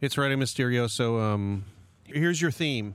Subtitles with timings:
[0.00, 0.88] It's Rey Mysterio.
[0.88, 1.64] So um,
[2.04, 2.94] here's your theme.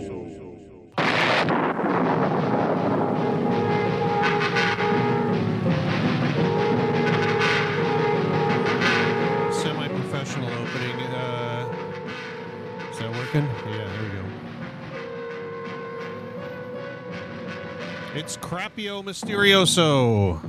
[18.13, 20.43] It's Crapio Mysterioso.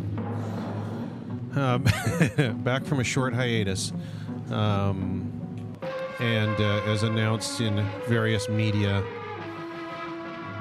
[1.57, 1.85] Um,
[2.65, 3.93] back from a short hiatus.
[4.51, 5.31] Um,
[6.19, 9.05] and uh, as announced in various media,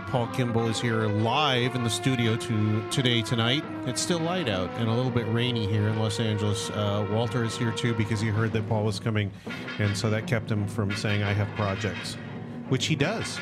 [0.09, 3.63] Paul Kimball is here live in the studio to today tonight.
[3.88, 6.69] It's still light out and a little bit rainy here in Los Angeles.
[6.69, 9.31] Uh, Walter is here too because he heard that Paul was coming,
[9.79, 12.16] and so that kept him from saying I have projects,
[12.69, 13.39] which he does.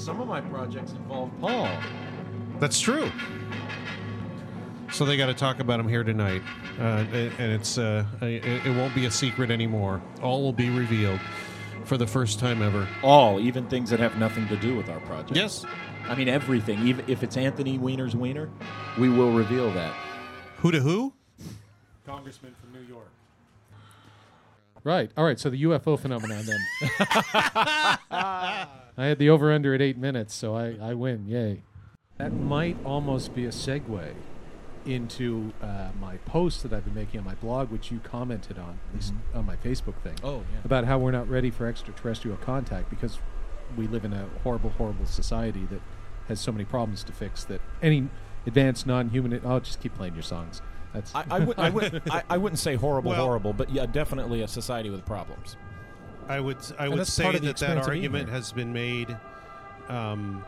[0.00, 1.68] Well, some of my projects involve Paul.
[2.58, 3.12] That's true.
[4.92, 6.40] So they got to talk about him here tonight,
[6.78, 10.00] uh, and and it's uh, it, it won't be a secret anymore.
[10.22, 11.20] All will be revealed
[11.84, 12.88] for the first time ever.
[13.02, 15.36] All, even things that have nothing to do with our project.
[15.36, 15.66] Yes.
[16.08, 16.78] I mean everything.
[16.86, 18.48] Even if it's Anthony Weiner's Weiner,
[18.98, 19.94] we will reveal that.
[20.58, 21.12] Who to who?
[22.06, 22.59] Congressman from New York.
[24.84, 25.10] Right.
[25.16, 25.38] All right.
[25.38, 26.60] So the UFO phenomenon then.
[28.10, 31.26] I had the over under at eight minutes, so I, I win.
[31.26, 31.62] Yay.
[32.18, 34.14] That might almost be a segue
[34.86, 38.78] into uh, my post that I've been making on my blog, which you commented on,
[38.88, 40.16] at least on my Facebook thing.
[40.22, 40.60] Oh, yeah.
[40.64, 43.18] About how we're not ready for extraterrestrial contact because
[43.76, 45.80] we live in a horrible, horrible society that
[46.28, 48.08] has so many problems to fix that any
[48.46, 49.40] advanced non-human.
[49.44, 50.62] I'll just keep playing your songs.
[50.92, 53.86] That's I, I, would, I, would, I, I wouldn't say horrible, Well- horrible, but yeah,
[53.86, 55.56] definitely a society with problems.
[56.28, 58.28] I would I And would say part of the that that experience of being argument
[58.28, 59.16] has been made
[59.88, 60.44] um,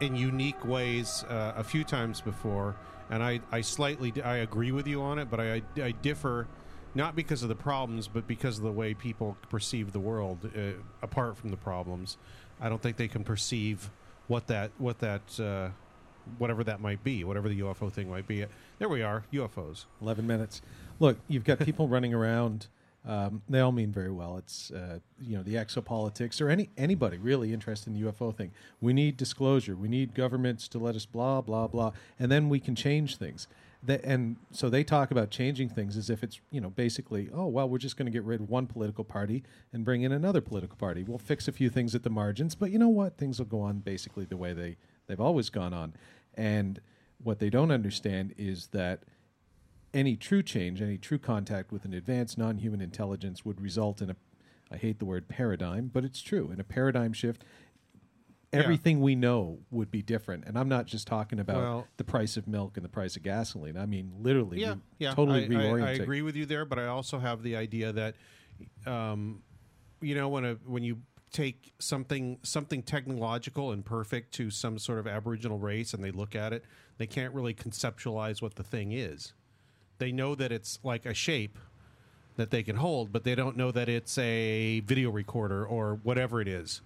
[0.00, 2.76] in unique ways uh, a few times before,
[3.10, 6.46] and I, I slightly I agree with you on it, but I, I differ
[6.94, 10.50] not because of the problems, but because of the way people perceive the world.
[10.56, 12.16] Uh, apart from the problems,
[12.60, 13.90] I don't think they can perceive
[14.28, 15.68] what that what that uh,
[16.38, 18.44] whatever that might be, whatever the UFO thing might be.
[18.78, 19.86] There we are, UFOs.
[20.02, 20.62] 11 minutes.
[21.00, 22.68] Look, you've got people running around.
[23.06, 24.36] Um, they all mean very well.
[24.36, 28.50] It's uh, you know the exopolitics or any anybody really interested in the UFO thing.
[28.80, 29.76] We need disclosure.
[29.76, 33.46] We need governments to let us blah blah blah, and then we can change things.
[33.84, 37.46] That, and so they talk about changing things as if it's you know basically oh
[37.46, 40.40] well we're just going to get rid of one political party and bring in another
[40.40, 41.04] political party.
[41.04, 43.16] We'll fix a few things at the margins, but you know what?
[43.16, 45.94] Things will go on basically the way they they've always gone on.
[46.38, 46.80] And
[47.22, 49.02] what they don't understand is that
[49.92, 54.08] any true change, any true contact with an advanced non human intelligence would result in
[54.08, 54.16] a,
[54.70, 57.42] I hate the word paradigm, but it's true, in a paradigm shift.
[58.52, 58.60] Yeah.
[58.60, 60.44] Everything we know would be different.
[60.46, 63.22] And I'm not just talking about Well- the price of milk and the price of
[63.22, 63.76] gasoline.
[63.76, 66.86] I mean, literally, yeah, yeah, totally I, I- I, agree with you there, but I
[66.86, 68.14] also have the idea that,
[68.86, 69.42] um,
[70.00, 70.98] you know, when a when you
[71.32, 76.34] take something something technological and perfect to some sort of Aboriginal race and they look
[76.34, 76.64] at it,
[76.98, 79.32] they can't really conceptualize what the thing is.
[79.98, 81.58] They know that it's like a shape
[82.36, 86.40] that they can hold, but they don't know that it's a video recorder or whatever
[86.40, 86.80] it is.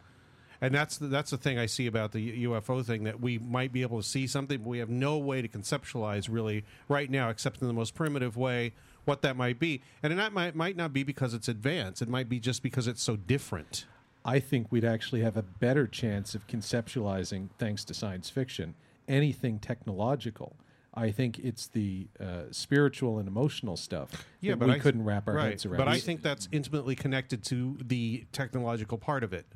[0.63, 3.73] And that's the, that's the thing I see about the UFO thing that we might
[3.73, 7.31] be able to see something, but we have no way to conceptualize really right now,
[7.31, 8.73] except in the most primitive way,
[9.05, 9.83] what that might be.
[10.05, 12.01] And it might might not be because it's advanced.
[12.01, 13.87] It might be just because it's so different.
[14.25, 18.75] I think we'd actually have a better chance of conceptualizing, thanks to science fiction,
[19.09, 20.57] anything technological.
[20.95, 25.05] I think it's the uh, spiritual and emotional stuff Yeah, that but we I couldn't
[25.05, 25.51] wrap our right.
[25.51, 25.79] heads around.
[25.79, 29.47] But I think that's intimately connected to the technological part of it.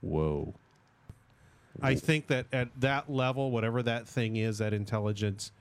[0.00, 0.54] Whoa.
[1.82, 5.52] I think that at that level, whatever that thing is, that intelligence,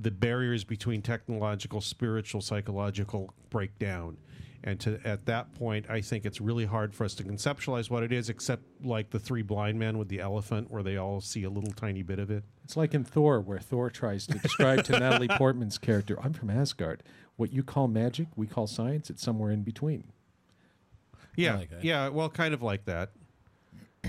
[0.00, 4.16] the barriers between technological, spiritual, psychological break down.
[4.66, 8.02] And to at that point, I think it's really hard for us to conceptualize what
[8.02, 11.44] it is, except like the three blind men with the elephant, where they all see
[11.44, 12.44] a little tiny bit of it.
[12.64, 16.48] It's like in Thor, where Thor tries to describe to Natalie Portman's character, I'm from
[16.48, 17.02] Asgard.
[17.36, 19.10] What you call magic, we call science.
[19.10, 20.04] It's somewhere in between.
[21.36, 22.08] Yeah, like yeah.
[22.08, 23.10] Well, kind of like that.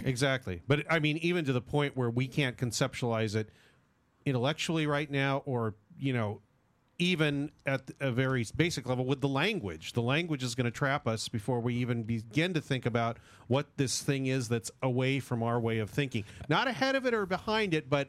[0.05, 0.61] Exactly.
[0.69, 3.49] But I mean, even to the point where we can't conceptualize it
[4.25, 6.39] intellectually right now, or you know,
[6.97, 9.93] even at a very basic level with the language.
[9.93, 13.67] The language is going to trap us before we even begin to think about what
[13.77, 16.23] this thing is that's away from our way of thinking.
[16.47, 18.07] Not ahead of it or behind it, but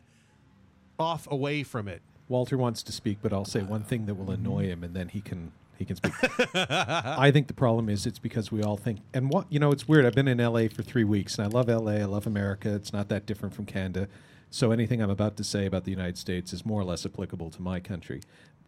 [0.99, 2.01] off away from it.
[2.29, 5.09] Walter wants to speak, but I'll say one thing that will annoy him, and then
[5.09, 6.13] he can he can speak.
[6.55, 9.87] I think the problem is it's because we all think, and what you know, it's
[9.87, 10.07] weird.
[10.07, 11.93] I've been in LA for three weeks, and I love LA.
[11.93, 12.75] I love America.
[12.75, 14.09] It's not that different from Canada.
[14.51, 17.51] So anything I'm about to say about the United States is more or less applicable
[17.51, 18.21] to my country.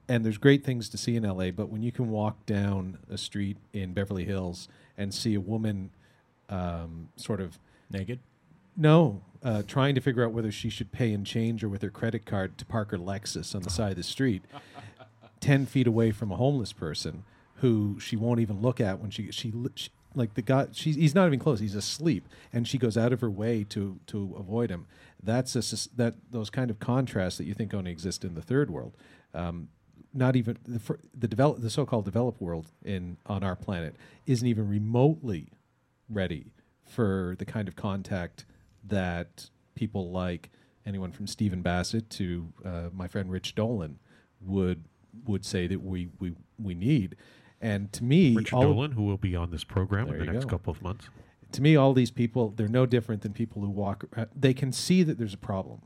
[0.08, 3.18] And there's great things to see in LA, but when you can walk down a
[3.18, 5.90] street in Beverly Hills and see a woman
[6.48, 7.58] um, sort of
[7.90, 8.20] Naked.
[8.76, 11.90] no, uh, trying to figure out whether she should pay in change or with her
[11.90, 14.42] credit card to park her Lexus on the side of the street,
[15.40, 17.24] ten feet away from a homeless person
[17.56, 21.14] who she won't even look at when she she, she like the guy she's he's
[21.14, 24.70] not even close he's asleep and she goes out of her way to to avoid
[24.70, 24.86] him
[25.22, 28.70] that's a that those kind of contrasts that you think only exist in the third
[28.70, 28.96] world
[29.34, 29.68] um,
[30.18, 34.68] not even the the develop the so-called developed world in on our planet isn't even
[34.68, 35.48] remotely
[36.08, 36.52] ready
[36.84, 38.44] for the kind of contact
[38.84, 40.50] that people like
[40.86, 43.98] anyone from Stephen Bassett to uh, my friend Rich Dolan
[44.40, 44.84] would
[45.24, 47.16] would say that we we, we need.
[47.60, 50.50] And to me, Richard Dolan, who will be on this program in the next go.
[50.50, 51.08] couple of months.
[51.52, 54.04] to me, all these people they're no different than people who walk.
[54.16, 55.82] Uh, they can see that there's a problem.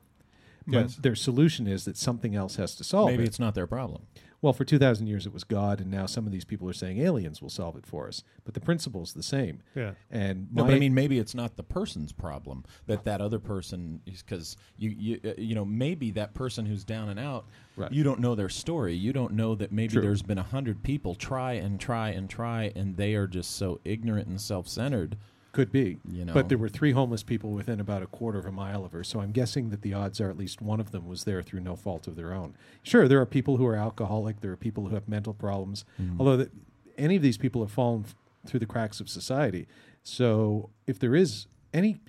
[0.66, 0.96] But Yes.
[0.96, 3.12] their solution is that something else has to solve it.
[3.12, 3.28] Maybe it.
[3.28, 4.02] it's not their problem.
[4.40, 6.98] Well, for 2,000 years it was God, and now some of these people are saying
[6.98, 8.24] aliens will solve it for us.
[8.44, 9.62] But the principle's the same.
[9.76, 9.92] Yeah.
[10.10, 14.00] And No, but I mean, maybe it's not the person's problem that that other person
[14.04, 17.44] is because you you uh, you know maybe that person who's down and out,
[17.76, 17.92] Right.
[17.92, 18.94] you don't know their story.
[18.96, 20.02] You don't know that maybe True.
[20.02, 23.78] there's been a hundred people try and try and try, and they are just so
[23.84, 25.16] ignorant and self-centered.
[25.52, 25.98] Could be.
[26.10, 26.32] You know.
[26.32, 29.04] But there were three homeless people within about a quarter of a mile of her,
[29.04, 31.60] so I'm guessing that the odds are at least one of them was there through
[31.60, 32.54] no fault of their own.
[32.82, 36.18] Sure, there are people who are alcoholic, there are people who have mental problems, Mm-hmm.
[36.20, 36.50] although that
[36.96, 38.14] any of these people have fallen f-
[38.46, 39.66] through the cracks of society.
[40.02, 42.00] So if there is any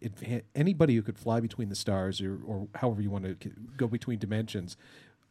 [0.55, 4.19] anybody who could fly between the stars or, or however you want to go between
[4.19, 4.75] dimensions,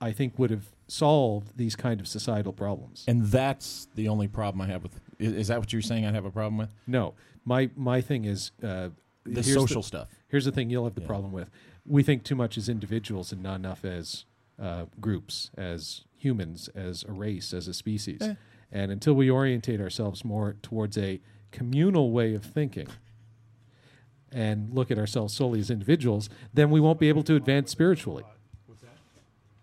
[0.00, 3.04] I think would have solved these kind of societal problems.
[3.06, 5.00] And that's the only problem I have with.
[5.18, 6.04] Is, is that what you're saying?
[6.06, 8.90] I'd have a problem with No, my my thing is uh,
[9.24, 10.08] the social stuff.
[10.28, 11.06] Here's the thing you'll have the Yeah.
[11.06, 11.50] problem with.
[11.84, 14.24] We think too much as individuals and not enough as
[14.60, 18.20] uh, groups, as humans, as a race, as a species.
[18.22, 18.34] Eh.
[18.70, 22.88] And until we orientate ourselves more towards a communal way of thinking
[24.30, 28.24] and look at ourselves solely as individuals, then we won't be able to advance spiritually.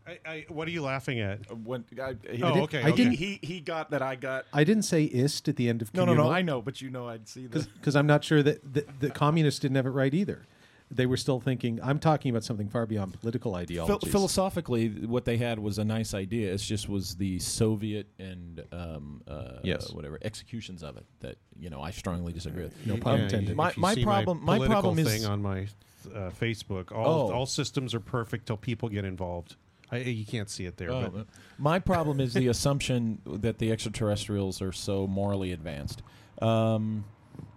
[0.09, 1.55] I, I, what are you laughing at?
[1.55, 3.15] When, I, he, Oh, did- okay, He, okay.
[3.15, 4.45] he he got that I got.
[4.53, 6.29] I didn't say ist at the end of No, no, communal.
[6.31, 6.35] no.
[6.35, 7.67] I know, but you know, I'd see that.
[7.75, 10.45] because I'm not sure that the, the communists didn't have it right either.
[10.91, 11.79] They were still thinking.
[11.83, 16.15] I'm talking about something far beyond political Phil- philosophically, what they had was a nice
[16.15, 16.51] idea.
[16.51, 19.93] It just was the Soviet and um, uh, Yes.
[19.93, 22.87] whatever executions of it that you know I strongly disagree with.
[22.87, 23.55] No pun Yeah, intended.
[23.55, 25.67] My- my problem- my political problem is- on my
[26.15, 26.91] uh, Facebook.
[26.91, 27.33] All Oh.
[27.35, 29.57] all systems are perfect till people get involved.
[29.91, 31.27] I, you can't see it there, Oh, but
[31.57, 36.01] my problem is the assumption that the extraterrestrials are so morally advanced.
[36.41, 37.05] Um,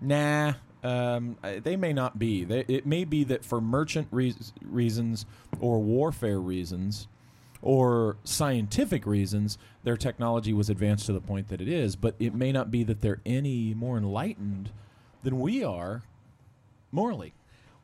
[0.00, 2.44] nah, um, they may not be.
[2.44, 5.26] They, it may be that for merchant reas reasons
[5.60, 7.06] or warfare reasons
[7.60, 11.94] or scientific reasons, their technology was advanced to the point that it is.
[11.94, 14.70] But it may not be that they're any more enlightened
[15.22, 16.02] than we are
[16.90, 17.32] morally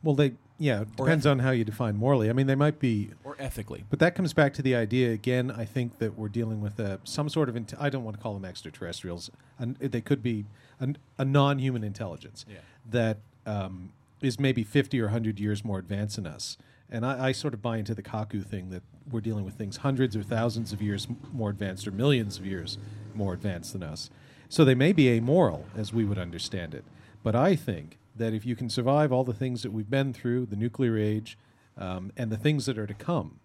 [0.03, 2.29] Well, they yeah it depends on how you define morally.
[2.29, 3.85] I mean, they might be, or ethically.
[3.91, 5.51] but that comes back to the idea again.
[5.51, 8.23] I think that we're dealing with a, some sort of int- I don't want to
[8.23, 9.31] call them extraterrestrials.
[9.59, 10.45] And they could be
[10.81, 12.59] a, a non-human intelligence Yeah.
[12.91, 16.59] that um, is maybe fifty or hundred years more advanced than us.
[16.91, 19.79] And I, I sort of buy into the Kaku thing that we're dealing with things
[19.79, 22.79] hundreds or thousands of years m- more advanced or millions of years
[23.15, 24.11] more advanced than us.
[24.49, 26.85] So they may be amoral as we would understand it.
[27.23, 30.47] But I think that if you can survive all the things that we've been through,
[30.47, 31.39] the nuclear age,
[31.77, 33.41] um, and the things that are to come,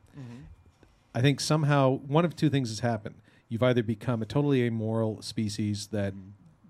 [1.15, 3.15] I think somehow one of two things has happened.
[3.49, 6.13] You've either become a totally amoral species that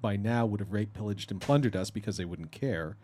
[0.02, 2.98] by now would have raped, pillaged, and plundered us because they wouldn't care,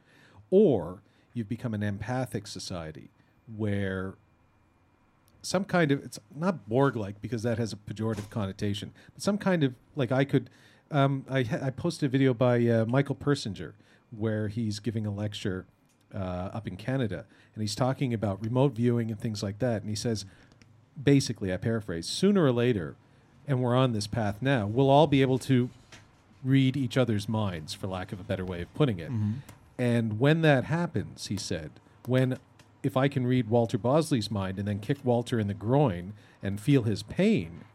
[0.52, 1.02] or
[1.34, 3.10] you've become an empathic society
[3.56, 4.16] where
[5.42, 9.38] some kind of it's not Borg like because that has a pejorative connotation, but some
[9.38, 10.50] kind of like I could.
[10.92, 13.74] Um, I, I posted a video by uh, Michael Persinger
[14.12, 15.66] where he's giving a lecture
[16.14, 16.18] uh,
[16.54, 19.82] up in Canada, and he's talking about remote viewing and things like that.
[19.82, 20.26] And he says,
[21.02, 22.96] basically, I paraphrase, sooner or later,
[23.48, 25.70] and we're on this path now, we'll all be able to
[26.44, 29.12] read each other's minds, for lack of a better way of putting it.
[29.78, 31.72] And when that happens, he said,
[32.06, 32.38] when
[32.82, 36.60] if I can read Walter Bosley's mind and then kick Walter in the groin and
[36.62, 37.66] feel his pain,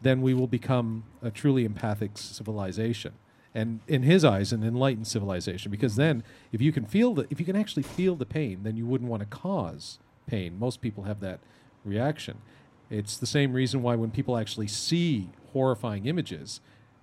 [0.00, 3.12] then we will become a truly empathic civilization.
[3.58, 5.72] And in his eyes, an enlightened civilization.
[5.72, 6.22] Because then,
[6.52, 9.10] if you can feel the, if you can actually feel the pain, then you wouldn't
[9.10, 9.98] want to cause
[10.28, 10.56] pain.
[10.56, 11.40] Most people have that
[11.84, 12.38] reaction.
[12.88, 16.60] It's the same reason why when people actually see horrifying images,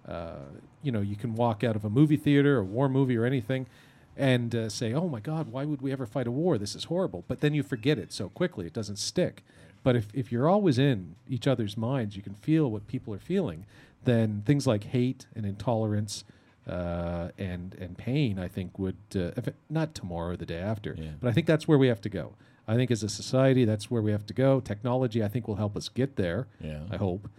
[0.07, 0.45] uh,
[0.81, 3.67] you know, you can walk out of a movie theater, a war movie, or anything,
[4.15, 6.57] and uh, say, "Oh my God, why would we ever fight a war?
[6.57, 9.43] This is horrible." But then you forget it so quickly; it doesn't stick.
[9.83, 13.19] But if if you're always in each other's minds, you can feel what people are
[13.19, 13.65] feeling.
[14.05, 16.24] Then things like hate and intolerance
[16.67, 20.60] uh, and and pain, I think, would uh, if it, not tomorrow or the day
[20.60, 20.95] after.
[20.98, 21.12] Yeah.
[21.19, 22.34] But I think that's where we have to go.
[22.67, 24.60] I think as a society, that's where we have to go.
[24.60, 26.48] Technology, I think, will help us get there.
[26.60, 26.81] Yeah.
[26.89, 27.29] I hope.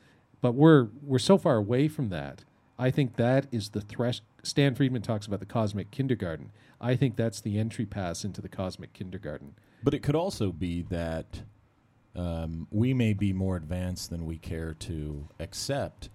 [0.40, 2.44] But we're we're so far away from that.
[2.78, 4.20] I think that is the thresh.
[4.42, 6.52] Stan Friedman talks about the cosmic kindergarten.
[6.80, 9.54] I think that's the entry pass into the cosmic kindergarten.
[9.82, 11.42] But it could also be that
[12.14, 16.08] um, we may be more advanced than we care to accept,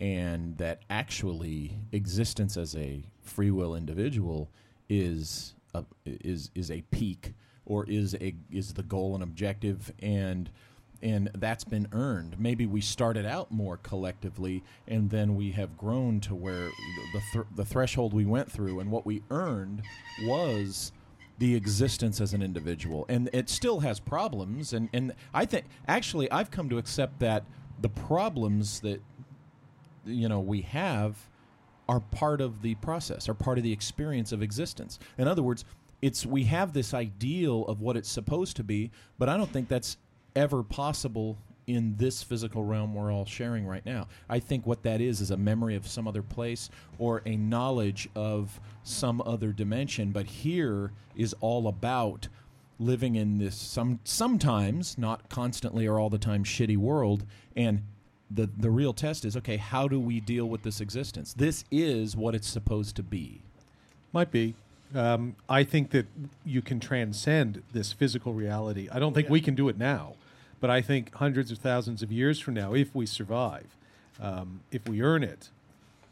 [0.00, 4.50] and that actually existence as a free will individual
[4.88, 7.34] is a, is is a peak
[7.66, 10.50] or is a is the goal and objective and
[11.00, 12.38] and that's been earned.
[12.40, 16.70] Maybe we started out more collectively, and then we have grown to where
[17.12, 19.82] the th- the threshold we went through and what we earned
[20.24, 20.92] was
[21.38, 26.28] the existence as an individual and it still has problems and and I think actually
[26.32, 27.44] I've come to accept that
[27.80, 29.00] the problems that
[30.04, 31.16] you know we have
[31.88, 35.64] are part of the process are part of the experience of existence in other words
[36.00, 39.68] it's we have this ideal of what it's supposed to be but I don't think
[39.68, 39.96] that's
[40.36, 41.38] ever possible
[41.68, 44.08] in this physical realm we're all sharing right now.
[44.28, 48.08] I think what that is is a memory of some other place or a knowledge
[48.16, 50.10] of some other dimension.
[50.10, 52.28] But here is all about
[52.78, 57.26] living in this some sometimes not constantly or all the time shitty world
[57.56, 57.82] and
[58.30, 62.16] the the real test is okay how do we deal with this existence this is
[62.16, 63.40] what it's supposed to be
[64.12, 64.54] Might be.
[64.94, 66.06] Um, I think that
[66.46, 68.88] you can transcend this physical reality.
[68.90, 70.14] I don't think we can do it now,
[70.60, 73.66] but I think hundreds of thousands of years from now, if we survive,
[74.20, 75.50] um, if we earn it,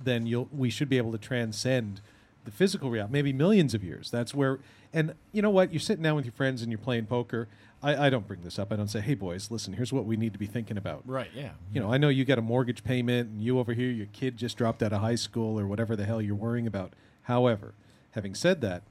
[0.02, 2.02] then you'll we should be able to transcend
[2.46, 3.12] the physical reality.
[3.12, 4.10] Maybe millions of years.
[4.10, 4.58] That's where.
[4.92, 5.72] And you know what?
[5.72, 7.48] You're sitting down with your friends and you're playing poker.
[7.82, 8.72] I, I don't bring this up.
[8.72, 9.74] I don't say, "Hey boys, listen.
[9.74, 12.24] Here's what we need to be thinking about." right yeah you know, I know you
[12.24, 15.14] got a mortgage payment, and you over here, your kid just dropped out of high
[15.16, 16.94] school, or whatever the hell you're worrying about.
[17.22, 17.74] However,
[18.12, 18.82] having said that,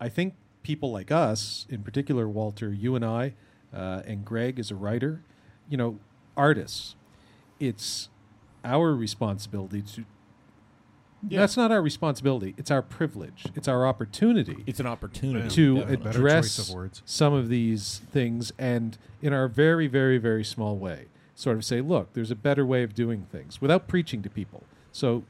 [0.00, 3.34] I think people like us, in particular, Walter, you and I,
[3.72, 5.22] uh, and Greg as a writer,
[5.68, 5.98] you know,
[6.36, 6.96] artists,
[7.60, 8.08] it's
[8.64, 10.04] our responsibility to.
[11.22, 12.54] That's not our responsibility.
[12.58, 13.46] It's our privilege.
[13.54, 17.02] It's our opportunity it's an opportunity to Yeah, address of words.
[17.04, 21.80] some of these things and in our very very very small way sort of say
[21.80, 25.22] look there's a better way of doing things without preaching to people so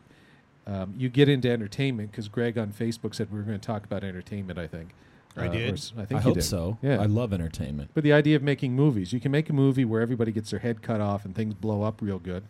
[0.67, 3.85] um, you get into entertainment because greg on facebook said we were going to talk
[3.85, 4.91] about entertainment i think
[5.37, 5.71] I Uh, did.
[5.71, 6.43] or s- i I think you hope did.
[6.45, 9.53] so yeah I love entertainment but the idea of making movies you can make a
[9.55, 12.45] movie where everybody gets their head cut off and things blow up real good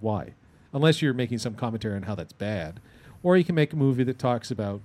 [0.00, 0.34] why
[0.72, 2.80] unless you're making some commentary on how that's bad
[3.22, 4.80] or you can make a movie that talks about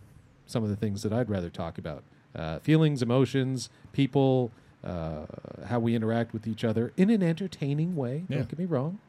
[0.45, 2.03] some of the things that i'd rather talk about
[2.35, 4.51] uh, feelings emotions people
[4.83, 5.25] uh,
[5.67, 8.37] how we interact with each other in an entertaining way Yeah.
[8.39, 8.99] don't get me wrong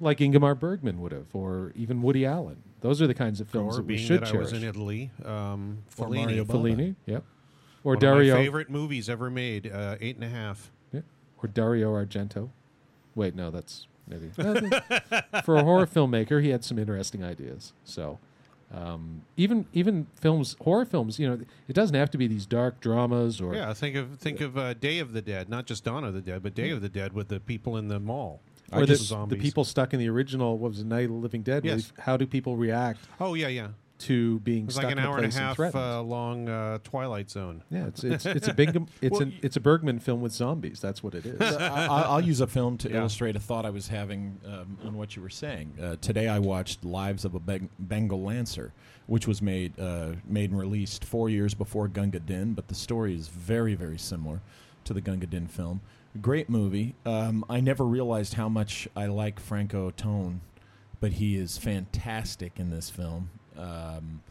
[0.00, 3.74] like ingmar bergman would have or even woody allen those are the kinds of films
[3.74, 6.22] Or that we should that I cherish was in Italy, um, Or Fellini.
[6.24, 6.50] Mario Bava.
[6.52, 7.24] fellini yep
[7.84, 9.70] or One dario my favorite movies ever made.
[9.70, 10.70] Uh, eight and a half.
[10.92, 11.00] Yeah.
[11.42, 12.50] Or Dario Argento.
[13.14, 14.30] Wait, no, that's maybe
[15.44, 16.42] for a horror filmmaker.
[16.42, 17.72] He had some interesting ideas.
[17.84, 18.18] So
[18.72, 22.80] um, even even films, horror films, you know, it doesn't have to be these dark
[22.80, 26.04] dramas or Yeah, think of think of uh, Day of the Dead, not just Dawn
[26.04, 28.40] of the Dead, but Day of the Dead with the people in the mall.
[28.72, 30.56] or the, the people stuck in the original.
[30.58, 31.64] What was it, Night of the Living Dead?
[31.64, 31.92] Yes.
[31.98, 33.00] How do people react?
[33.18, 33.68] Oh yeah, yeah.
[34.00, 35.82] To being It was stuck like an in hour and a half threatened.
[35.82, 37.62] uh, long uh, Twilight Zone.
[37.70, 40.80] yeah, it's it's it's a big it's Well, an it's a Bergman film with zombies.
[40.80, 41.40] That's what it is.
[41.40, 42.98] I, I- I'll use a film to Yeah.
[43.00, 45.74] illustrate a thought I was having um, on what you were saying.
[45.80, 48.72] Uh, today, I watched Lives of a Beng- Bengal Lancer,
[49.06, 53.14] which was made uh, made and released four years before Gunga Din, but the story
[53.14, 54.40] is very very similar
[54.84, 55.82] to the Gunga Din film.
[56.22, 56.94] Great movie.
[57.04, 60.40] Um, I never realized how much I like Franchot Tone,
[61.00, 63.30] but he is fantastic in this film.
[63.60, 64.22] Um,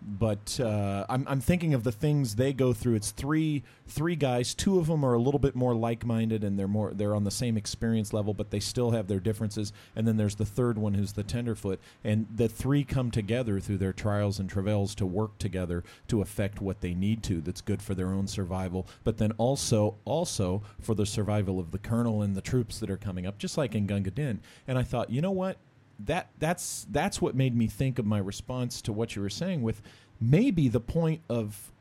[0.00, 2.94] but uh, I'm, I'm thinking of the things they go through.
[2.94, 4.54] It's three three guys.
[4.54, 7.24] Two of them are a little bit more like minded, and they're more they're on
[7.24, 9.72] the same experience level, but they still have their differences.
[9.96, 13.78] And then there's the third one who's the tenderfoot, and the three come together through
[13.78, 17.40] their trials and travails to work together to affect what they need to.
[17.40, 21.78] That's good for their own survival, but then also also for the survival of the
[21.78, 24.40] colonel and the troops that are coming up, just like in Gunga Din.
[24.68, 25.56] And I thought, you know what?
[25.98, 29.62] That that's that's what made me think of my response to what you were saying
[29.62, 29.82] with
[30.20, 31.72] maybe the point of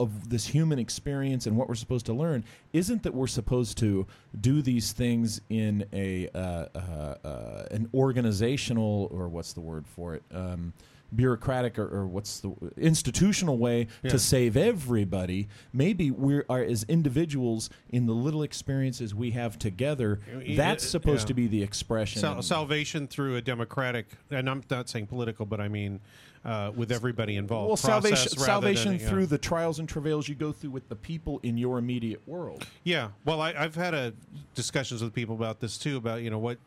[0.00, 4.06] of this human experience and what we're supposed to learn isn't that we're supposed to
[4.40, 6.78] do these things in a uh, uh,
[7.24, 10.72] uh, an organizational or what's the word for it um,
[11.14, 14.10] bureaucratic or, or what's the institutional way Yeah.
[14.10, 20.20] to save everybody maybe we are as individuals in the little experiences we have together
[20.56, 20.90] that's yeah.
[20.90, 25.46] supposed to be the expression Sal- salvation through a democratic, and I'm not saying political,
[25.46, 26.00] but I mean
[26.44, 27.68] uh, with everybody involved.
[27.68, 29.08] Well, salvation, salvation than, yeah.
[29.08, 32.66] through the trials and travails you go through with the people in your immediate world.
[32.84, 34.12] Yeah, well, I, I've had a
[34.54, 35.96] discussions with people about this too.
[35.96, 36.58] About you know what,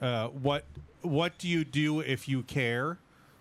[0.00, 0.64] uh, what,
[1.02, 2.98] what do you do if you care?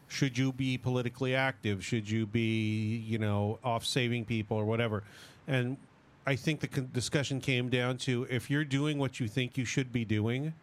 [0.08, 1.84] Should you be politically active?
[1.84, 5.04] Should you be you know off saving people or whatever?
[5.48, 5.78] And
[6.26, 9.92] I think the discussion came down to if you're doing what you think you should
[9.92, 10.54] be doing,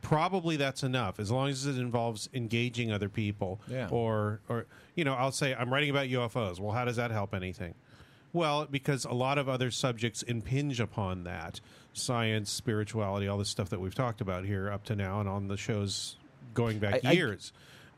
[0.00, 3.88] probably that's enough as long as it involves engaging other people Yeah.
[3.90, 7.32] or or you know i'll say i'm writing about ufos well how does that help
[7.34, 7.74] anything
[8.32, 11.60] well because a lot of other subjects impinge upon that
[11.92, 15.46] science spirituality all this stuff that we've talked about here up to now and on
[15.46, 16.16] the shows
[16.52, 17.52] going back I- I- years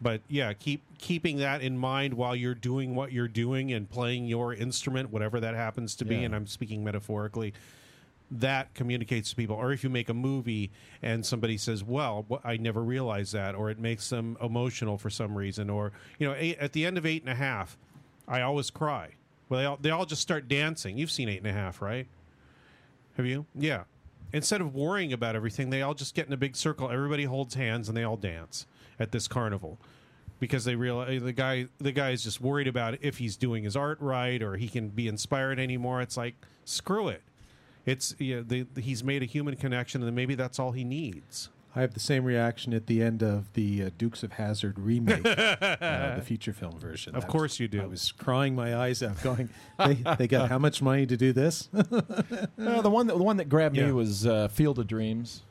[0.05, 4.27] but yeah keep keeping that in mind while you're doing what you're doing and playing
[4.27, 6.27] your instrument whatever that happens to be Yeah.
[6.27, 7.53] and i'm speaking metaphorically
[8.31, 9.55] that communicates to people.
[9.55, 13.71] Or if you make a movie and somebody says, "Well, I never realized that," or
[13.71, 17.05] it makes them emotional for some reason, or you know, eight, at the end of
[17.05, 17.77] eight and a half,
[18.27, 19.11] I always cry.
[19.49, 20.97] Well, they all, they all just start dancing.
[20.97, 22.07] You've seen eight and a half, right?
[23.19, 23.45] Have you?
[23.55, 23.85] Yeah.
[24.33, 26.91] Instead of worrying about everything, they all just get in a big circle.
[26.91, 28.67] Everybody holds hands and they all dance
[28.99, 29.79] at this carnival
[30.45, 33.77] because they realize the guy the guy is just worried about if he's doing his
[33.77, 36.03] art right or he can be inspired anymore.
[36.03, 36.35] It's like
[36.67, 37.23] screw it.
[37.87, 41.49] It's yeah, the, the- he's made a human connection, and maybe that's all he needs.
[41.77, 45.25] I have the same reaction at the end of the uh, Dukes of Hazzard remake,
[45.27, 47.17] uh, the feature film version.
[47.17, 47.81] Of I course was- you do.
[47.83, 51.33] I was crying my eyes out, going, "They, they got how much money to do
[51.33, 51.83] this?" Uh,
[52.83, 53.87] the one that the one that grabbed Yeah.
[53.87, 55.43] me was uh, Field of Dreams.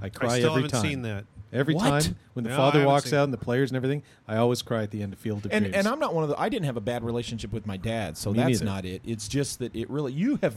[0.00, 0.82] I cry I still every haven't time.
[0.82, 1.24] seen that.
[1.52, 2.02] Every What?
[2.02, 4.82] time when the No, father walks out and the players and everything, I always cry
[4.82, 5.76] at the end of Field of And Dreams.
[5.76, 6.38] and I'm not one of the.
[6.38, 8.64] I didn't have a bad relationship with my dad, so Me that's neither.
[8.66, 9.00] not it.
[9.04, 10.56] It's just that it really you have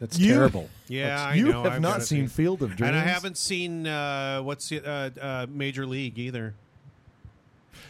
[0.00, 0.68] That's you- terrible.
[0.88, 1.62] Yeah, I you know.
[1.62, 4.84] have I've not seen see- Field of Dreams, and I haven't seen uh, what's the,
[4.84, 6.54] uh, uh, Major League either.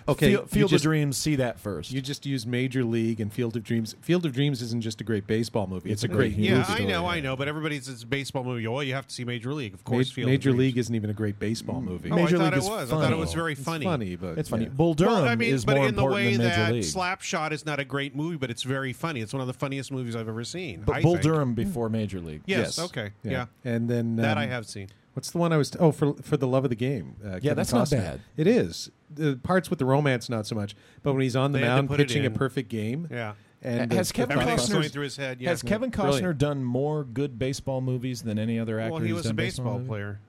[0.06, 1.16] Okay, Field, Field just- of Dreams.
[1.16, 1.90] See that first.
[1.90, 3.96] You just use Major League and Field of Dreams.
[4.02, 6.44] Field of Dreams isn't just a great baseball movie; it's, It's a a great great
[6.44, 6.84] Yeah, movie.
[6.84, 8.66] I know, I know, but everybody's it's a baseball movie.
[8.66, 10.10] Oh, you have to see Major League, of Ma- course.
[10.10, 10.58] Field of Major Dreams.
[10.58, 12.10] League isn't even a great baseball movie.
[12.10, 12.92] Oh, Major I thought League it is was.
[12.92, 13.40] I thought it was funny.
[13.40, 13.84] very It's funny.
[13.84, 14.64] funny, but it's funny.
[14.64, 14.70] yeah.
[14.70, 16.72] Bull Durham Well, I mean, is but more in the important way than Major that
[16.72, 16.82] League.
[16.84, 19.20] Slapshot is not a great movie, but it's very funny.
[19.20, 20.82] It's one of the funniest movies I've ever seen.
[20.84, 21.22] but I Bull think.
[21.24, 22.42] Durham before Major League.
[22.46, 22.78] Yes.
[22.78, 23.12] Okay.
[23.22, 23.46] Yeah.
[23.64, 24.88] And then That um, I have seen.
[25.14, 25.70] What's the one I was?
[25.70, 27.14] T- oh, for for the love of the game.
[27.24, 28.20] Uh, Kevin that's not bad.
[28.36, 31.58] It is the parts with the romance not so much, but when he's on the
[31.58, 32.34] They had to mound put it pitching a in.
[32.34, 33.08] perfect game.
[33.10, 33.34] Yeah.
[33.62, 35.40] And Has uh, Kevin Everything's Costner's- going through his head.
[35.40, 35.48] Yeah.
[35.50, 36.38] Has Kevin Costner Brilliant.
[36.38, 38.92] done more good baseball movies than any other actor?
[38.92, 39.88] well, he who's was a done baseball movies?
[39.88, 40.20] player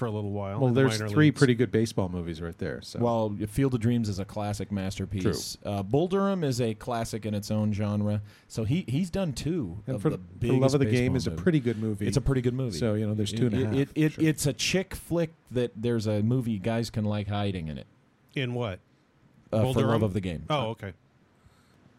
[0.00, 0.58] for a little while.
[0.58, 1.38] well, the there's three leagues.
[1.38, 2.80] pretty good baseball movies right there.
[2.80, 5.58] So Well, Field of Dreams is a classic masterpiece.
[5.62, 8.22] Uh, Bull Durham is a classic in its own genre.
[8.48, 11.12] So he he's done two and of for, the for biggest love of the game
[11.12, 12.06] baseball is a pretty good movie.
[12.06, 12.78] It's a pretty good movie.
[12.78, 13.74] So you know, there's two and a half.
[13.74, 14.24] It, it, Sure.
[14.24, 17.86] It's a chick flick that there's a movie guys can like hiding in it.
[18.34, 18.80] In what?
[19.52, 19.92] Uh, Bull for Durham?
[19.92, 20.44] love of the game.
[20.48, 20.94] Oh, okay.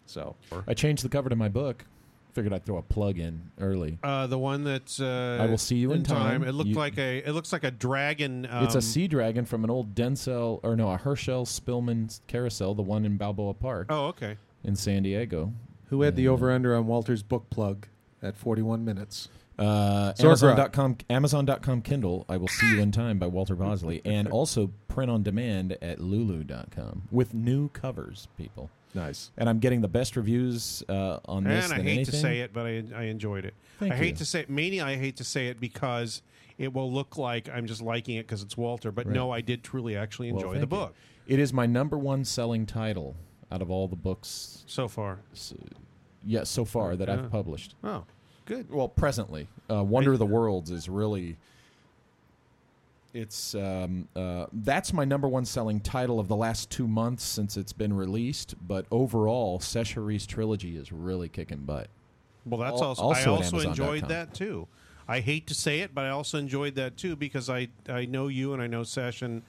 [0.08, 0.36] so
[0.68, 1.86] I changed the cover to my book.
[2.34, 4.00] Figured I'd throw a plug in early.
[4.04, 6.44] Uh, the one that uh, I Will See You in Time.
[6.44, 7.18] It looked You- like a.
[7.20, 8.48] It looks like a dragon.
[8.50, 12.74] Um, it's a sea dragon from an old Dentzel or no, a Herschell Spillman carousel,
[12.74, 14.38] the one in Balboa Park Oh, okay.
[14.64, 15.54] in San Diego.
[15.90, 16.30] Who had the Yeah.
[16.30, 17.88] over under on Walter's book plug
[18.24, 19.28] at 41 minutes?
[19.60, 20.58] Uh, Sauerkraut.
[20.58, 24.02] Amazon.com, Amazon.com Kindle, I Will See You in Time by Walter Bosley.
[24.06, 28.70] And also print on demand at Lulu.com with new covers, people.
[28.94, 29.32] Nice.
[29.38, 32.06] And I'm getting the best reviews uh, on this And I hate anything.
[32.06, 33.54] to say it, but I, I enjoyed it.
[33.80, 34.50] Thank I hate to say it.
[34.50, 36.22] Mainly, I hate to say it because
[36.58, 38.92] it will look like I'm just liking it because it's Walter.
[38.92, 40.78] But no, I did truly actually Well, enjoy the thank you.
[40.78, 40.96] book
[41.28, 43.16] It is my number one selling title
[43.52, 45.20] out of all the books, so far.
[45.34, 45.54] s-
[46.26, 47.16] yes, so far that Yeah.
[47.16, 47.76] I've published.
[47.84, 48.04] Oh,
[48.46, 48.70] good.
[48.70, 51.38] Well, presently, uh, Wonder of the Worlds is really.
[53.14, 57.58] It's um, uh, that's my number one selling title of the last two months since
[57.58, 58.56] it's been released.
[58.66, 61.88] But overall, Seshari's trilogy is really kicking butt.
[62.46, 64.68] Well, that's Al- also, also I also enjoyed that too.
[65.08, 68.28] I hate to say it, but I also enjoyed that too because I I know
[68.30, 69.44] you and I know Session.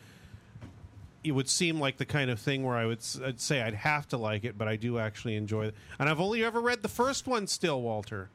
[1.22, 4.08] It would seem like the kind of thing where I would I'd say I'd have
[4.08, 5.74] to like it, but I do actually enjoy it.
[6.00, 8.28] And I've only ever read the first one still, Walter.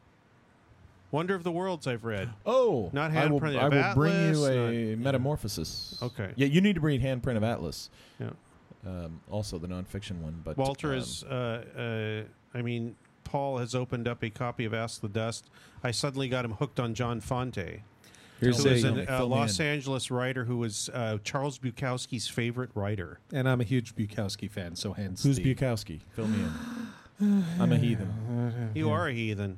[1.17, 2.29] Wonder of the Worlds I've read.
[2.45, 5.97] Oh, Not I will, Handprint I of will bring you a not- Metamorphosis.
[6.03, 6.31] Okay.
[6.35, 7.89] Yeah, you need to read Handprint of Atlas.
[8.19, 8.29] Yeah.
[8.85, 12.25] Um, also the nonfiction one, but Walter um, is, uh,
[12.55, 15.49] uh, I mean, Paul has opened up a copy of Ask the Dust.
[15.83, 17.79] I suddenly got him hooked on John Fante.
[18.39, 19.65] Here's who a, is Tell an uh, Los in.
[19.65, 23.19] Angeles writer who was uh, Charles Bukowski's favorite writer.
[23.33, 26.01] and I'm a huge Bukowski fan, so hence Who's the, Bukowski?
[26.11, 26.45] Fill me
[27.19, 27.43] in.
[27.59, 28.69] I'm a heathen.
[28.75, 29.57] You are a heathen.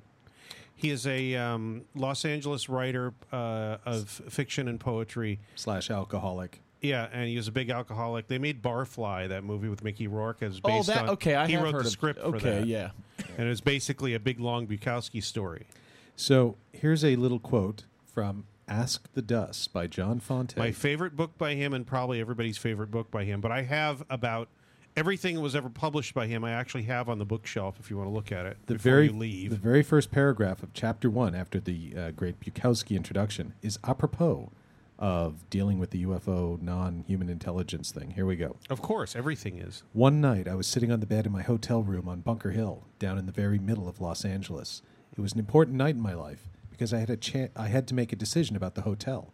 [0.79, 5.39] He is a um, Los Angeles writer uh, of fiction and poetry.
[5.55, 6.61] slash alcoholic.
[6.81, 8.29] Yeah, and he was a big alcoholic.
[8.29, 11.09] They made Barfly, that movie with Mickey Rourke, as Oh, based that on.
[11.09, 11.35] okay.
[11.35, 12.65] I he have wrote heard the of- script for Okay, that.
[12.67, 12.91] yeah.
[13.37, 15.67] and it was basically a big long Bukowski story.
[16.15, 20.55] So here's a little quote from Ask the Dust by John Fante.
[20.55, 23.41] My favorite book by him, and probably everybody's favorite book by him.
[23.41, 24.47] But I have about
[24.99, 26.43] everything that was ever published by him.
[26.43, 29.07] I actually have on the bookshelf if you want to look at it the very
[29.09, 29.49] leave.
[29.49, 34.51] the very first paragraph of chapter one after the uh, great Bukowski introduction is apropos
[34.99, 38.11] of dealing with the UFO non-human intelligence thing.
[38.11, 38.57] Here we go.
[38.69, 39.83] of course, everything is.
[39.93, 42.83] One night, I was sitting on the bed in my hotel room on Bunker Hill,
[42.99, 44.81] down in the very middle of Los Angeles.
[45.17, 47.87] It was an important night in my life because I had a cha- I had
[47.87, 49.33] to make a decision about the hotel.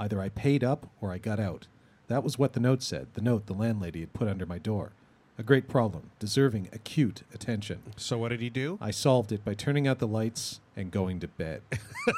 [0.00, 1.68] Either I paid up or I got out.
[2.08, 3.14] That was what the note said.
[3.14, 4.94] The note the landlady had put under my door.
[5.36, 7.80] A great problem, deserving acute attention.
[7.96, 8.78] So what did he do?
[8.80, 11.62] I solved it by turning out the lights and going to bed.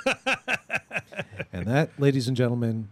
[1.53, 2.89] and that, ladies and gentlemen,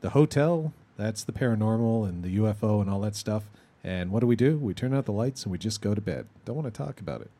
[0.00, 3.44] the hotel, that's the paranormal and the UFO and all that stuff.
[3.84, 4.58] And what do we do?
[4.58, 6.26] We turn out the lights and we just go to bed.
[6.44, 7.30] Don't want to talk about it.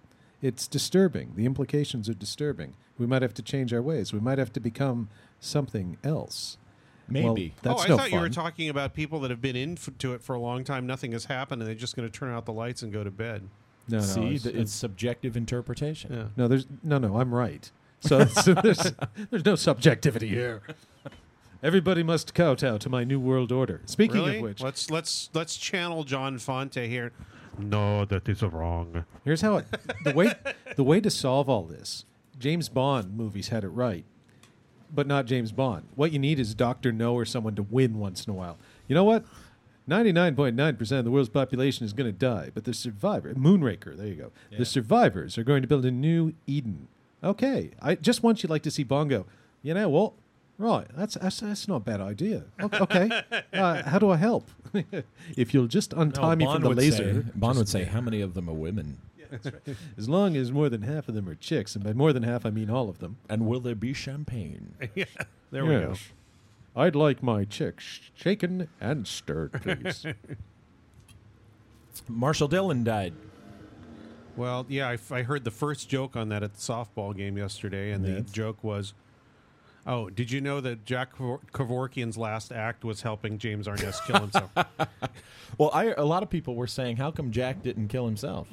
[0.41, 1.33] It's disturbing.
[1.35, 2.75] The implications are disturbing.
[2.99, 4.13] We might have to change our ways.
[4.13, 5.09] We might have to become
[5.41, 6.57] something else.
[7.11, 7.55] Well, Maybe.
[7.63, 10.23] that's oh, I no thought you were talking about people that have been into it
[10.23, 10.87] for a long time.
[10.87, 13.11] Nothing has happened, and they're just going to turn out the lights and go to
[13.11, 13.49] bed.
[13.89, 16.13] No, no, See, it's- it's subjective interpretation.
[16.13, 16.25] Yeah.
[16.37, 17.19] No, there's no, no.
[17.19, 17.71] I'm right.
[18.01, 18.93] So, so there's,
[19.31, 20.63] there's no subjectivity here.
[21.63, 23.81] Everybody must kowtow to my new world order.
[23.87, 24.37] Speaking really?
[24.37, 27.13] of which, let's let's let's channel John Fante here.
[27.59, 29.05] No, that is wrong.
[29.25, 29.67] here's how it,
[30.05, 30.33] the way
[30.77, 32.05] the way to solve all this.
[32.39, 34.05] James Bond movies had it right,
[34.93, 35.89] but not James Bond.
[35.95, 38.59] What you need is Doctor No or someone to win once in a while.
[38.87, 39.25] You know what?
[39.87, 43.33] Ninety-nine point nine percent of the world's population is going to die, but the survivor,
[43.35, 43.97] Moonraker.
[43.97, 44.33] There you go.
[44.57, 46.89] The survivors are going to build a new Eden.
[47.25, 49.27] Okay, I just want you like to see Bongo.
[49.63, 50.13] You know what?
[50.59, 52.45] Right, that's that's, that's not a bad idea.
[52.61, 53.09] Okay,
[53.53, 54.51] uh, how do I help?
[55.37, 57.23] if you'll just untie me from the laser.
[57.23, 58.99] Say, Bond would say, "How many of them are women,
[59.97, 62.45] As long as more than half of them are chicks, and by more than half
[62.47, 63.17] I mean all of them.
[63.29, 65.05] and will there be champagne?" yeah,
[65.51, 65.95] there we go.
[66.77, 70.07] I'd like my chick sh- shaken and stirred, please.
[72.09, 73.13] Marshall Dillon died.
[74.37, 77.37] Well, yeah, I, f- I heard the first joke on that at the softball game
[77.37, 78.31] yesterday, and the Yes.
[78.31, 78.95] joke was,
[79.85, 84.21] "Oh, did you know that Jack Kevor- Kevorkian's last act was helping James Arness kill
[84.21, 84.51] himself?"
[85.57, 88.49] Well, I, a lot of people were saying, "How come Jack didn't kill himself?"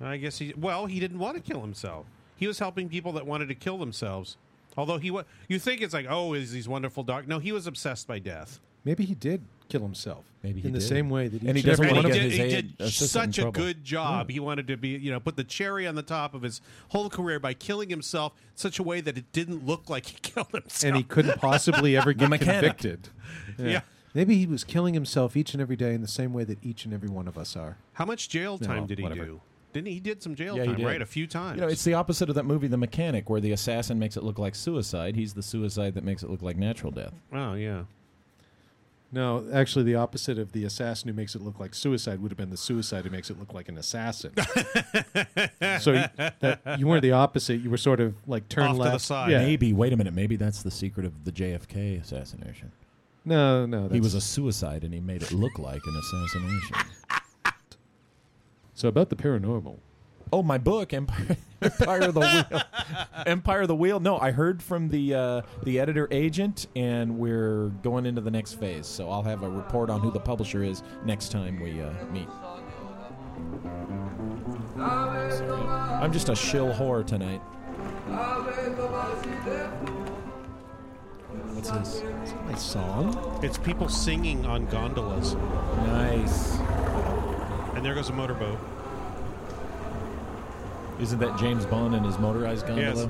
[0.00, 0.54] I guess he.
[0.56, 2.06] Well, he didn't want to kill himself.
[2.36, 4.36] He was helping people that wanted to kill themselves.
[4.76, 7.26] Although he, was, you think it's like, oh, is these wonderful doc?
[7.26, 8.60] No, he was obsessed by death.
[8.84, 10.24] Maybe he did kill himself.
[10.44, 10.86] Maybe he in the did.
[10.86, 12.56] same way that And he doesn't wanna one And of he get did, his he
[12.58, 14.28] aid did such a good job.
[14.28, 14.30] Mm.
[14.30, 17.10] He wanted to be, you know, put the cherry on the top of his whole
[17.10, 20.52] career by killing himself in such a way that it didn't look like he killed
[20.52, 20.84] himself.
[20.84, 22.78] and he couldn't possibly ever get mechanic.
[22.78, 23.08] convicted.
[23.58, 23.80] Yeah.
[24.14, 26.84] Maybe he was killing himself each and every day in the same way that each
[26.84, 27.78] and every one of us are.
[27.94, 29.24] How much jail time No, did he whatever.
[29.24, 29.40] do?
[29.72, 29.94] Didn't he?
[29.94, 30.86] He did some jail Yeah, he time, did.
[30.86, 31.02] right?
[31.02, 31.56] A few times.
[31.56, 34.22] You know, it's the opposite of that movie, The Mechanic, where the assassin makes it
[34.22, 35.14] look like suicide.
[35.14, 37.12] He's the suicide that makes it look like natural death.
[37.32, 37.82] oh yeah.
[39.10, 42.36] No, actually, the opposite of the assassin who makes it look like suicide would have
[42.36, 44.32] been the suicide who makes it look like an assassin.
[45.80, 46.04] so you,
[46.40, 47.54] that, you weren't the opposite.
[47.62, 49.04] You were sort of like turn Off to the left.
[49.04, 49.30] side.
[49.30, 49.38] Yeah.
[49.38, 49.72] Maybe.
[49.72, 50.12] Wait a minute.
[50.12, 52.70] Maybe that's the secret of the JFK assassination.
[53.24, 53.82] No, no.
[53.82, 56.76] That's, He was a suicide, and he made it look like an assassination.
[58.78, 59.76] So about the paranormal.
[60.32, 62.62] Oh, my book, Empire, Empire of the Wheel.
[63.26, 63.98] Empire of the Wheel.
[63.98, 68.52] No, I heard from the uh, the editor agent, and we're going into the next
[68.54, 68.86] phase.
[68.86, 72.28] So I'll have a report on who the publisher is next time we uh, meet.
[74.78, 77.40] I'm just a shill whore tonight.
[81.52, 82.02] What's this?
[82.46, 83.40] My song?
[83.42, 85.34] It's people singing on gondolas,
[85.86, 86.58] Nice.
[87.78, 88.58] And there goes a motorboat.
[91.00, 93.04] Isn't that James Bond and his motorized gondola?
[93.04, 93.08] Yes.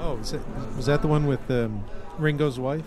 [0.00, 1.84] Oh, is that, was that the one with um,
[2.18, 2.84] Ringo's wife?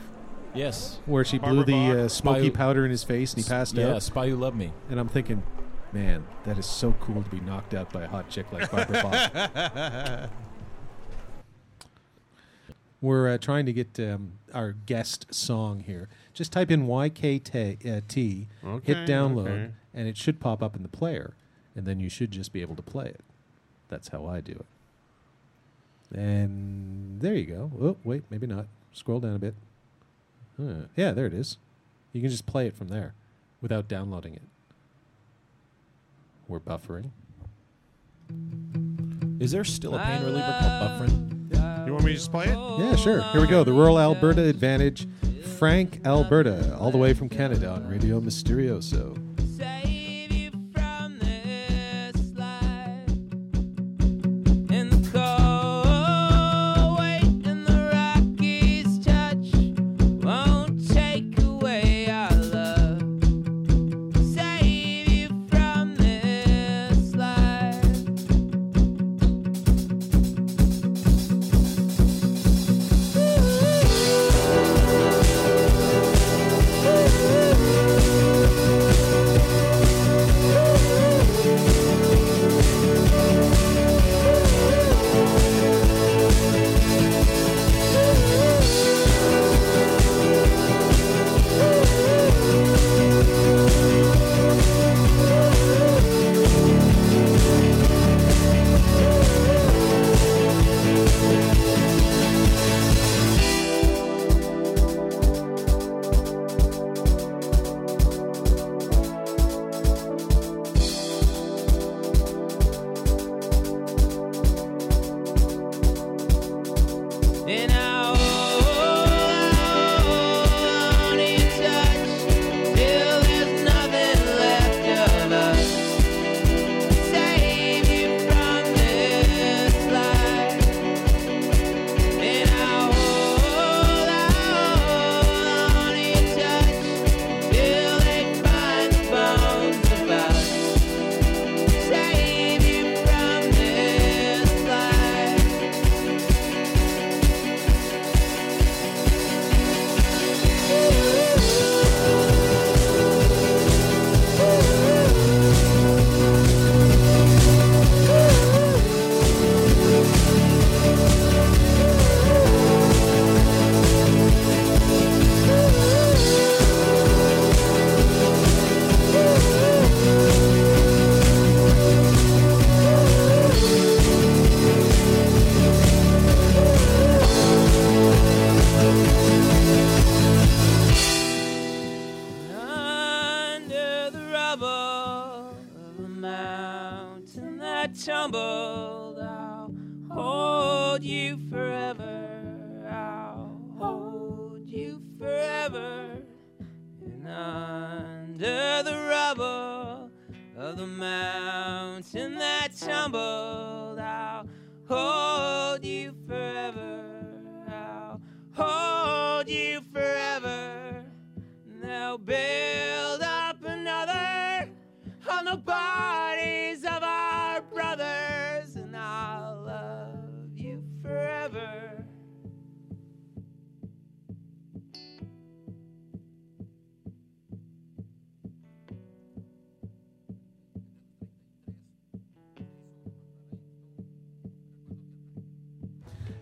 [0.54, 1.00] Yes.
[1.06, 2.06] Where she blew Barbara the Bach.
[2.06, 3.82] uh, smoky Spy- powder in his face and he passed out.
[3.82, 4.04] yeah, out?
[4.04, 4.74] Spy Who Loved Me.
[4.90, 5.42] And I'm thinking,
[5.94, 9.02] man, that is so cool to be knocked out by a hot chick like Barbara
[9.02, 10.30] Bach.
[13.02, 16.10] We're uh, trying to get um, our guest song here.
[16.34, 19.70] Just type in YKT, uh, T, Okay, hit download, okay.
[20.00, 21.34] And it should pop up in the player.
[21.76, 23.20] And then you should just be able to play it.
[23.90, 24.66] That's how I do it.
[26.18, 27.70] And there you go.
[27.82, 28.68] Oh, wait, maybe not.
[28.94, 29.56] Scroll down a bit.
[30.58, 30.86] Huh.
[30.96, 31.58] Yeah, there it is.
[32.14, 33.14] You can just play it from there
[33.62, 34.42] without downloading it.
[36.48, 37.10] We're buffering.
[39.42, 41.50] Is there still a pain reliever called Bufferin?
[41.86, 42.58] You want me to just play it?
[42.58, 43.22] Yeah, sure.
[43.34, 43.66] Here we go.
[43.66, 45.10] The Rural Alberta Advantage.
[45.58, 49.29] Frank Alberta, all the way from Canada on Radio Mysterioso.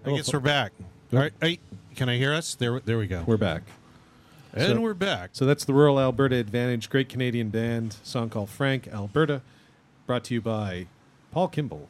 [0.08, 0.72] I guess we're back.
[1.14, 1.34] All right.
[1.42, 1.60] Hey,
[1.96, 2.56] can I hear us?
[2.56, 3.24] There, there we go.
[3.26, 3.64] We're back.
[4.54, 5.32] And So- we're back.
[5.34, 9.42] So that's the Rural Alberta Advantage, great Canadian band, song called Frank Alberta,
[10.06, 10.88] brought to you by
[11.32, 11.90] Paul Kimball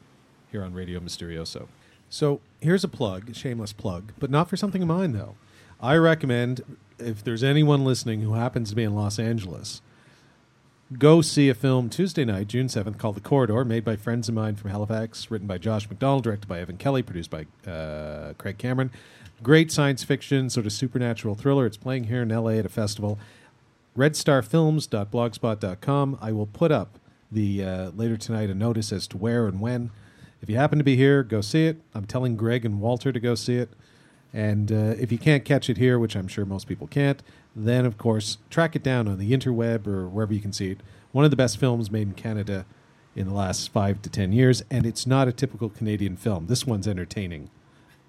[0.51, 1.67] here on Radio Mysterioso.
[2.10, 5.36] So here's a plug, a shameless plug, but not for something of mine though.
[5.80, 6.62] I recommend
[6.99, 9.82] if there's anyone listening who happens to be in Los Angeles,
[10.97, 14.36] go see a film Tuesday night, June 7th, called The Corridor, made by friends of
[14.36, 18.58] mine from Halifax, written by Josh MacDonald, directed by Evan Kelly, produced by uh, Craig
[18.58, 18.91] Cameron.
[19.43, 21.65] Great science fiction, sort of supernatural thriller.
[21.65, 23.19] It's playing here in LA at a festival.
[23.97, 26.17] redstarfilms.blogspot.com.
[26.21, 27.00] I will put up
[27.32, 29.91] the uh, later tonight a notice as to where and when.
[30.41, 31.82] If you happen to be here, go see it.
[31.93, 33.69] I'm telling Greg and Walter to go see it.
[34.34, 37.21] And uh, if you can't catch it here, which I'm sure most people can't,
[37.65, 40.81] then of course track it down on the interweb or wherever you can see it.
[41.11, 42.65] One of the best films made in Canada
[43.15, 46.45] in the last five to ten years, and it's not a typical Canadian film.
[46.45, 47.49] This one's entertaining.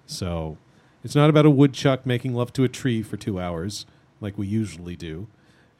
[0.05, 0.57] So
[1.03, 3.85] it's not about a woodchuck making love to a tree for two hours
[4.21, 5.27] like we usually do.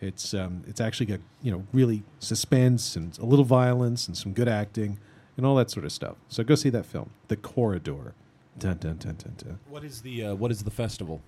[0.01, 4.33] It's um, it's actually got you know really suspense and a little violence and some
[4.33, 4.97] good acting
[5.37, 6.15] and all that sort of stuff.
[6.27, 8.13] So go see that film, The Corridor.
[8.57, 9.59] Dun dun dun dun dun.
[9.69, 11.21] What is the uh, what is the festival?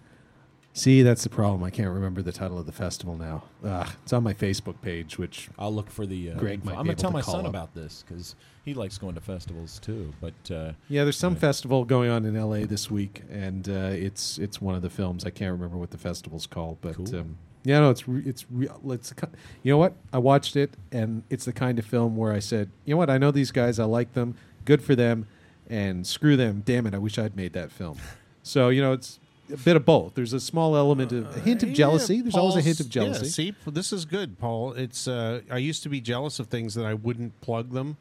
[0.73, 1.63] See, that's the problem.
[1.63, 3.43] I can't remember the title of the festival now.
[3.65, 6.31] Ugh, it's on my Facebook page, which I'll look for the.
[6.31, 7.47] Uh, Greg might I'm gonna able tell to my son up.
[7.47, 10.13] about this because he likes going to festivals too.
[10.21, 14.37] But uh, yeah, there's some festival going on in LA this week, and uh, it's
[14.37, 15.25] it's one of the films.
[15.25, 17.15] I can't remember what the festival's called, but Cool.
[17.17, 19.13] um, yeah, no, it's re- it's re- it's
[19.63, 22.69] you know what I watched it, and it's the kind of film where I said,
[22.85, 25.27] you know what, I know these guys, I like them, good for them,
[25.69, 26.63] and screw them.
[26.65, 27.97] Damn it, I wish I'd made that film.
[28.41, 29.19] so you know, it's
[29.53, 30.15] a bit of both.
[30.15, 32.21] There's a small element of a hint of Yeah, jealousy.
[32.21, 33.25] There's always a hint of jealousy.
[33.25, 34.73] Yeah, see, this is good, Paul.
[34.73, 37.97] It's uh, I used to be jealous of things that I wouldn't plug them,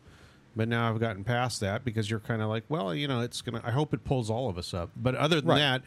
[0.57, 3.41] but now I've gotten past that because you're kind of like, well, you know, it's
[3.43, 3.61] gonna.
[3.65, 4.91] I hope it pulls all of us up.
[4.97, 5.59] But other than Right.
[5.59, 5.83] that,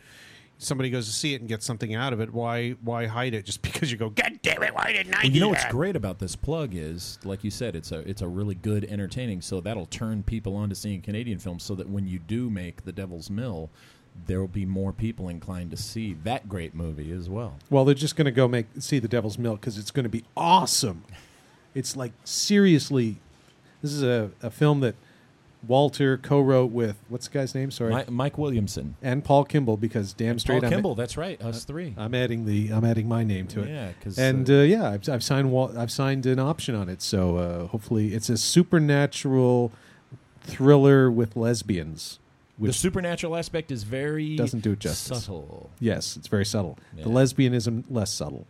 [0.59, 2.31] somebody goes to see it and gets something out of it.
[2.33, 2.71] Why?
[2.81, 4.09] Why hide it just because you go?
[4.09, 4.73] God damn it!
[4.73, 5.17] Why didn't I?
[5.23, 7.99] Well, do you know what's great about this plug is, like you said, it's a
[8.07, 9.41] it's a really good entertaining.
[9.41, 11.63] So that'll turn people on to seeing Canadian films.
[11.63, 13.69] So that when you do make The Devil's Mill,
[14.25, 17.57] there will be more people inclined to see that great movie as well.
[17.69, 20.09] Well, they're just going to go make see the Devil's Mill because it's going to
[20.09, 21.03] be awesome.
[21.73, 23.17] It's like seriously,
[23.81, 24.95] this is a, a film that
[25.67, 27.71] Walter co-wrote with what's the guy's name?
[27.71, 30.95] Sorry, Mi- Mike Williamson, and Paul Kimball because damn straight Paul I'm, Kimball.
[30.95, 31.93] That's right, us three.
[31.97, 33.69] I'm adding the I'm adding my name to it.
[33.69, 36.89] Yeah, cause, and uh, uh, yeah, I've, I've signed Wal- I've signed an option on
[36.89, 37.01] it.
[37.01, 39.71] So uh, hopefully, it's a supernatural
[40.41, 42.19] thriller with lesbians.
[42.67, 45.23] The supernatural aspect is very Doesn't do it justice.
[45.25, 45.69] Subtle.
[45.79, 46.77] yes, it's very subtle.
[46.95, 47.03] Yeah.
[47.03, 48.45] The lesbianism less subtle.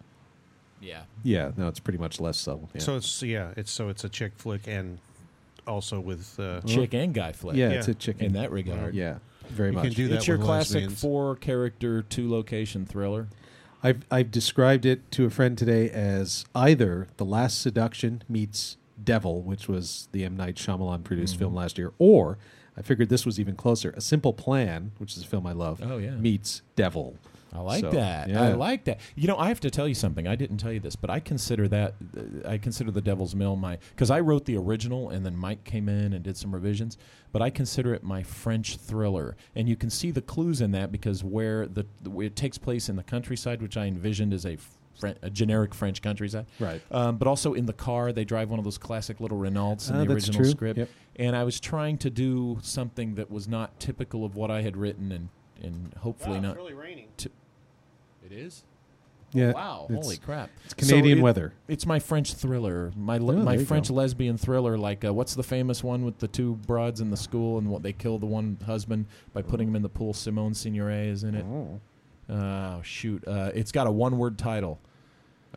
[0.81, 1.03] Yeah.
[1.23, 2.69] Yeah, no, it's pretty much less subtle.
[2.73, 2.81] Yeah.
[2.81, 4.99] So it's yeah, it's so it's a chick flick and
[5.65, 7.55] also with uh, Chick and guy flick.
[7.55, 7.75] yeah, yeah.
[7.79, 8.93] it's a chick In that regard.
[8.93, 9.83] Yeah, very You much.
[9.85, 10.99] can do that It's your classic lesbians.
[10.99, 13.27] four character, two location thriller.
[13.81, 19.41] I've I've described it to a friend today as either The Last Seduction meets Devil,
[19.41, 21.39] which was the M Night Shyamalan produced Mm-hmm.
[21.39, 22.37] film last year, or
[22.77, 23.91] I figured this was even closer.
[23.95, 26.11] A Simple Plan, which is a film I love, Oh, yeah.
[26.11, 27.15] meets Devil.
[27.55, 28.29] I like So, that.
[28.29, 28.41] yeah.
[28.41, 28.99] I like that.
[29.15, 30.27] You know, I have to tell you something.
[30.27, 33.55] I didn't tell you this, but I consider that uh, I consider The Devil's Mill
[33.55, 36.97] my because I wrote the original and then Mike came in and did some revisions.
[37.31, 40.91] But I consider it my French thriller, and you can see the clues in that
[40.91, 44.57] because where the where it takes place in the countryside, which I envisioned as a
[44.99, 46.81] Fren- a generic French countryside, Right.
[46.91, 49.95] Um, but also in the car, they drive one of those classic little Renaults in
[49.95, 50.49] Ah, the original true.
[50.51, 50.77] script.
[50.79, 50.89] Yep.
[51.17, 54.77] And I was trying to do something that was not typical of what I had
[54.77, 55.29] written, and
[55.61, 56.55] and hopefully not.
[56.57, 57.07] Really raining.
[58.25, 58.63] It is.
[59.35, 59.87] Yeah, wow!
[59.89, 60.51] it's- Holy crap!
[60.65, 61.53] It's Canadian So it- weather.
[61.67, 63.95] It's my French thriller, my le- Oh, my French go.
[63.95, 64.77] lesbian thriller.
[64.77, 67.81] Like, uh, what's the famous one with the two broads in the school and what
[67.81, 70.13] they kill the one husband by putting him in the pool?
[70.13, 71.45] Simone Signoret is in it.
[71.45, 71.79] Oh,
[72.29, 73.23] Oh shoot!
[73.27, 74.79] Uh, it's got a one-word title.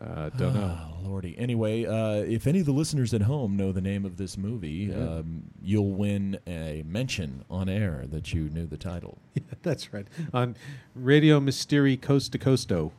[0.00, 0.78] uh, don't know.
[1.04, 1.34] Oh, lordy.
[1.38, 4.90] Anyway, uh, if any of the listeners at home know the name of this movie,
[4.90, 4.96] Yeah.
[4.96, 9.18] um, you'll win a mention on air that you knew the title.
[9.34, 10.06] Yeah, That's right.
[10.34, 10.54] On
[10.94, 12.90] Radio Mysteri Coast to Coasto.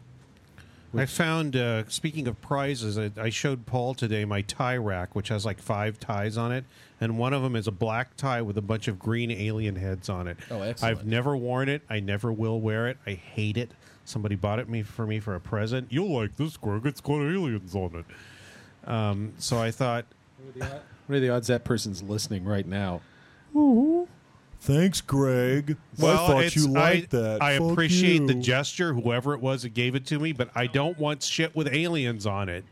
[0.95, 1.55] I found.
[1.55, 5.59] Uh, speaking of prizes, I, I showed Paul today my tie rack, which has like
[5.59, 6.63] five ties on it,
[6.99, 10.09] and one of them is a black tie with a bunch of green alien heads
[10.09, 10.37] on it.
[10.49, 10.97] Oh, excellent.
[10.99, 11.81] I've never worn it.
[11.89, 12.97] I never will wear it.
[13.05, 13.71] I hate it.
[14.05, 15.87] Somebody bought it me for me for a present.
[15.91, 16.85] You'll like this, Greg.
[16.85, 18.89] It's got aliens on it.
[18.89, 20.05] Um, so I thought,
[20.55, 23.01] What are the odds that person's listening right now?
[24.59, 25.77] Thanks, Greg.
[25.99, 27.41] well, it's- I, that.
[27.41, 30.97] I appreciate the gesture, whoever it was that gave it to me, but I don't
[30.97, 32.65] want shit with aliens on it.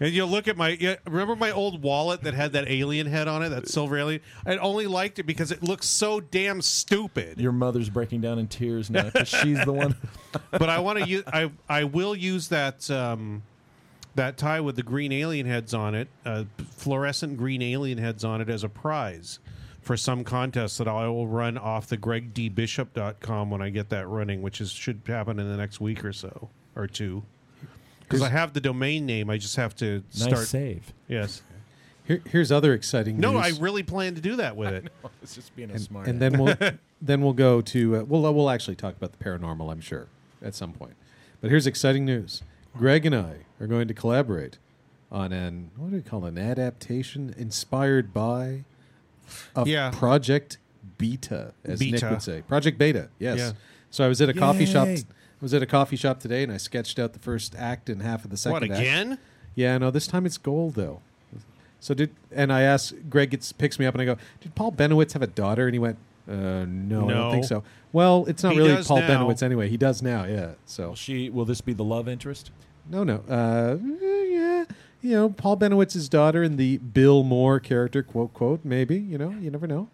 [0.00, 3.42] And you look at my remember my old wallet that had that alien head on
[3.42, 4.22] it, that silver alien.
[4.46, 7.38] I only liked it because it looks so damn stupid.
[7.38, 9.94] Your mother's breaking down in tears now because she's the one.
[10.50, 11.22] but I want to use.
[11.26, 13.42] I I will use that um,
[14.14, 18.40] that tie with the green alien heads on it, uh, fluorescent green alien heads on
[18.40, 19.38] it as a prize
[19.82, 24.40] for some contest that I will run off the gregdbishop.com when I get that running,
[24.40, 27.22] which is should happen in the next week or so or two.
[28.10, 30.46] Because I have the domain name, I just have to Nice start.
[30.46, 30.92] save.
[31.08, 31.42] Yes.
[32.04, 33.22] Here, here's other exciting news.
[33.22, 33.58] No, news.
[33.58, 34.92] I really plan to do that with it.
[35.22, 36.08] It's just being a and, smart.
[36.08, 36.56] and then we'll
[37.02, 40.08] then we'll go to uh, we'll we'll actually talk about the paranormal, I'm sure,
[40.42, 40.94] at some point.
[41.40, 42.42] But here's exciting news:
[42.76, 44.58] Greg and I are going to collaborate
[45.12, 48.64] on an what do we call it, an adaptation inspired by
[49.54, 49.90] of Yeah.
[49.92, 50.58] Project
[50.98, 52.08] Beta, as Nick Beta.
[52.10, 53.08] would say, Project Beta.
[53.20, 53.38] Yes.
[53.38, 53.52] Yeah.
[53.90, 54.88] So I was at a coffee shop.
[54.88, 55.02] Yay.
[55.40, 58.02] I was at a coffee shop today, and I sketched out the first act and
[58.02, 58.52] half of the second.
[58.52, 58.72] what act.
[58.72, 59.18] again?
[59.54, 61.00] Yeah, no, this time it's gold though.
[61.80, 64.72] So did and I asked Greg gets picks me up and I go, did Paul
[64.72, 65.66] Bennewitz have a daughter?
[65.66, 65.96] And he went,
[66.28, 67.62] uh, no, I don't think so.
[67.92, 69.08] Well, it's not He really Paul now.
[69.08, 69.68] Bennewitz anyway.
[69.70, 70.52] He does now, yeah.
[70.66, 72.50] So Will she will this be the love interest?
[72.88, 74.64] no, no, uh, yeah,
[75.00, 78.98] you know, Paul Bennewitz's daughter and the Bill Moore character, quote quote, maybe.
[78.98, 79.88] You know, you never know.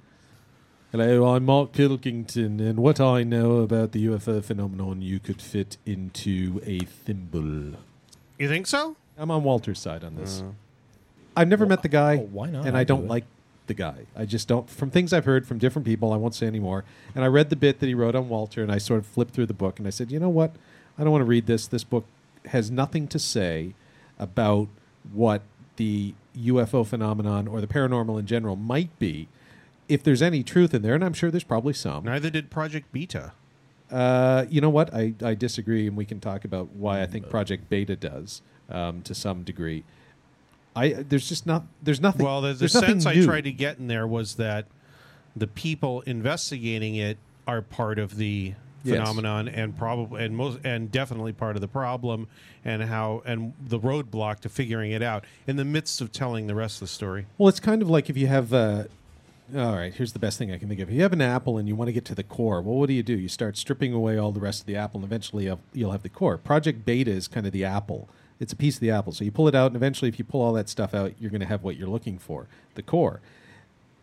[0.93, 5.77] Hello, I'm Mark Pilkington, and what I know about the UFO phenomenon, you could fit
[5.85, 7.79] into a thimble.
[8.39, 8.97] You think so?
[9.19, 10.43] I'm on Walter's side on this.
[10.43, 10.53] Uh.
[11.37, 12.67] I've never met the guy, oh, why not?
[12.67, 13.09] and I'll I do don't it.
[13.11, 13.25] like
[13.67, 14.07] the guy.
[14.17, 14.71] I just don't.
[14.71, 16.85] From things I've heard from different people, I won't say anymore.
[17.15, 19.35] And I read the bit that he wrote on Walter, and I sort of flipped
[19.35, 20.55] through the book, and I said, you know what?
[20.99, 21.67] I don't want to read this.
[21.67, 22.07] This book
[22.47, 23.75] has nothing to say
[24.19, 24.69] about
[25.13, 25.43] what
[25.77, 29.29] the UFO phenomenon or the paranormal in general might be.
[29.89, 32.05] If there's any truth in there, and I'm sure there's probably some.
[32.05, 33.33] Neither did Project Beta.
[33.91, 34.93] Uh, you know what?
[34.93, 39.03] I, I disagree, and we can talk about why I think Project Beta does um,
[39.03, 39.85] to some degree.
[40.75, 42.27] I there's just not there's nothing.
[42.27, 44.67] Well, the, the there's nothing sense I tried to get in there was that
[45.35, 48.99] the people investigating it are part of the Yes.
[48.99, 52.29] phenomenon and probably and most and definitely part of the problem
[52.65, 56.55] and how and the roadblock to figuring it out in the midst of telling the
[56.55, 57.27] rest of the story.
[57.37, 58.53] Well, it's kind of like if you have.
[58.55, 58.85] Uh,
[59.55, 60.89] all right, here's the best thing I can think of.
[60.89, 62.89] If you have an apple and you want to get to the core, well, what
[62.89, 63.17] do you do?
[63.17, 66.09] You start stripping away all the rest of the apple, and eventually you'll, have the
[66.09, 66.37] core.
[66.37, 68.09] Project Beta is kind of the apple.
[68.41, 69.13] It's a piece of the apple.
[69.13, 71.31] So you pull it out, and eventually, if you pull all that stuff out, you're
[71.31, 73.21] going to have what you're looking for the core.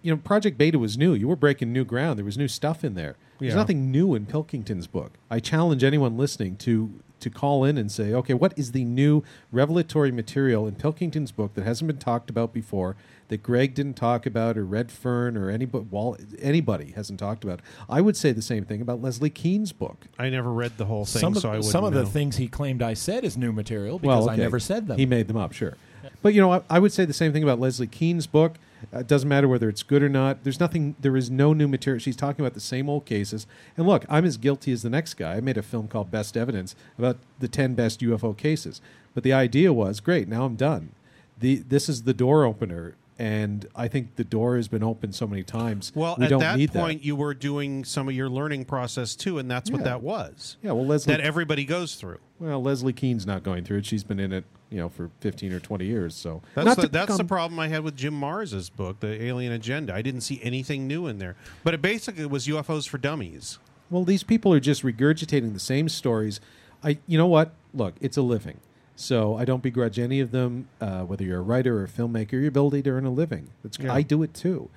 [0.01, 1.13] You know, Project Beta was new.
[1.13, 2.17] You were breaking new ground.
[2.17, 3.15] There was new stuff in there.
[3.39, 3.57] There's Yeah.
[3.59, 5.13] nothing new in Pilkington's book.
[5.29, 6.91] I challenge anyone listening to
[7.23, 11.53] to call in and say, okay, what is the new revelatory material in Pilkington's book
[11.55, 12.95] that hasn't been talked about before,
[13.29, 17.61] that Greg didn't talk about, or Redfern, or anybody, Wall, anybody hasn't talked about?
[17.89, 20.05] I would say the same thing about Leslie Kean's book.
[20.19, 22.37] I never read the whole thing, Some of, so I wouldn't some of the things
[22.37, 24.41] he claimed I said is new material because I okay.
[24.41, 24.97] never said them.
[24.97, 25.77] He made them up, sure.
[26.21, 28.57] But you know, I, I would say the same thing about Leslie Kean's book.
[28.93, 30.43] Uh, it doesn't matter whether it's good or not.
[30.43, 30.95] There's nothing.
[30.99, 31.99] There is no new material.
[31.99, 33.45] She's talking about the same old cases.
[33.77, 35.35] And look, I'm as guilty as the next guy.
[35.35, 38.81] I made a film called Best Evidence about the 10 best UFO cases.
[39.13, 40.27] But the idea was, great.
[40.27, 40.91] Now I'm done.
[41.39, 45.27] The this is the door opener, and I think the door has been opened so
[45.27, 45.91] many times.
[45.95, 47.05] Well, we at that point, that.
[47.05, 50.57] you were doing some of your learning process too, and that's what that was.
[50.61, 51.13] Yeah, well, Leslie.
[51.13, 52.19] That everybody goes through.
[52.39, 53.85] well, Leslie Kean's not going through it.
[53.85, 56.15] She's been in it, you know, for 15 or 20 years.
[56.15, 59.93] So That's the, that's the problem I had with Jim Marrs's book, The Alien Agenda.
[59.93, 63.59] I didn't see anything new in there, but it basically was UFOs for dummies.
[63.89, 66.39] Well, these people are just regurgitating the same stories.
[66.83, 67.53] I, you know what?
[67.73, 68.59] Look, it's a living,
[68.95, 70.67] so I don't begrudge any of them.
[70.79, 73.49] Uh, whether you're a writer or a filmmaker, your ability to earn a living.
[73.63, 73.93] That's, Yeah.
[73.93, 74.69] I do it too.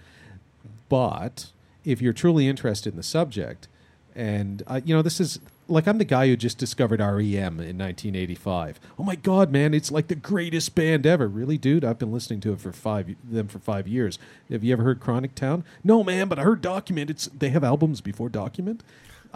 [0.88, 1.50] But
[1.84, 3.68] if you're truly interested in the subject,
[4.14, 7.76] and uh, you know, this is like I'm the guy who just discovered REM in
[7.76, 8.80] 1985.
[8.98, 9.74] Oh my God, man!
[9.74, 11.28] It's like the greatest band ever.
[11.28, 11.84] Really, dude?
[11.84, 14.18] I've been listening to it for five them for five years.
[14.50, 15.64] Have you ever heard Chronic Town?
[15.84, 17.10] No, man, but I heard Document.
[17.10, 18.82] It's they have albums before Document.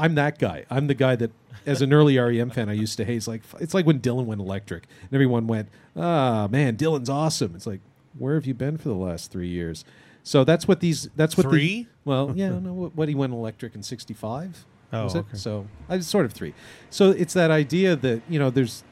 [0.01, 0.64] I'm that guy.
[0.70, 1.30] I'm the guy that,
[1.66, 3.16] as an early REM fan, I used to hate.
[3.16, 7.55] It's like it's like when Dylan went electric, and everyone went, "Ah, man, Dylan's awesome."
[7.55, 7.80] It's like,
[8.18, 9.84] where have you been for the last three years?
[10.22, 11.09] So that's what these.
[11.16, 11.82] That's what Three?
[11.82, 12.72] The, well, yeah, no.
[12.72, 14.64] What, what he went electric in '65.
[14.92, 15.18] Oh, was it?
[15.18, 15.36] okay.
[15.36, 16.55] So I was sort of three.
[16.88, 18.82] So it's that idea that you know, there's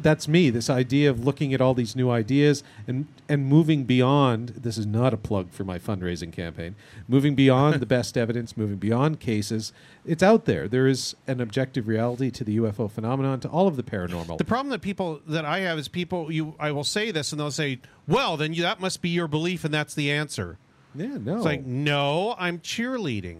[0.00, 0.50] that's me.
[0.50, 4.48] This idea of looking at all these new ideas and and moving beyond.
[4.50, 6.74] This is not a plug for my fundraising campaign.
[7.08, 9.72] Moving beyond the best evidence, moving beyond cases.
[10.04, 10.68] It's out there.
[10.68, 14.38] There is an objective reality to the UFO phenomenon, to all of the paranormal.
[14.38, 16.32] The problem that people that I have is people.
[16.32, 19.28] You, I will say this, and they'll say, "Well, then you, that must be your
[19.28, 20.58] belief, and that's the answer."
[20.94, 21.36] yeah, no.
[21.36, 23.38] It's like, no, I'm cheerleading.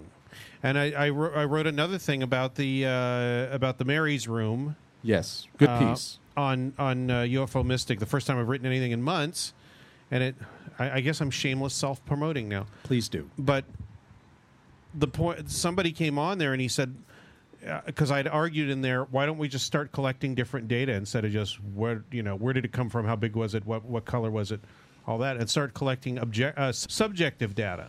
[0.63, 4.77] And I, I, wrote, I wrote another thing about the uh, about the Mary's room
[5.03, 6.19] Yes, good uh, piece.
[6.37, 7.99] on on uh, UFO Mystic.
[7.99, 9.53] The first time I've written anything in months,
[10.11, 10.37] and it.
[10.79, 12.67] I, I guess I'm shameless self promoting now.
[12.83, 13.29] Please do.
[13.39, 13.65] But
[14.95, 16.95] the point, somebody came on there and he said,
[17.87, 21.33] because I'd argued in there, why don't we just start collecting different data instead of
[21.33, 24.05] just where you know where did it come from, how big was it, what what
[24.05, 24.61] color was it,
[25.07, 27.89] all that, and start collecting object uh, subjective data.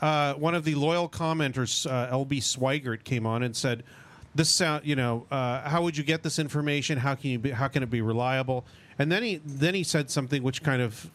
[0.00, 3.82] Uh, one of the loyal commenters, uh, LB Swigert, came on and said,
[4.36, 6.98] "This sound, you know, uh, how would you get this information?
[6.98, 8.64] How can you be, how can it be reliable?"
[8.98, 11.10] And then he then he said something which kind of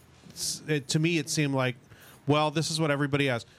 [0.68, 1.76] it, to me it seemed like,
[2.28, 3.50] well, this is what everybody asks.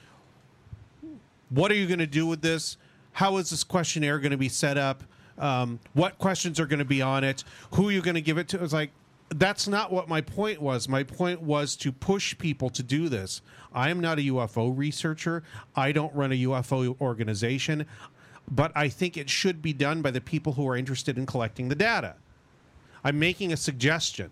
[1.49, 2.77] What are you going to do with this?
[3.11, 5.03] How is this questionnaire going to be set up?
[5.37, 7.43] Um, what questions are going to be on it?
[7.71, 8.63] Who are you going to give it to?
[8.63, 8.91] It's like
[9.29, 10.87] that's not what my point was.
[10.87, 13.41] My point was to push people to do this.
[13.73, 15.43] I am not a UFO researcher.
[15.75, 17.85] I don't run a UFO organization,
[18.49, 21.69] but I think it should be done by the people who are interested in collecting
[21.69, 22.15] the data.
[23.03, 24.31] I'm making a suggestion.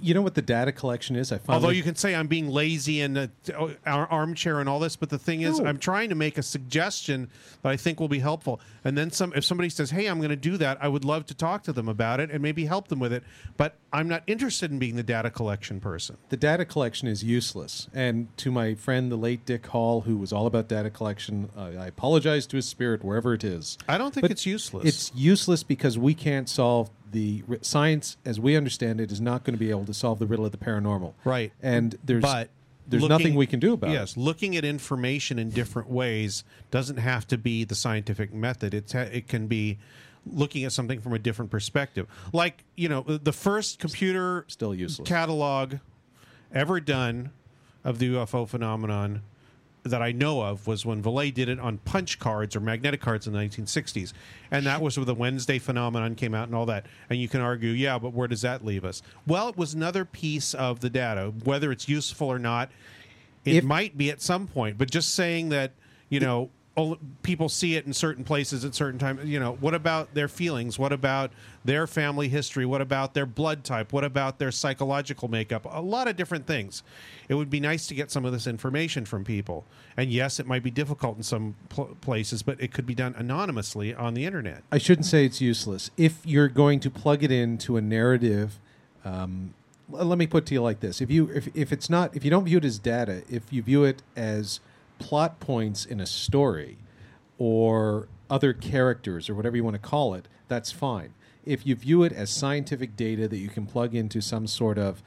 [0.00, 1.32] You know what the data collection is?
[1.32, 3.26] I finally, Although you can say I'm being lazy and uh,
[3.56, 5.66] uh, armchair and all this, but the thing is, No.
[5.66, 7.28] I'm trying to make a suggestion
[7.62, 8.60] that I think will be helpful.
[8.84, 11.26] And then some, if somebody says, "Hey, I'm going to do that," I would love
[11.26, 13.24] to talk to them about it and maybe help them with it.
[13.56, 16.16] But I'm not interested in being the data collection person.
[16.28, 17.88] the data collection is useless.
[17.94, 21.70] And to my friend, the late Dick Hall, who was all about data collection, uh,
[21.78, 23.78] I apologize to his spirit wherever it is.
[23.88, 24.86] I don't think But it's useless.
[24.86, 29.54] It's useless because we can't solve the science, as we understand it, is not going
[29.54, 31.14] to be able to solve the riddle of the paranormal.
[31.24, 31.52] Right.
[31.62, 32.50] And there's but
[32.86, 34.16] there's looking- nothing we can do about yes, it.
[34.20, 38.74] Yes, looking at information in different ways doesn't have to be the scientific method.
[38.74, 39.78] It's ha- it can be
[40.26, 42.06] looking at something from a different perspective.
[42.32, 45.08] Like you know, the first computer Still useless.
[45.08, 45.74] catalog
[46.52, 47.30] ever done
[47.84, 49.22] of the UFO phenomenon
[49.90, 53.26] that I know of was when Vallée did it on punch cards or magnetic cards
[53.26, 54.12] in the 1960s.
[54.50, 56.86] And that was where the Wednesday phenomenon came out and all that.
[57.10, 59.02] And you can argue, yeah, but where does that leave us?
[59.26, 61.32] Well, it was another piece of the data.
[61.44, 62.70] Whether it's useful or not,
[63.44, 64.78] it If- might be at some point.
[64.78, 65.72] But just saying that,
[66.08, 66.50] you know,
[67.22, 70.78] people see it in certain places at certain times, you know, what about their feelings?
[70.78, 71.30] What about
[71.64, 72.64] their family history?
[72.66, 73.92] What about their blood type?
[73.92, 75.66] What about their psychological makeup?
[75.70, 76.82] A lot of different things.
[77.28, 79.64] It would be nice to get some of this information from people.
[79.96, 83.14] And yes, it might be difficult in some pl- places, but it could be done
[83.16, 84.62] anonymously on the internet.
[84.70, 85.90] I shouldn't say it's useless.
[85.96, 88.58] If you're going to plug it into a narrative,
[89.04, 89.54] um,
[89.88, 92.24] let me put it to you like this: if you if, if it's not if
[92.24, 94.60] you don't view it as data, if you view it as
[94.98, 96.78] plot points in a story
[97.38, 101.14] or other characters or whatever you want to call it, that's fine.
[101.44, 105.02] If you view it as scientific data that you can plug into some sort of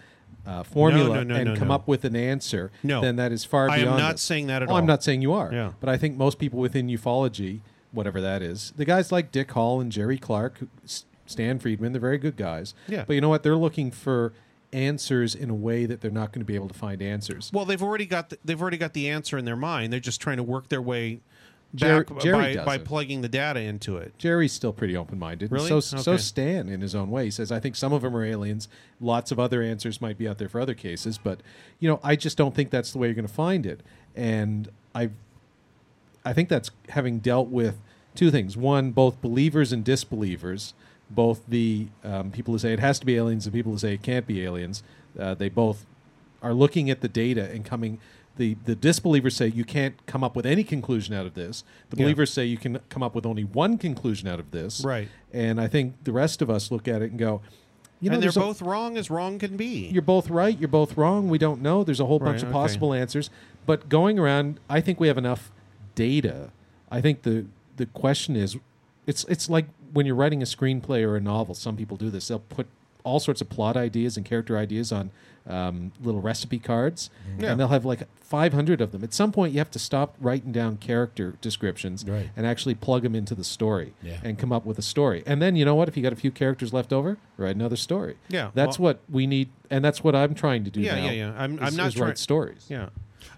[0.45, 1.75] uh, formula no, no, and no, come no.
[1.75, 2.99] up with an answer, No.
[3.01, 3.97] then that is far I am beyond.
[3.99, 4.19] not it.
[4.19, 5.53] saying that at Oh, I'm not saying you are.
[5.53, 5.73] Yeah.
[5.79, 7.59] But I think most people within ufology,
[7.91, 10.59] whatever that is, the guys like Dick Hall and Jerry Clark,
[11.27, 12.73] Stan Friedman, they're very good guys.
[12.87, 13.03] Yeah.
[13.05, 13.43] But you know what?
[13.43, 14.33] They're looking for
[14.73, 17.51] answers in a way that they're not going to be able to find answers.
[17.53, 19.91] Well, they've already got the, they've already got the answer in their mind.
[19.91, 21.21] They're just trying to work their way
[21.73, 24.17] Jerry- back Jerry by, by plugging the data into it.
[24.17, 25.51] Jerry's still pretty open minded.
[25.51, 25.69] Really?
[25.69, 28.25] So so Stan in his own way he says I think some of them are
[28.25, 28.67] aliens.
[28.99, 31.41] Lots of other answers might be out there for other cases, but
[31.79, 33.81] you know I just don't think that's the way you're going to find it.
[34.15, 35.11] And I
[36.25, 37.79] I think that's having dealt with
[38.15, 40.73] two things: one, both believers and disbelievers.
[41.13, 43.93] Both the um, people who say it has to be aliens and people who say
[43.93, 44.83] it can't be aliens.
[45.19, 45.85] Uh, they both
[46.41, 47.99] are looking at the data and coming.
[48.37, 51.63] The, the disbelievers say you can't come up with any conclusion out of this.
[51.89, 52.03] The Yeah.
[52.05, 54.83] believers say you can come up with only one conclusion out of this.
[54.85, 55.09] Right.
[55.33, 57.41] And I think the rest of us look at it and go,
[57.99, 59.89] you know, and they're there's a- both wrong as wrong can be.
[59.91, 60.57] you're both right.
[60.57, 61.27] You're both wrong.
[61.29, 61.83] We don't know.
[61.83, 62.53] There's a whole bunch Right, of okay.
[62.53, 63.29] possible answers.
[63.65, 65.51] But going around, I think we have enough
[65.93, 66.51] data.
[66.89, 67.45] I think the
[67.77, 68.57] the question is,
[69.05, 71.55] it's it's like when you're writing a screenplay or a novel.
[71.55, 72.27] Some people do this.
[72.27, 72.67] They'll put
[73.03, 75.09] all sorts of plot ideas and character ideas on
[75.47, 77.49] um, little recipe cards, Yeah.
[77.51, 79.03] and they'll have like 500 of them.
[79.03, 82.29] At some point, you have to stop writing down character descriptions Right.
[82.37, 84.19] and actually plug them into the story Yeah.
[84.23, 85.23] and come up with a story.
[85.25, 85.87] And then you know what?
[85.87, 88.17] If you got a few characters left over, write another story.
[88.29, 90.79] Yeah, that's well- what we need, and that's what I'm trying to do.
[90.79, 91.33] Yeah, now, yeah, yeah.
[91.35, 92.67] I'm- is- I'm not is try- write stories.
[92.69, 92.89] Yeah.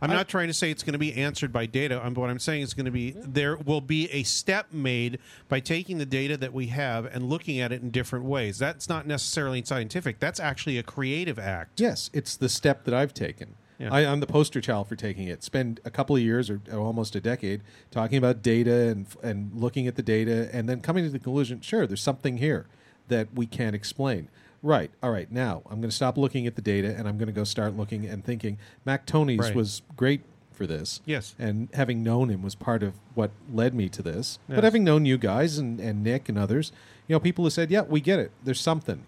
[0.04, 2.00] I'm not trying to say it's going to be answered by data.
[2.00, 5.20] Um, I'm, what I'm saying is going to be there will be a step made
[5.50, 8.60] by taking the data that we have and looking at it in different ways.
[8.60, 10.20] That's not necessarily scientific.
[10.20, 11.80] That's actually a creative act.
[11.80, 13.56] Yes, it's the step that I've taken.
[13.80, 13.90] Yeah.
[13.92, 15.44] I, I'm the poster child for taking it.
[15.44, 19.52] Spend a couple of years or, or almost a decade talking about data and and
[19.56, 22.68] looking at the data, and then coming to the conclusion: sure, there's something here
[23.08, 24.30] that we can't explain.
[24.64, 24.90] Right.
[25.04, 25.32] All right.
[25.32, 27.76] Now I'm going to stop looking at the data, and I'm going to go start
[27.78, 28.58] looking and thinking.
[28.86, 29.56] Mac Tonnies Right.
[29.56, 30.22] was great
[30.54, 31.02] for this.
[31.06, 31.36] Yes.
[31.38, 34.40] And having known him was part of what led me to this.
[34.48, 34.56] Yes.
[34.56, 36.72] But having known you guys and, and Nick and others,
[37.08, 38.32] you know, people who said, yeah, we get it.
[38.44, 39.06] There's something.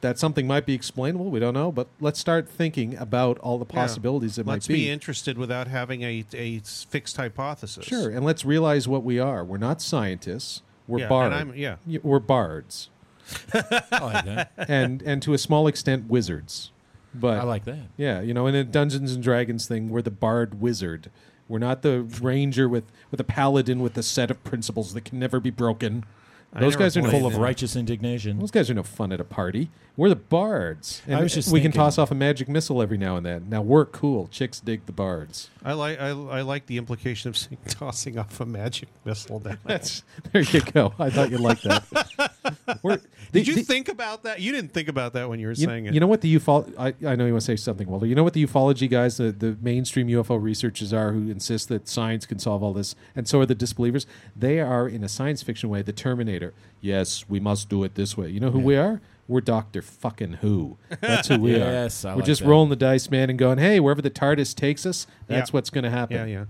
[0.00, 1.28] That something might be explainable.
[1.30, 1.72] We don't know.
[1.72, 3.80] But let's start thinking about all the Yeah.
[3.80, 7.84] possibilities it Let's might be interested without having a, a fixed hypothesis.
[7.84, 8.08] Sure.
[8.08, 9.44] And let's realize what we are.
[9.44, 10.62] We're not scientists.
[10.86, 11.56] We're Yeah, bards.
[11.56, 11.76] Yeah.
[12.04, 12.88] We're bards.
[13.54, 14.52] I like that.
[14.56, 16.70] and and to a small extent wizards.
[17.14, 17.86] But I like that.
[17.96, 21.10] Yeah, you know, in a Dungeons and Dragons thing, we're the bard wizard.
[21.48, 25.18] We're not the ranger with with a paladin with a set of principles that can
[25.18, 26.04] never be broken.
[26.52, 27.38] I Those guys are no Full of it.
[27.38, 28.38] righteous indignation.
[28.38, 29.68] Those guys are no fun at a party.
[29.98, 31.02] We're the bards.
[31.06, 33.26] And I was just we can thinking- toss off a magic missile every now and
[33.26, 33.46] then.
[33.50, 34.28] Now we're cool.
[34.28, 35.50] Chicks dig the bards.
[35.64, 39.40] I like I, I like the implication of saying, tossing off a magic missile.
[39.40, 39.58] Down.
[39.64, 40.94] That's there you go.
[40.98, 41.84] I thought you'd like that.
[42.82, 43.00] We're-
[43.32, 44.40] Did you the- think about that?
[44.40, 45.94] You didn't think about that when you were You, saying it.
[45.94, 46.72] you know what the ufo?
[46.78, 48.06] I, I know you want to say something, Walter.
[48.06, 51.88] You know what the ufology guys, the, the mainstream UFO researchers are, who insist that
[51.88, 54.06] science can solve all this, and so are the disbelievers.
[54.36, 55.92] They are, in a science fiction way, the
[56.38, 56.54] Terminator.
[56.80, 58.28] Yes, we must do it this way.
[58.28, 59.00] You know who we are?
[59.26, 60.78] We're Doctor Fucking Who.
[61.00, 62.08] That's who we Yes, are.
[62.08, 62.48] I We're like just that.
[62.48, 65.52] rolling the dice, man, and going, hey, wherever the TARDIS takes us, that's Yeah.
[65.52, 66.16] what's going to happen.
[66.16, 66.44] yeah, yeah.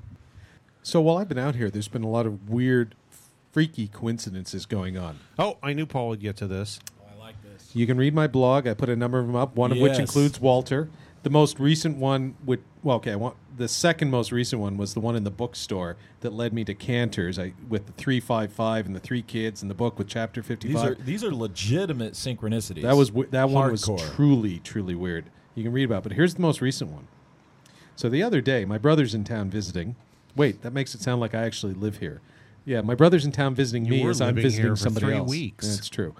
[0.82, 2.94] So while I've been out here, there's been a lot of weird,
[3.52, 5.18] freaky coincidences going on.
[5.38, 6.78] Oh, I knew Paul would get to this.
[7.00, 7.70] Oh, I like this.
[7.74, 8.66] You can read my blog.
[8.68, 9.56] I put a number of them up.
[9.56, 10.88] One of which includes Walter.
[11.24, 13.12] The most recent one would well, okay.
[13.12, 16.52] I want the second most recent one was the one in the bookstore that led
[16.52, 17.38] me to Cantors.
[17.38, 20.42] I with the three five five and the three kids and the book with chapter
[20.42, 22.82] fifty These are these are legitimate synchronicities.
[22.82, 25.26] That was w- that one was truly truly weird.
[25.54, 27.08] You can read about, it, but here's the most recent one.
[27.96, 29.96] So the other day, my brother's in town visiting.
[30.36, 32.20] Wait, that makes it sound like I actually live here.
[32.64, 35.16] Yeah, my brother's in town visiting You me as I'm visiting here for somebody three
[35.16, 35.28] else.
[35.28, 35.66] weeks.
[35.76, 36.14] That's true.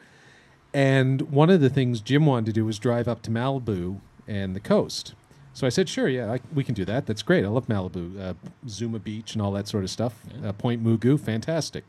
[0.74, 4.56] And one of the things Jim wanted to do was drive up to Malibu and
[4.56, 5.14] the coast.
[5.59, 7.04] So I said, sure, yeah, I, we can do that.
[7.04, 7.44] That's great.
[7.44, 8.34] I love Malibu, uh,
[8.68, 10.14] Zuma Beach, and all that sort of stuff.
[10.44, 11.82] Uh, Point Mugu, fantastic.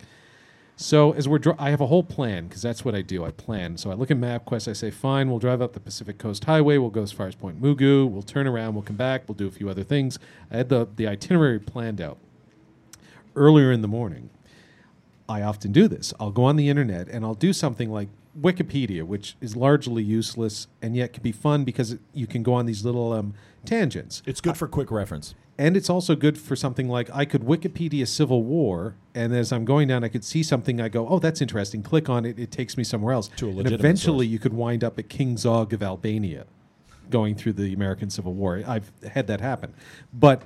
[0.76, 3.24] So as we're, dri- I have a whole plan because that's what I do.
[3.24, 3.78] I plan.
[3.78, 4.68] So I look at MapQuest.
[4.68, 6.80] I say, fine, we'll drive up the Pacific Coast Highway.
[6.80, 8.10] We'll go as far as Point Mugu.
[8.10, 8.74] We'll turn around.
[8.74, 9.28] We'll come back.
[9.28, 10.18] We'll do a few other things.
[10.50, 12.18] I had the the itinerary planned out
[13.36, 14.32] earlier in the morning.
[15.28, 16.12] I often do this.
[16.20, 18.10] I'll go on the internet and I'll do something like
[18.40, 22.54] Wikipedia, which is largely useless and yet can be fun because it, you can go
[22.54, 23.36] on these little um,
[23.66, 24.22] tangents.
[24.26, 25.36] It's good for quick reference.
[25.58, 29.66] And it's also good for something like I could Wikipedia Civil War, and as I'm
[29.66, 30.80] going down, I could see something.
[30.80, 33.28] I go, "Oh, that's interesting." Click on it; it takes me somewhere else.
[33.36, 34.32] To a and legitimate eventually, source.
[34.32, 36.46] you could wind up at King Zog of Albania,
[37.10, 38.64] going through the American Civil War.
[38.66, 39.74] I've had that happen,
[40.14, 40.44] but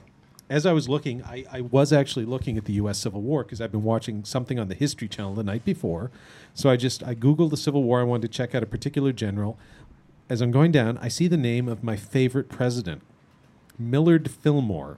[0.49, 2.97] as I was looking, I, I was actually looking at the U.S.
[2.97, 6.11] Civil War because I've been watching something on the History Channel the night before.
[6.53, 8.01] So I just I googled the Civil War.
[8.01, 9.57] I wanted to check out a particular general.
[10.30, 13.01] As I'm going down, I see the name of my favorite president,
[13.78, 14.97] Millard Fillmore.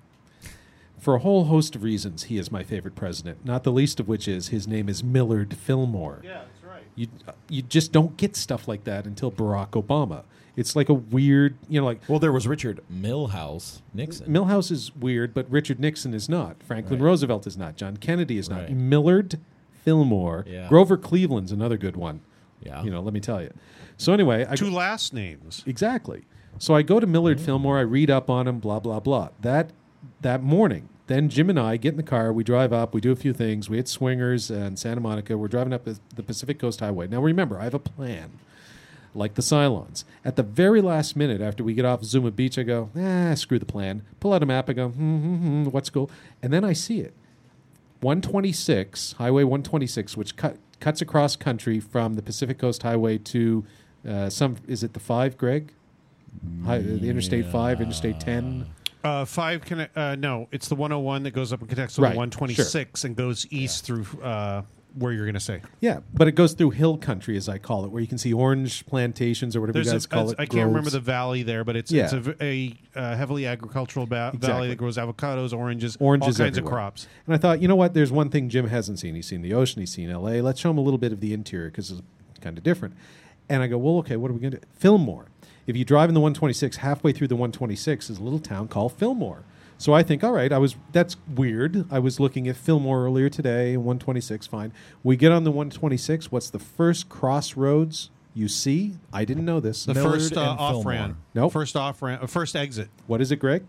[1.00, 3.46] For a whole host of reasons, he is my favorite president.
[3.46, 6.22] Not the least of which is his name is Millard Fillmore.
[6.24, 6.84] Yeah, that's right.
[6.96, 7.08] You
[7.50, 10.24] you just don't get stuff like that until Barack Obama.
[10.56, 14.28] It's like a weird, you know, like Well, there was Richard Milhous Nixon.
[14.28, 16.56] Milhous is weird, but Richard Nixon is not.
[16.64, 17.06] Franklin Right.
[17.08, 17.76] Roosevelt is not.
[17.76, 18.62] John Kennedy is not.
[18.62, 18.72] Right.
[18.72, 19.40] Millard
[19.84, 20.46] Fillmore.
[20.48, 20.68] Yeah.
[20.70, 22.22] Grover Cleveland's another good one.
[22.64, 22.84] Yeah.
[22.84, 23.52] You know, let me tell you.
[23.98, 25.64] So anyway, I Two last names.
[25.66, 26.24] Exactly.
[26.58, 27.78] So I go to Millard Fillmore.
[27.78, 28.60] I read up on him.
[28.60, 29.30] Blah blah blah.
[29.42, 29.72] That
[30.22, 32.32] that morning, then Jim and I get in the car.
[32.34, 32.94] We drive up.
[32.94, 33.70] We do a few things.
[33.70, 35.38] We hit swingers and Santa Monica.
[35.38, 37.08] We're driving up the- the Pacific Coast Highway.
[37.08, 38.32] Now remember, I have a plan,
[39.14, 40.04] like the Cylons.
[40.24, 43.60] At the very last minute, after we get off Zuma Beach, I go, ah, screw
[43.60, 44.04] the plan.
[44.20, 44.70] Pull out a map.
[44.70, 46.10] I go, hmm, hmm, hmm, what's cool?
[46.42, 47.14] And then I see it.
[48.02, 53.66] 126, Highway 126, which cut, cuts across country from the Pacific Coast Highway to
[54.08, 54.58] uh, some.
[54.68, 55.72] Is it the five, Greg?
[56.66, 58.66] Hi, the Interstate Five, Interstate Ten.
[59.04, 62.10] Uh, five conne- uh, no, it's the 101 that goes up and connects to Right,
[62.14, 64.64] the 126 and goes east through uh,
[64.96, 65.62] where you're going to say.
[65.80, 68.34] Yeah, but it goes through hill country, as I call it, where you can see
[68.34, 70.40] orange plantations or whatever There's you guys a, call a- it.
[70.40, 70.94] I can't remember groves.
[70.94, 72.06] the valley there, but it's Yeah.
[72.06, 74.48] it's a, v- a, uh, heavily agricultural ba- Exactly.
[74.50, 76.74] valley that grows avocados, oranges, oranges all kinds everywhere.
[76.80, 77.08] of crops.
[77.28, 77.94] And I thought, you know what?
[77.94, 79.14] There's one thing Jim hasn't seen.
[79.14, 79.82] He's seen the ocean.
[79.82, 80.42] He's seen L.A.
[80.42, 82.02] Let's show him a little bit of the interior because it's
[82.42, 82.96] kind of different.
[83.50, 84.64] And I go, well, okay, what are we going to do?
[84.74, 85.28] Fillmore.
[85.68, 88.94] If you drive in the 126, halfway through the 126 is a little town called
[88.94, 89.44] Fillmore.
[89.78, 91.86] So I think, all right, I was that's weird.
[91.92, 94.72] I was looking at Fillmore earlier today, 126, fine.
[95.04, 96.32] We get on the 126.
[96.32, 98.94] What's the first crossroads you see?
[99.12, 99.86] I didn't know this.
[99.86, 100.92] The Millard first uh, off Fillmore.
[100.92, 101.18] ramp.
[101.34, 101.52] Nope.
[101.52, 102.24] First off ramp.
[102.24, 102.90] Uh, first exit.
[103.08, 103.66] What is it, Greg?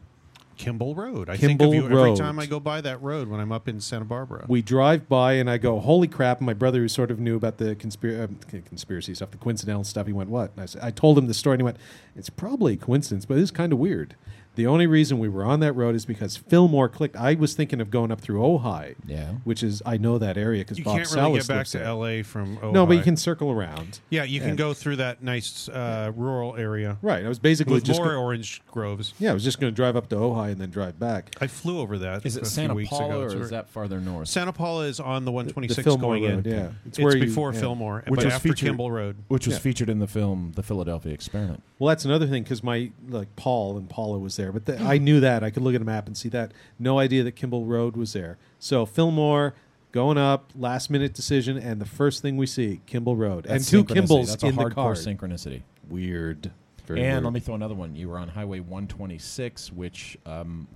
[0.56, 1.28] Kimball Road.
[1.28, 2.04] I Kimball think of you Road.
[2.12, 4.44] every time I go by that road when I'm up in Santa Barbara.
[4.48, 7.36] we drive by and I go, "Holy crap!" And my brother, who sort of knew
[7.36, 10.82] about the conspiracy, uh, conspiracy stuff, the coincidental stuff, he went, "What?" And I, said,
[10.82, 11.76] I told him the story, and he went,
[12.14, 14.14] "It's probably a coincidence, but it is kind of weird."
[14.56, 17.14] The only reason we were on that road is because Fillmore clicked.
[17.16, 19.32] I was thinking of going up through Ojai, Yeah.
[19.44, 21.70] which is I know that area because You Bob can't really Salas get back lives
[21.72, 21.86] to there.
[21.86, 22.22] L.A.
[22.22, 22.72] from Ojai.
[22.72, 24.00] No, but you can circle around.
[24.10, 27.24] Yeah, you can go through that nice uh, rural area Right.
[27.24, 29.14] I was basically with just more go- orange groves.
[29.18, 29.30] yeah.
[29.30, 31.34] I was just going to drive up to Ojai and then drive back.
[31.40, 32.24] I flew over that.
[32.26, 33.20] Is a it few Santa weeks Paula ago.
[33.20, 34.28] or It's is very- that farther north?
[34.28, 36.52] Santa Paula is on the 126 Fillmore going Road, in.
[36.52, 36.66] yeah.
[36.86, 37.60] It's, It's where you- before yeah.
[37.60, 39.16] Fillmore, Which but was after featured- Kimball Road.
[39.28, 39.60] Which was Yeah.
[39.60, 41.62] featured in the film The Philadelphia Experiment.
[41.78, 44.98] Well, that's another thing because my like Paul and Paula was there, but the, I
[44.98, 46.52] knew that I could look at a map and see that.
[46.78, 48.38] No idea that Kimball Road was there.
[48.58, 49.54] So Fillmore
[49.92, 53.84] going up, last minute decision, and the first thing we see Kimball Road and two
[53.84, 54.06] synchronicity.
[54.06, 54.92] Kimballs That's a in the hardcore car.
[54.94, 55.62] synchronicity.
[55.88, 56.50] Weird.
[56.86, 57.24] Very and weird.
[57.24, 57.96] let me throw another one.
[57.96, 60.68] You were on Highway 126, which um,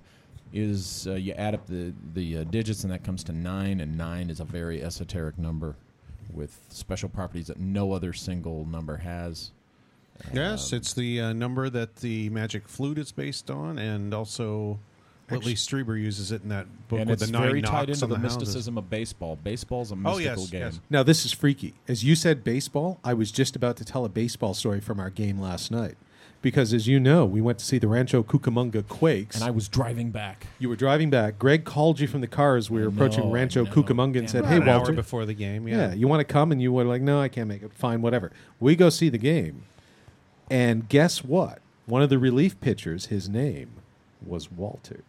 [0.53, 3.79] is uh, you add up the the uh, digits, and that comes to nine.
[3.79, 5.75] And nine is a very esoteric number
[6.33, 9.51] with special properties that no other single number has.
[10.33, 14.79] Yes, Um, it's the uh, number that the magic flute is based on, and also
[15.29, 17.61] well, at least Strieber uses it in that book and with it's the nine very
[17.61, 19.37] tied into the, the mysticism of baseball.
[19.43, 20.61] Baseball's a Oh, mystical yes, game.
[20.61, 20.79] yes.
[20.89, 21.73] Now this is freaky.
[21.87, 22.99] As you said, baseball.
[23.03, 25.95] I was just about to tell a baseball story from our game last night,
[26.41, 29.35] because as you know, we went to see the Rancho Cucamonga Quakes.
[29.37, 30.47] And I was driving back.
[30.59, 31.39] you were driving back.
[31.39, 33.71] Greg called you from the car as we were I approaching Rancho know.
[33.71, 35.65] Cucamonga and Damn said, "Hey, an Walter, hour before the game.
[35.67, 35.77] yeah.
[35.89, 37.71] Yeah, you want to come?" And you were like, "No, I can't make it.
[37.73, 39.63] Fine, whatever." We go see the game,
[40.51, 41.59] and guess what?
[41.85, 43.71] One of the relief pitchers, his name
[44.25, 45.03] was Walter.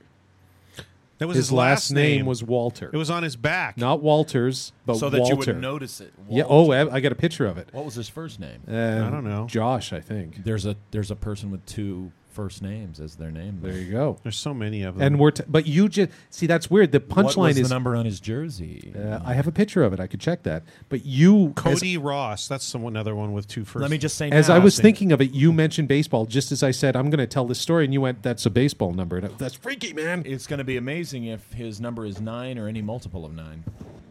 [1.19, 2.27] that was his, his, last name.
[2.27, 2.91] was Walter.
[2.93, 3.77] It was on his back.
[3.77, 5.35] not Walters, but so that Walter.
[5.35, 6.13] you would notice it.
[6.29, 6.45] Yeah.
[6.45, 6.75] Walter.
[6.75, 7.69] Oh, I I got a picture of it.
[7.73, 8.63] What was his first name?
[8.67, 9.47] Um, I don't know.
[9.47, 10.45] Josh, I think.
[10.45, 13.59] There's a there's a person with two first names as their name.
[13.63, 14.19] There you go.
[14.23, 15.03] There's so many of them.
[15.07, 16.93] And we're t- but you just see that's weird.
[16.93, 17.17] The punchline is.
[17.17, 18.93] What was punchline the number on his jersey?
[18.97, 20.01] uh, I have a picture of it.
[20.01, 20.65] I could check that.
[20.89, 22.49] But you, as, Cody Ross.
[22.49, 23.83] That's someone another one with two first.
[23.83, 24.83] Let me just say as now, I was see.
[24.83, 27.61] thinking of it, you mentioned baseball just as I said I'm going to tell this
[27.61, 30.23] story, and you went, "That's a baseball number." And I- that's freaky, man.
[30.27, 33.65] it's going to be amazing if his number is nine or any multiple of nine.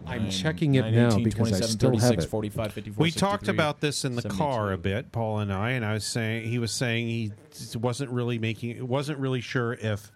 [0.05, 2.23] I'm Nine- checking it nine, now 18, because I 27, still have it.
[2.29, 5.85] 45, 54, We talked about this in the car a bit, Paul and I, and
[5.85, 7.31] I was saying he was saying he
[7.77, 10.11] wasn't really making, wasn't really sure if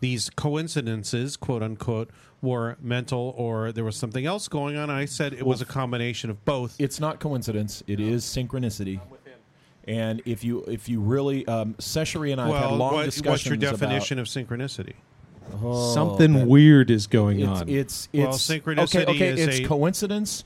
[0.00, 2.10] these coincidences, quote unquote,
[2.40, 4.90] were mental or there was something else going on.
[4.90, 6.76] I said it was a combination of both.
[6.80, 7.82] It's not coincidence.
[7.86, 9.00] It is synchronicity.
[9.86, 13.26] And if you if you really, um, Seshary and I have had long what- discussions
[13.26, 14.94] what's your about- definition of synchronicity?
[15.62, 17.68] Oh, Something that- weird is going It's on.
[17.68, 19.06] it's Well, it's synchronicity okay.
[19.06, 20.44] Okay, is it's a- coincidence.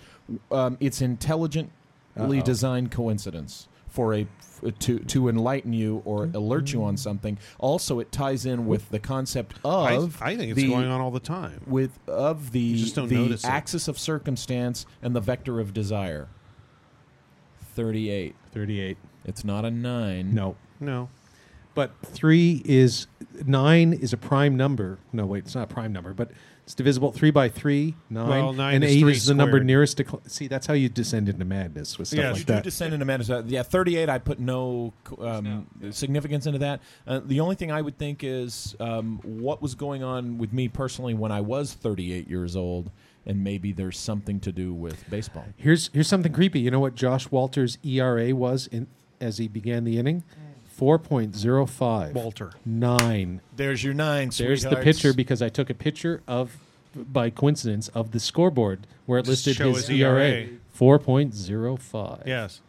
[0.50, 1.70] Um, it's intelligently
[2.16, 2.40] Uh-oh.
[2.42, 4.26] designed coincidence for a
[4.78, 7.36] to to enlighten you or alert you on something.
[7.58, 11.10] Also, it ties in with the concept of I think it's the, going on all
[11.10, 11.62] the time.
[11.66, 13.50] with of the just don't the notice it.
[13.50, 16.28] axis of circumstance and the vector of desire.
[17.74, 18.34] Thirty-eight.
[18.52, 18.98] 38.
[19.24, 20.34] It's not a nine.
[20.34, 21.08] No, No,
[21.74, 23.06] but three is
[23.46, 24.98] nine is a prime number.
[25.12, 26.30] No, wait, it's not a prime number, but
[26.64, 29.36] it's divisible three by three, nine, well, nine and is eight is the squared.
[29.36, 30.04] number nearest to.
[30.04, 32.56] Cl- See, that's how you descend into madness with stuff like you that.
[32.58, 33.30] You descend into madness.
[33.30, 34.08] Uh, yeah, thirty-eight.
[34.08, 36.80] I put no um, significance into that.
[37.06, 40.68] Uh, the only thing I would think is um, what was going on with me
[40.68, 42.90] personally when I was thirty-eight years old.
[43.24, 45.44] And maybe there's something to do with baseball.
[45.56, 46.58] Here's here's something creepy.
[46.58, 48.88] You know what Josh Walters' ERA was in,
[49.20, 50.22] as he began the inning?
[50.22, 50.51] Mm
[50.82, 52.12] 4.05.
[52.12, 52.50] Walter.
[52.66, 53.40] Nine.
[53.54, 54.30] There's your nine.
[54.36, 56.56] There's the picture because I took a picture of,
[56.96, 60.28] by coincidence, of the scoreboard where it listed his his ERA.
[60.28, 60.48] ERA.
[60.76, 62.26] 4.05.
[62.26, 62.60] Yes.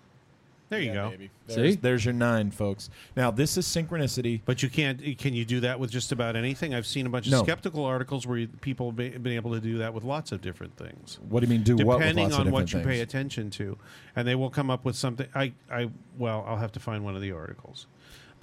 [0.70, 1.14] There you go.
[1.47, 1.80] There's, See?
[1.80, 2.89] there's your nine, folks.
[3.16, 4.41] Now this is synchronicity.
[4.45, 4.99] But you can't.
[5.20, 6.74] Can you do that with just about anything?
[6.74, 7.43] I've seen a bunch of No.
[7.43, 10.76] skeptical articles where you- people have been able to do that with lots of different
[10.78, 11.61] things, What do you mean?
[11.64, 11.86] Do what?
[11.86, 13.78] with depending of on what you pay attention to,
[14.16, 15.28] and they will come up with something.
[15.36, 17.86] I, I, well, I'll have to find one of the articles.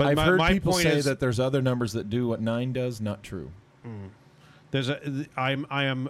[0.01, 2.41] But I've my, heard my people say is, that there's other numbers that do what
[2.41, 3.03] nine does.
[3.03, 3.53] Not true.
[4.71, 5.27] there's a.
[5.37, 6.09] I'm, I am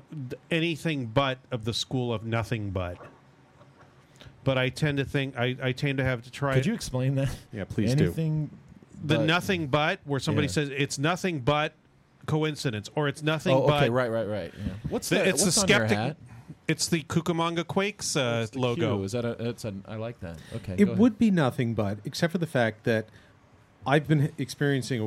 [0.48, 2.98] anything but of the school of nothing but.
[4.44, 7.16] But I tend to think I, I tend to have to try Could you explain
[7.16, 7.36] that?
[7.52, 8.04] Yeah, please do.
[8.04, 8.50] Anything
[9.02, 10.52] the nothing but where somebody Yeah.
[10.52, 11.74] says it's nothing but
[12.26, 14.54] coincidence or it's nothing Oh, but okay, right, right, right.
[14.56, 14.72] Yeah.
[14.88, 15.26] What's The- that?
[15.26, 16.16] it's what's the on your skeptic- hat?
[16.68, 18.98] It's the Cucamonga Quakes uh, the logo.
[18.98, 19.04] Q?
[19.04, 19.34] Is that a?
[19.34, 19.74] That's a.
[19.88, 20.38] I like that.
[20.54, 20.74] Okay.
[20.74, 20.98] It go ahead.
[20.98, 23.08] would be nothing but, except for the fact that
[23.86, 25.00] I've been experiencing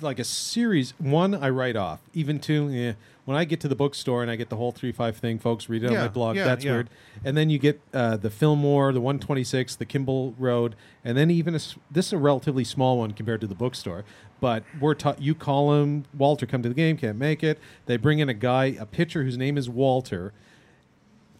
[0.00, 0.92] a, like a series.
[0.98, 2.00] One, I write off.
[2.12, 2.92] Even two, yeah.
[3.24, 5.68] When I get to the bookstore and I get the whole three five thing, folks
[5.68, 6.36] read it on Yeah, my blog.
[6.36, 6.72] yeah, that's yeah.
[6.72, 6.90] weird.
[7.24, 11.16] And then you get uh, the Fillmore, the one twenty six, the Kimball Road, and
[11.16, 14.04] then even a s this is a relatively small one compared to the bookstore.
[14.40, 17.60] But we're ta- you call him Walter, come to the game, can't make it.
[17.86, 20.32] They bring in a guy, a pitcher whose name is Walter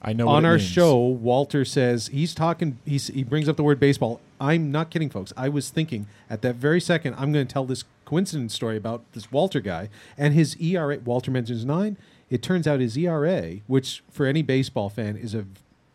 [0.00, 0.68] I know what on it our means.
[0.68, 2.78] show, Walter says he's talking.
[2.84, 4.20] He's, he brings up the word baseball.
[4.42, 5.32] I'm not kidding, folks.
[5.36, 9.04] I was thinking at that very second, I'm going to tell this coincidence story about
[9.12, 9.88] this Walter guy
[10.18, 10.98] and his ERA.
[10.98, 11.96] Walter mentions nine.
[12.28, 15.44] It turns out his ERA, which for any baseball fan is a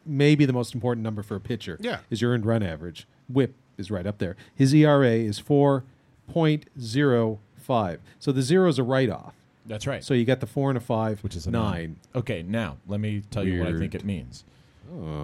[0.05, 1.99] maybe the most important number for a pitcher, Yeah.
[2.09, 3.05] is your earned run average.
[3.27, 4.37] WHIP is right up there.
[4.55, 5.83] His ERA is four
[6.27, 7.99] point zero five.
[8.19, 9.33] So the zero is a write off.
[9.65, 10.01] That's right.
[10.03, 11.97] So you got the four and a five, which is a nine.
[12.15, 14.45] Okay, now let me tell you what I think it means.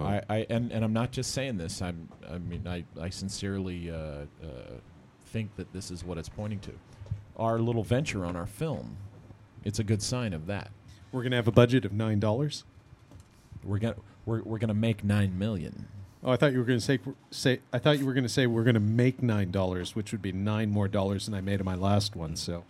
[0.04, 1.80] I, I and, and I'm not just saying this.
[1.80, 4.26] I'm I mean I I sincerely uh, uh,
[5.26, 6.72] think that this is what it's pointing to.
[7.36, 8.96] Our little venture on our film,
[9.64, 10.70] it's a good sign of that.
[11.12, 12.64] We're gonna have a budget of nine dollars.
[13.64, 13.96] We're gonna
[14.26, 15.88] we're, we're gonna make nine million.
[16.24, 16.98] Oh, I thought you were going to say
[17.30, 17.60] say.
[17.70, 20.22] I thought you were going to say we're going to make nine dollars, which would
[20.22, 22.34] be nine more dollars than I made in my last one.
[22.34, 22.64] So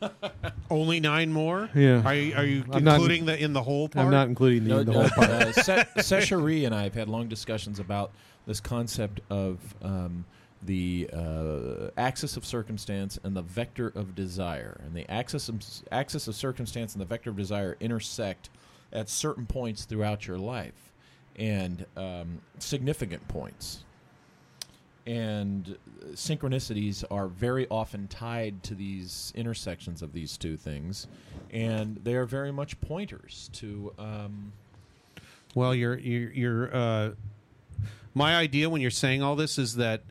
[0.70, 1.68] Only nine more.
[1.74, 2.02] Yeah.
[2.04, 4.04] Are you, are you I'm not- including the in the whole part?
[4.06, 5.30] I'm not including the, No, the no, whole part.
[5.30, 8.12] uh, Se- Sesha and I have had long discussions about
[8.46, 10.24] this concept of um,
[10.62, 14.80] the uh, axis of circumstance and the vector of desire.
[14.84, 18.50] And the axis of, axis of circumstance and the vector of desire intersect
[18.92, 20.92] at certain points throughout your life,
[21.36, 23.84] and um, significant points.
[25.08, 25.78] And
[26.12, 31.06] synchronicities are very often tied to these intersections of these two things,
[31.50, 33.94] and they are very much pointers to.
[33.98, 34.52] Um,
[35.54, 37.10] Well, you're you're, you're uh,
[38.12, 40.02] my idea when you're saying all this is that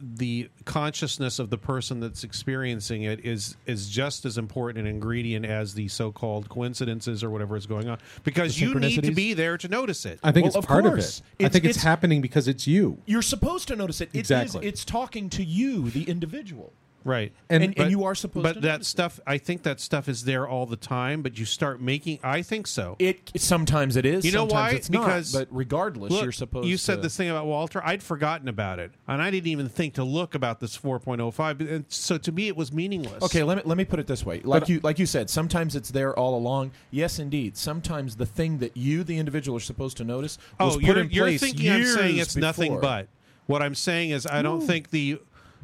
[0.00, 5.46] the consciousness of the person that's experiencing it is is just as important an ingredient
[5.46, 9.56] as the so-called coincidences or whatever is going on because you need to be there
[9.58, 10.18] to notice it.
[10.22, 11.20] I think Well, it's of part course.
[11.20, 11.44] of it.
[11.46, 12.98] I think it's, it's- happening because it's you.
[13.06, 14.10] You're supposed to notice it.
[14.12, 14.66] It is- Exactly.
[14.66, 16.72] it's talking to you, the individual.
[17.04, 17.32] Right.
[17.48, 20.08] And- And, and you are supposed But to But that stuff, I think that stuff
[20.08, 21.22] is there all the time.
[21.22, 22.96] But you start making, I think so.
[22.98, 24.24] It sometimes it is.
[24.24, 24.76] You know sometimes why?
[24.76, 26.64] It's not, Because- but regardless, Look, you're supposed.
[26.64, 27.80] To You said to, this thing about Walter.
[27.84, 31.60] I'd forgotten about it, and I didn't even think to look about this 4.05.
[31.60, 33.22] And so to me, it was meaningless.
[33.22, 34.40] Okay, let me let me put it this way.
[34.44, 36.72] Like But- you like you said, sometimes it's there all along.
[36.90, 37.56] Yes, indeed.
[37.56, 40.86] Sometimes the thing that you, the individual, are supposed to notice oh, was Oh, put
[40.86, 43.08] you're, in you're place thinking I'm saying it's nothing but.
[43.46, 45.20] What I'm saying is I don't think the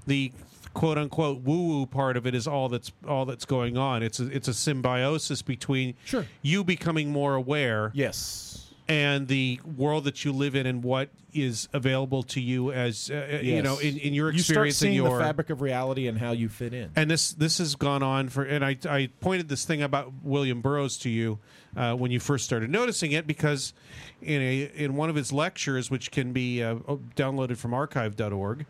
[0.06, 0.32] the
[0.78, 4.02] quote unquote woo woo part of it is all that's all that's going on.
[4.02, 6.24] It's a, it's a symbiosis between Sure.
[6.40, 8.70] you becoming more aware Yes.
[8.88, 13.40] and the world that you live in and what is available to you as uh,
[13.42, 16.16] you know in, in your you experience in seeing your the fabric of reality and
[16.16, 16.90] how you fit in.
[16.96, 20.60] and this this has gone on for and I I pointed this thing about William
[20.62, 21.38] Burroughs to you
[21.76, 23.74] uh, when you first started noticing it because
[24.22, 26.76] in a in one of his lectures which can be uh,
[27.16, 28.64] downloaded from archive.org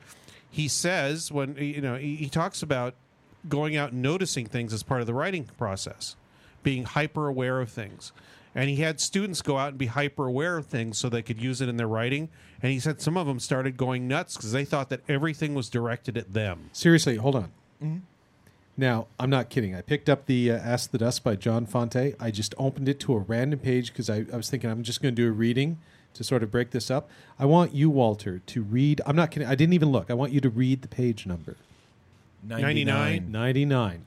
[0.50, 2.94] he says when you know he, he talks about
[3.48, 6.16] going out and noticing things as part of the writing process
[6.62, 8.12] being hyper aware of things
[8.54, 11.40] and he had students go out and be hyper aware of things so they could
[11.40, 12.28] use it in their writing
[12.62, 15.68] and he said some of them started going nuts because they thought that everything was
[15.68, 17.52] directed at them Seriously, hold on.
[17.82, 17.98] Mm-hmm.
[18.78, 19.74] Now, I'm not kidding.
[19.74, 22.14] I picked up the uh, Ask the Dust by John Fante.
[22.20, 25.02] I just opened it to a random page because I, I was thinking I'm just
[25.02, 25.78] going to do a reading
[26.18, 27.08] to sort of break this up.
[27.38, 29.00] I want you, Walter, to read.
[29.06, 29.48] I'm not kidding.
[29.48, 30.10] I didn't even look.
[30.10, 31.56] I want you to read the page number
[32.44, 33.30] 99.
[33.30, 34.04] 99.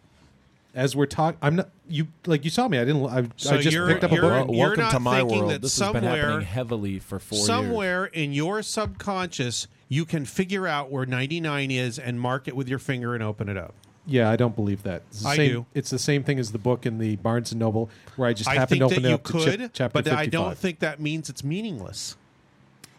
[0.73, 2.77] As we're talking, I'm not you like you saw me.
[2.77, 3.05] I didn't.
[3.05, 4.47] I, So I just you're- picked up a you're- book.
[4.47, 5.51] Well, you're welcome not to my thinking world.
[5.51, 7.47] that This has been happening heavily for four years.
[7.47, 12.69] somewhere in your subconscious you can figure out where 99 is and mark it with
[12.69, 13.73] your finger and open it up
[14.11, 15.03] Yeah, I don't believe that.
[15.09, 15.65] It's the I same, do.
[15.73, 18.49] It's the same thing as the book in the Barnes and Noble where I just
[18.49, 20.19] i happened think to open that it you up to could chap- chapter but 55.
[20.19, 22.17] i don't think that means it's meaningless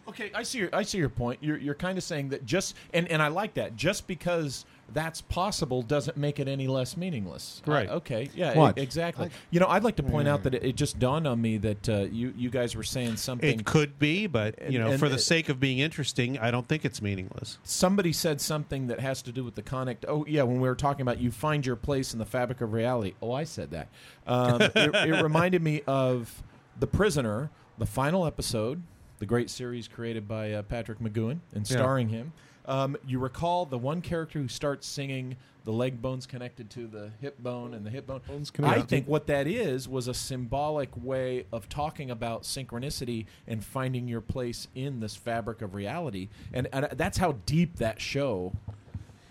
[0.05, 1.39] Okay, I see your I see your point.
[1.41, 3.77] You're you're kind of saying that just and and I like that.
[3.77, 7.61] Just because that's possible doesn't make it any less meaningless.
[7.65, 7.89] Right.
[7.89, 8.29] I- okay.
[8.35, 8.55] Yeah.
[8.55, 8.77] Watch.
[8.77, 9.29] exactly.
[9.49, 11.89] you know, I'd like to point out that it, it just dawned on me that
[11.89, 13.59] uh, you you guys were saying something.
[13.59, 16.51] it could be but you know and- for the and- sake of being interesting i
[16.51, 20.05] don't think it's meaningless somebody said something that has to do with the connect.
[20.07, 22.73] Oh yeah, when we were talking about you find your place in the fabric of
[22.73, 23.13] reality.
[23.21, 23.87] Oh, I said that.
[24.27, 26.43] Um, it, it reminded me of
[26.79, 28.81] the prisoner, the final episode,
[29.19, 31.77] the great series created by uh, Patrick McGoohan and Yeah.
[31.77, 32.33] starring him.
[32.65, 35.35] Um, you recall the one character who starts singing
[35.65, 38.21] the leg bones connected to the hip bone and the hip bone.
[38.63, 44.07] I think what that is was a symbolic way of talking about synchronicity and finding
[44.07, 48.53] your place in this fabric of reality, and, and that's how deep that show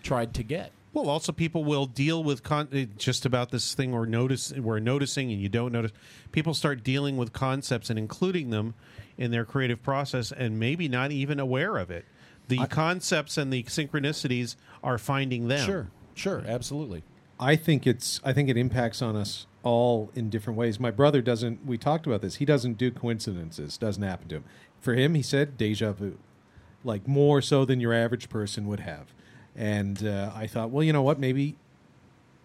[0.01, 0.71] tried to get.
[0.91, 4.79] well also people will deal with con- eh, just about this thing we're notice we're
[4.79, 5.91] noticing and you don't notice.
[6.31, 8.73] People start dealing with concepts and including them
[9.17, 12.05] in their creative process and maybe not even aware of it
[12.47, 17.03] the concepts and the synchronicities are finding them Sure, sure, absolutely.
[17.39, 20.79] I think it's I think it impacts on us all in different ways.
[20.79, 22.35] My brother doesn't we talked about this.
[22.35, 24.43] He doesn't do coincidences, doesn't happen to him.
[24.79, 26.17] For him, he said deja vu.
[26.83, 29.13] like more so than your average person would have.
[29.55, 31.19] And uh, I thought, well, you know what?
[31.19, 31.55] Maybe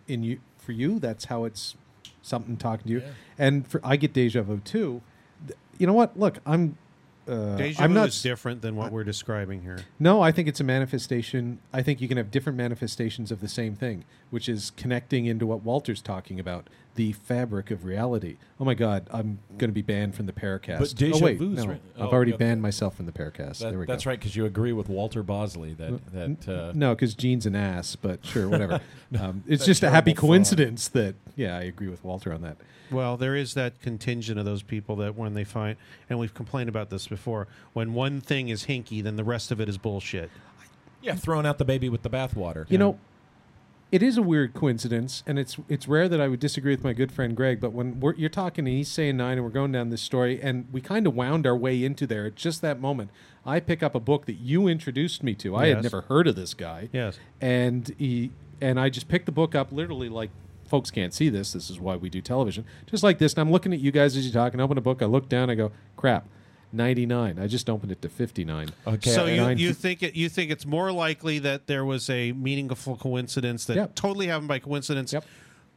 [0.06, 1.74] in you for you, that's how it's
[2.22, 3.02] something talking to you.
[3.38, 5.02] And for I get deja vu too.
[5.78, 6.18] You know what?
[6.18, 6.76] Look, I'm.
[7.28, 9.80] Uh, Deja I'm vu not is different than what we're describing here.
[9.98, 11.58] no, I think it's a manifestation.
[11.72, 15.46] I think you can have different manifestations of the same thing, which is connecting into
[15.46, 16.68] what Walter's talking about,
[16.98, 18.38] the fabric of reality.
[18.58, 20.80] Oh my God, I'm going to be banned from the Paracast.
[20.80, 22.38] But déjà oh wait, vu's no, right- I've oh, already yeah.
[22.38, 23.60] banned myself from the Paracast.
[23.60, 24.10] That- there we that's go.
[24.10, 27.94] right, because you agree with Walter Bosley that that uh, No, because Gene's an ass,
[27.94, 28.80] but sure, whatever.
[29.20, 30.28] um, it's just a happy terrible fraud.
[30.30, 32.56] coincidence that, yeah, I agree with Walter on that.
[32.90, 35.76] Well, there is that contingent of those people that when they find,
[36.10, 39.60] and we've complained about this before, when one thing is hinky, then the rest of
[39.60, 40.32] it is bullshit.
[41.00, 42.68] yeah, throwing out the baby with the bathwater.
[42.68, 42.98] You know,
[43.90, 46.92] it is a weird coincidence, and it's it's rare that I would disagree with my
[46.92, 47.60] good friend Greg.
[47.60, 50.40] But when we're, you're talking and he's saying nine, and we're going down this story,
[50.42, 53.10] and we kind of wound our way into there at just that moment.
[53.46, 55.56] I pick up a book that you introduced me to.
[55.56, 56.90] I had never heard of this guy.
[56.92, 57.18] Yes.
[57.40, 58.30] and he
[58.60, 60.30] and I just picked the book up literally like
[60.68, 61.52] folks can't see this.
[61.52, 62.66] This is why we do television.
[62.86, 64.76] Just like this, and I'm looking at you guys as you talk, and I open
[64.76, 65.00] a book.
[65.00, 65.48] I look down.
[65.48, 66.28] I go, crap.
[66.72, 67.38] 99.
[67.38, 68.68] I just opened it to 59.
[68.86, 72.32] Okay, so you, you think it you think it's more likely that there was a
[72.32, 73.94] meaningful coincidence that Yep.
[73.94, 75.24] totally happened by coincidence, Yep.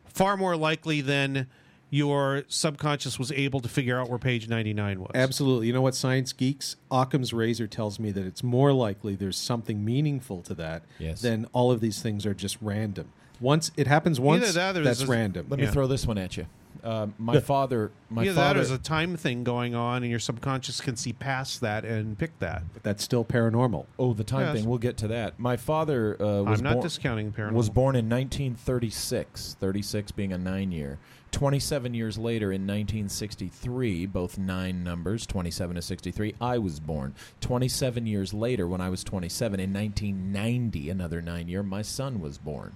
[0.05, 1.47] far more likely than
[1.93, 5.11] your subconscious was able to figure out where page ninety nine was.
[5.13, 5.67] Absolutely.
[5.67, 6.77] You know what, science geeks?
[6.89, 11.21] Occam's razor tells me that it's more likely there's something meaningful to that Yes.
[11.21, 13.07] than all of these things are just random.
[13.41, 15.47] Once it happens once, that that's there's- random.
[15.49, 15.71] let me yeah.
[15.71, 16.45] throw this one at you.
[16.83, 20.09] Uh, my father, my Either that father, or there's a time thing going on, and
[20.09, 22.63] your subconscious can see past that and pick that.
[22.73, 23.85] But that's still paranormal.
[23.99, 24.55] oh, the time Yes.
[24.57, 24.69] thing.
[24.69, 25.39] We'll get to that.
[25.39, 27.51] My father uh, was I'm not born, discounting paranormal.
[27.53, 30.97] was born in 1936, 36 being a nine year.
[31.31, 37.15] 27 years later in 1963, both nine numbers, 27 to 63, I was born.
[37.39, 42.37] 27 years later, when I was 27, in 1990, another nine year, my son was
[42.37, 42.73] born.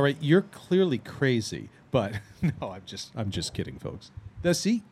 [0.00, 4.10] All right, you're clearly crazy, but no, I'm just I'm just kidding, folks.
[4.40, 4.82] The see,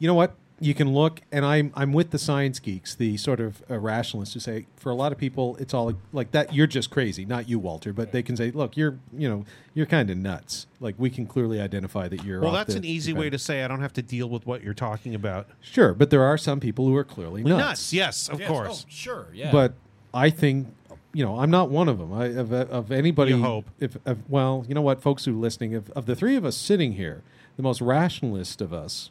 [0.00, 0.34] you know what?
[0.58, 4.34] You can look, and I'm I'm with the science geeks, the sort of uh, rationalists
[4.34, 6.52] who say for a lot of people it's all like that.
[6.52, 9.86] You're just crazy, not you, Walter, but they can say, look, you're you know you're
[9.86, 10.66] kind of nuts.
[10.80, 12.40] Like we can clearly identify that you're.
[12.40, 14.44] well, off that's the an easy way to say I don't have to deal with
[14.44, 15.46] what you're talking about.
[15.60, 17.58] Sure, but there are some people who are clearly nuts.
[17.60, 18.84] Nuts, yes, of course.
[18.84, 19.52] Oh, sure, yeah.
[19.52, 19.74] But
[20.12, 20.66] I think
[21.12, 22.12] you know I'm not one of them.
[22.12, 23.32] I, of, of anybody.
[23.32, 23.66] You hope.
[23.78, 26.44] If, of, well, you know what, folks who are listening, of, of the three of
[26.44, 27.22] us sitting here,
[27.56, 29.10] the most rationalist of us.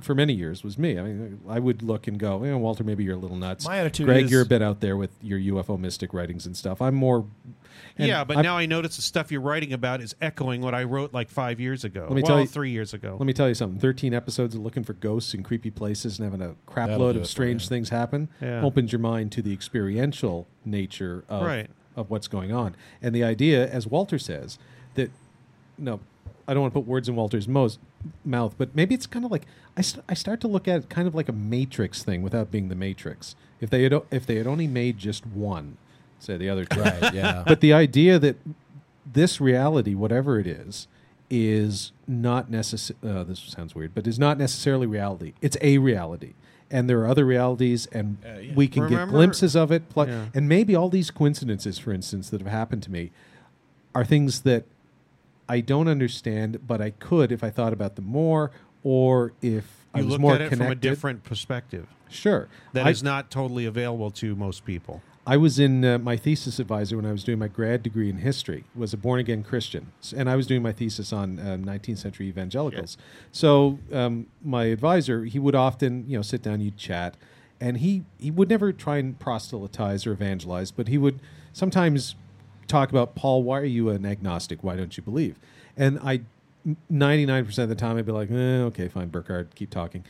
[0.00, 0.98] For many years was me.
[0.98, 3.64] I mean, I would look and go, eh, Walter, maybe you're a little nuts.
[3.66, 6.56] My attitude Greg, is- you're a bit out there with your UFO mystic writings and
[6.56, 6.80] stuff.
[6.80, 7.26] I'm more.
[7.98, 10.74] and yeah, but I- now I notice the stuff you're writing about is echoing what
[10.74, 12.02] I wrote like five years ago.
[12.02, 13.16] Let me well, tell you- three years ago.
[13.18, 13.80] Let me tell you something.
[13.80, 17.12] Thirteen episodes of looking for ghosts in creepy places and having a crap That'll load
[17.14, 17.68] do of for strange you.
[17.68, 18.62] things happen Yeah.
[18.62, 21.68] opens your mind to the experiential nature of Right.
[21.96, 22.74] of what's going on.
[23.02, 24.56] And the idea, as Walter says,
[24.94, 25.10] that
[25.76, 26.00] no,
[26.46, 27.76] I don't want to put words in Walter's mouth,
[28.24, 29.46] mouth, but maybe it's kind of like
[29.76, 32.50] I, st- I start to look at it kind of like a Matrix thing without
[32.50, 33.34] being the Matrix.
[33.60, 35.76] If they had o- if they had only made just one,
[36.18, 37.42] say the other two, right, yeah.
[37.46, 38.36] but the idea that
[39.10, 40.88] this reality, whatever it is,
[41.30, 43.20] is not necessarily.
[43.20, 45.32] Uh, this sounds weird, but is not necessarily reality.
[45.40, 46.34] It's a reality,
[46.70, 48.54] and there are other realities, and Uh, yeah.
[48.54, 49.88] we can get glimpses of it.
[49.88, 50.26] Pl- Yeah.
[50.34, 53.12] And maybe all these coincidences, for instance, that have happened to me,
[53.94, 54.64] are things that
[55.48, 58.50] I don't understand, but I could if I thought about them more,
[58.82, 60.64] or if I you was look more at it connected.
[60.64, 65.02] from a different perspective Sure, that I, is not totally available to most people.
[65.26, 68.16] I was in uh, my thesis advisor when I was doing my grad degree in
[68.18, 71.98] history was a born again Christian, and I was doing my thesis on um, 19th
[71.98, 72.96] century evangelicals.
[73.30, 77.16] So um, my advisor, he would often, you know, sit down, you'd chat,
[77.60, 81.20] and he he would never try and proselytize or evangelize, but he would
[81.52, 82.16] sometimes
[82.66, 83.42] talk about Paul.
[83.44, 84.64] Why are you an agnostic?
[84.64, 85.36] Why don't you believe?
[85.76, 86.22] And I,
[86.88, 90.04] 99 percent of the time, I'd be like, eh, okay, fine, Burkhardt, keep talking.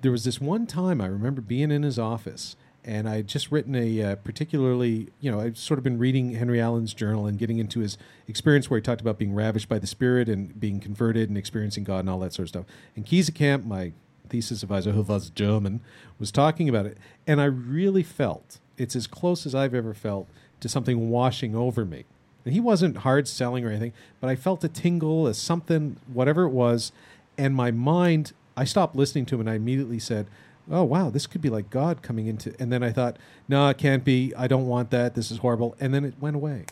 [0.00, 3.52] There was this one time I remember being in his office and I had just
[3.52, 7.38] written a uh, particularly, you know, I've sort of been reading Henry Alline's journal and
[7.38, 7.96] getting into his
[8.26, 11.84] experience where he talked about being ravished by the Spirit and being converted and experiencing
[11.84, 12.66] God and all that sort of stuff.
[12.96, 13.92] And Kiesekamp, my
[14.28, 15.80] thesis advisor, who was German,
[16.18, 20.28] was talking about it, and I really felt it's as close as I've ever felt
[20.60, 22.04] to something washing over me.
[22.44, 26.44] And he wasn't hard selling or anything, but I felt a tingle, a something, whatever
[26.44, 26.92] it was,
[27.38, 28.32] and my mind.
[28.56, 30.26] I stopped listening to him, and I immediately said,
[30.70, 33.16] oh wow this could be like god coming into and then i thought
[33.48, 34.32] no it can't be.
[34.36, 35.14] I don't want that.
[35.14, 35.76] This is horrible.
[35.80, 36.66] And then it went away.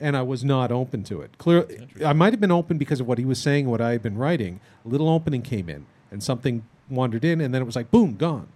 [0.00, 1.36] And i was not open to it.
[1.38, 1.66] Clear
[2.04, 4.16] i might have been open because of what he was saying what i had been
[4.16, 4.60] writing.
[4.84, 8.16] A little opening came in and something wandered in and then it was like boom
[8.16, 8.48] gone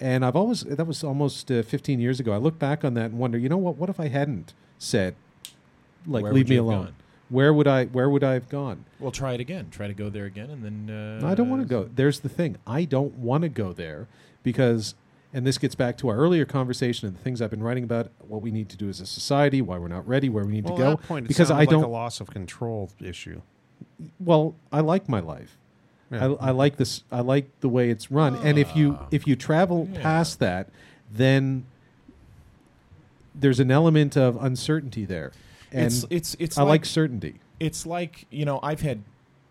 [0.00, 2.32] And I've always that was almost uh, 15 years ago.
[2.32, 3.76] I look back on that and wonder, you know what?
[3.76, 5.14] What if I hadn't said,
[6.06, 6.84] like, Where leave would me you have alone?
[6.86, 6.94] gone?
[7.30, 7.84] Where would I?
[7.86, 8.84] Where would I have gone?
[9.00, 9.68] Well, try it again.
[9.70, 11.88] Try to go there again, and then uh, I don't want to go.
[11.94, 12.56] There's the thing.
[12.66, 14.08] I don't want to go there
[14.42, 14.94] because,
[15.32, 18.10] and this gets back to our earlier conversation and the things I've been writing about,
[18.28, 20.64] what we need to do as a society, why we're not ready, where we need
[20.64, 20.96] Well, to at go.
[20.96, 21.84] that point, it because sounded I like don't.
[21.84, 23.40] a loss of control issue.
[24.20, 25.56] well, I like my life.
[26.10, 26.34] Yeah.
[26.40, 27.02] I, I like this.
[27.10, 28.36] I like the way it's run.
[28.36, 29.06] and if you Ah.
[29.10, 30.68] if you travel past that,
[31.12, 31.64] then
[33.34, 35.32] there's an element of uncertainty there.
[35.72, 37.40] And It's it's it's I like, like certainty.
[37.58, 39.00] it's like you know I've had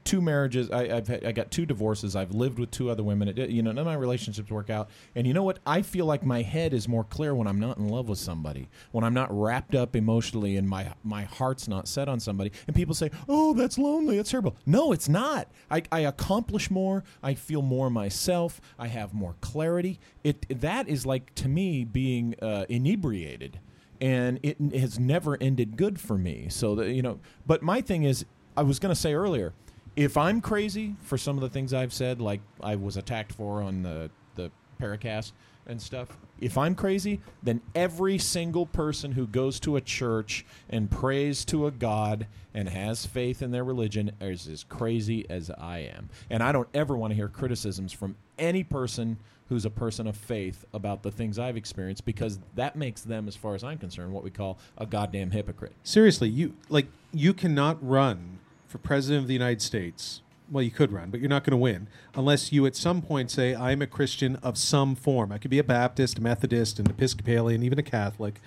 [0.04, 0.70] two marriages.
[0.72, 2.16] I, I've had, I got two divorces.
[2.16, 3.28] I've lived with two other women.
[3.28, 4.90] It, you know, none of my relationships work out.
[5.16, 5.60] And you know what?
[5.66, 8.70] I feel like my head is more clear when I'm not in love with somebody.
[8.92, 12.52] When I'm not wrapped up emotionally and my my heart's not set on somebody.
[12.68, 14.18] And people say, "Oh, that's lonely.
[14.18, 15.50] That's terrible." No, it's not.
[15.70, 17.04] I, I accomplish more.
[17.22, 18.62] I feel more myself.
[18.78, 20.00] I have more clarity.
[20.24, 23.60] It that is like to me being uh, inebriated
[24.02, 26.48] and it has never ended good for me.
[26.50, 28.26] So that you know, but my thing is,
[28.58, 29.54] I was going to say earlier,
[29.96, 33.62] if I'm crazy for some of the things I've said, like I was attacked for
[33.62, 35.32] on the the Paracast
[35.66, 36.18] and stuff.
[36.40, 41.68] If I'm crazy, then every single person who goes to a church and prays to
[41.68, 46.10] a God and has faith in their religion is as crazy as I am.
[46.30, 49.18] And I don't ever want to hear criticisms from any person
[49.50, 53.36] who's a person of faith about the things I've experienced because that makes them, as
[53.36, 55.74] far as I'm concerned, what we call a goddamn hypocrite.
[55.84, 58.40] Seriously, you like you cannot run
[58.74, 60.22] for president of the United States.
[60.52, 63.30] Well, you could run, but you're not going to win unless you at some point
[63.30, 66.88] say, "I'm a Christian of some form." I could be a Baptist, a Methodist, an
[66.88, 68.42] Episcopalian, even a Catholic.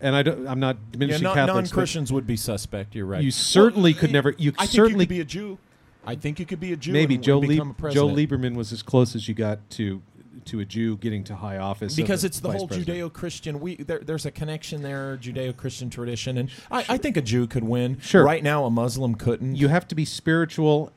[0.00, 1.70] And I don't, I'm not Yeah, diminishing non- Catholics.
[1.70, 2.94] non-Christians would be suspect.
[2.96, 3.22] You're right.
[3.22, 5.58] You certainly Well, could never- you I think certainly- you could be a Jew.
[6.04, 6.92] I think you could be a Jew.
[6.92, 8.08] Maybe Joe Joe.
[8.08, 10.02] Lieberman was as close as you got to
[10.46, 12.98] to a Jew getting to high office because a it's the vice whole president.
[12.98, 13.60] Judeo-Christian.
[13.60, 17.64] We there, there's a connection there, Judeo-Christian tradition, and I, I think a Jew could
[17.64, 18.00] win.
[18.00, 18.24] Sure.
[18.24, 19.56] Right now, a Muslim couldn't.
[19.56, 20.92] You have to be spiritual.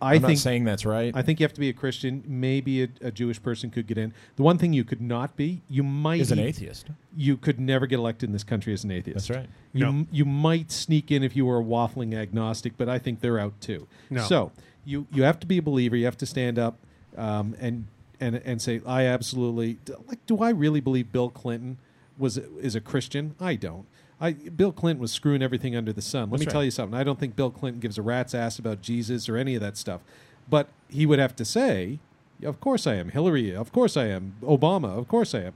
[0.00, 1.12] I'm think not saying that's right.
[1.12, 2.22] I think you have to be a Christian.
[2.24, 4.14] Maybe a, a Jewish person could get in.
[4.36, 6.86] The one thing you could not be, you might is an atheist.
[7.16, 9.26] You could never get elected in this country as an atheist.
[9.26, 9.48] That's right.
[9.72, 9.88] You No.
[9.88, 13.40] m- you might sneak in if you were a waffling agnostic, but I think they're
[13.40, 13.88] out too.
[14.08, 14.22] No.
[14.22, 14.52] So
[14.84, 15.96] you you have to be a believer.
[15.96, 16.78] You have to stand up
[17.16, 17.88] um, and
[18.20, 20.24] and and say, I absolutely like.
[20.26, 21.78] Do I really believe Bill Clinton
[22.18, 23.34] was is a Christian?
[23.40, 23.86] I don't.
[24.18, 26.30] I, Bill Clinton was screwing everything under the sun.
[26.30, 26.52] Let That's me right.
[26.52, 26.98] tell you something.
[26.98, 29.76] I don't think Bill Clinton gives a rat's ass about Jesus or any of that
[29.76, 30.00] stuff.
[30.48, 31.98] But he would have to say,
[32.42, 34.36] "Of course I am." Hillary, of course I am.
[34.42, 35.52] Obama, of course I am.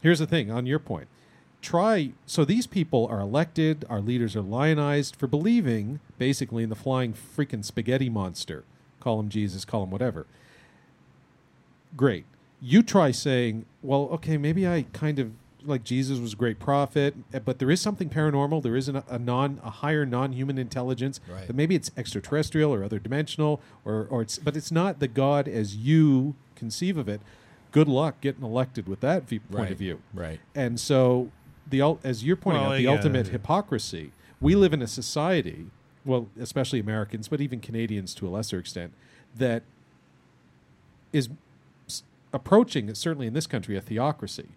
[0.00, 1.08] Here's the thing on your point.
[1.60, 6.74] Try so these people are elected, our leaders are lionized for believing basically in the
[6.74, 8.64] flying freaking spaghetti monster.
[9.00, 10.26] Call him Jesus, call him whatever.
[11.96, 12.24] Great.
[12.60, 15.32] You try saying, well, okay, maybe I kind of
[15.64, 18.62] like Jesus was a great prophet, eh, but there is something paranormal.
[18.62, 21.20] There is an, a non a higher non-human intelligence.
[21.30, 21.46] Right.
[21.46, 25.46] That maybe it's extraterrestrial or other dimensional, or or it's but it's not the God
[25.48, 27.20] as you conceive of it.
[27.70, 29.72] Good luck getting elected with that view, point Right.
[29.72, 30.00] of view.
[30.12, 30.40] Right.
[30.54, 31.30] And so,
[31.68, 32.90] the as you're pointing Well, out, the yeah.
[32.90, 34.10] ultimate hypocrisy.
[34.40, 35.66] We live in a society,
[36.04, 38.92] well, especially Americans, but even Canadians to a lesser extent,
[39.36, 39.62] that
[41.12, 41.34] is s-
[42.32, 44.48] approaching, certainly in this country, a theocracy.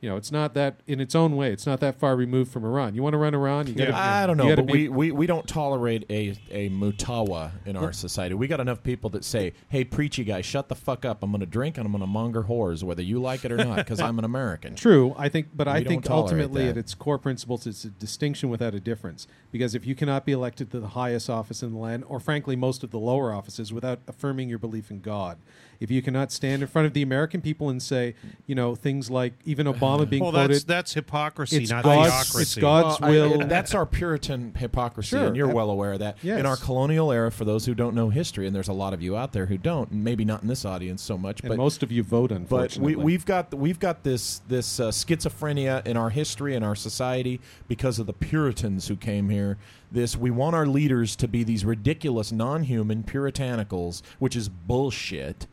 [0.00, 1.52] You know, it's not that in its own way.
[1.52, 2.94] It's not that far removed from Iran.
[2.94, 3.66] You want to run Iran?
[3.66, 3.96] You got to.
[3.96, 8.34] I don't know, but we, we, we don't tolerate a, a mutawa in our society.
[8.34, 11.22] We got enough people that say, "Hey, preachy guy, shut the fuck up.
[11.22, 13.56] I'm going to drink and I'm going to monger whores, whether you like it or
[13.56, 16.64] not, because I'm an American." True, I think, but I We don't think tolerate ultimately,
[16.64, 16.72] that.
[16.72, 19.26] at its core principles, it's a distinction without a difference.
[19.50, 22.54] Because if you cannot be elected to the highest office in the land, or frankly,
[22.54, 25.38] most of the lower offices, without affirming your belief in God,
[25.80, 28.14] if you cannot stand in front of the American people and say,
[28.46, 32.10] you know, things like even Obama being Well, quoted, that's that's hypocrisy, It's not God's-
[32.10, 32.42] theocracy.
[32.42, 33.46] it's God's Well, I- will.
[33.46, 35.26] that's our Puritan hypocrisy, Sure.
[35.26, 36.16] and you're well aware of that.
[36.22, 36.40] Yes.
[36.40, 39.02] In our colonial era, for those who don't know history, and there's a lot of
[39.02, 41.56] you out there who don't, and maybe not in this audience so much, and but
[41.56, 42.96] most of you vote but unfortunately.
[42.96, 47.40] we, we've got we've got this this uh, schizophrenia in our history and our society
[47.68, 49.58] because of the Puritans who came here.
[49.92, 55.46] This we want our leaders to be these ridiculous non-human puritanicals, which is bullshit.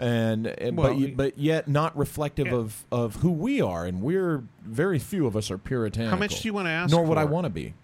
[0.00, 2.54] And, and Well, but but yet not reflective Yeah.
[2.54, 6.10] of, of who we are, and we're very few of us are puritanical.
[6.12, 7.74] How much do you want to ask Nor would I want to be.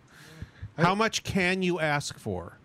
[0.79, 2.56] How much can you ask for?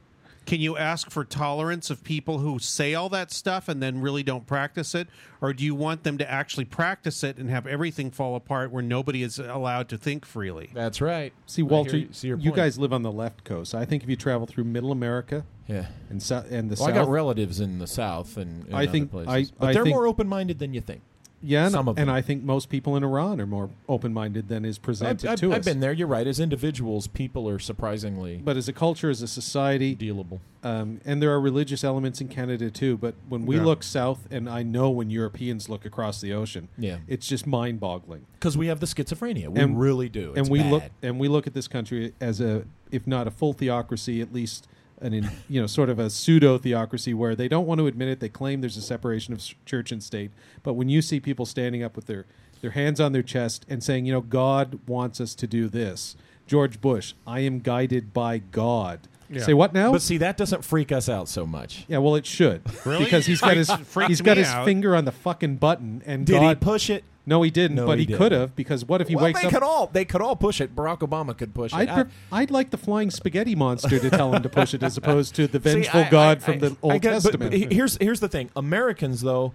[0.46, 4.24] Can you ask for tolerance of people who say all that stuff and then really
[4.24, 5.08] don't practice it?
[5.40, 8.82] Or do you want them to actually practice it and have everything fall apart where
[8.84, 10.72] nobody is allowed to think freely?
[10.74, 11.32] That's right.
[11.46, 11.98] see Walter.
[11.98, 13.76] you- see your you guys live on the left coast.
[13.76, 15.86] I think if you travel through Middle America Yeah.
[16.10, 18.92] and so, and the Well, I got relatives in the South and in I other
[18.92, 21.02] think- places, I- but I they're think- more open-minded than you think.
[21.44, 22.10] Yeah, and, Some of and.
[22.12, 25.52] I think most people in Iran are more open-minded than is I've, presented I've- to
[25.52, 25.56] us.
[25.58, 25.92] I've been there.
[25.92, 26.28] You're right.
[26.28, 30.40] As individuals, people are surprisingly But as a culture, as a society, dealable.
[30.64, 32.96] um, and there are religious elements in Canada too.
[32.98, 33.64] But when we Yeah.
[33.66, 36.98] look south, and I know when Europeans look across the ocean, Yeah.
[37.08, 38.26] it's just mind-boggling.
[38.34, 39.50] Because we have the schizophrenia.
[39.50, 40.30] We And- really do.
[40.30, 40.92] and It's we look bad.
[41.02, 44.68] and we look at this country as a, if not a full theocracy, at least
[45.02, 48.08] an, in, you know, sort of a pseudo theocracy where they don't want to admit
[48.08, 48.20] it.
[48.20, 50.32] They claim there's a separation of s- church and state,
[50.64, 52.26] but when you see people standing up with their
[52.62, 56.16] their hands on their chest and saying, you know, God wants us to do this.
[56.46, 59.00] George Bush, I am guided by God.
[59.32, 59.42] Yeah.
[59.44, 59.92] Say what now?
[59.94, 61.86] But see, that doesn't freak us out so much.
[61.88, 63.06] yeah, well, it should Really?
[63.06, 64.66] because he's got his Freaks- freaks he's got his out.
[64.66, 66.50] finger on the fucking button, and Did God.
[66.50, 67.04] he push it?
[67.26, 69.42] No, he didn't, No, but he he, could have because what if he well, wakes
[69.42, 69.54] they up?
[69.54, 70.76] could all they could all push it.
[70.76, 71.78] Barack Obama could push it.
[71.78, 74.98] I'd, I- I'd like the flying spaghetti monster to tell him to push it as
[74.98, 77.52] opposed to the See, vengeful I- God I- from the Old but- Testament.
[77.52, 79.54] But, he- here's here's the thing: Americans, though,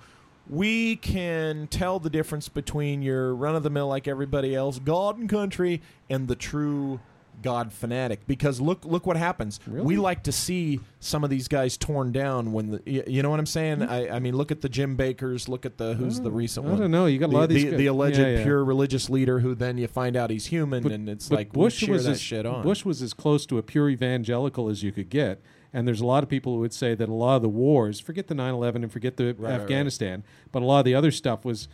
[0.49, 5.19] we can tell the difference between your run of the mill, like everybody else, God
[5.19, 7.01] and country, and the true
[7.47, 8.27] God fanatic.
[8.27, 9.61] Because look look what happens.
[9.69, 13.39] We like to see some of these guys torn down when the you know what
[13.39, 13.83] I'm saying.
[13.83, 13.89] Hmm.
[13.89, 15.49] I, I mean, look at the Jim Bakkers.
[15.49, 16.79] Look at the who's the oh, recent I one.
[16.79, 17.07] I don't know.
[17.07, 18.43] You got a the, lot of these the, the alleged yeah, yeah.
[18.43, 21.87] pure religious leader who then you find out he's human, But- and it's like Bush
[21.87, 22.65] was that as, shit on.
[22.65, 25.41] Bush was as close to a pure evangelical as you could get.
[25.73, 28.01] And there's a lot of people who would say that a lot of the wars,
[28.01, 29.61] forget the 9/11 and forget the right, right.
[29.61, 31.69] Afghanistan, but a lot of the other stuff was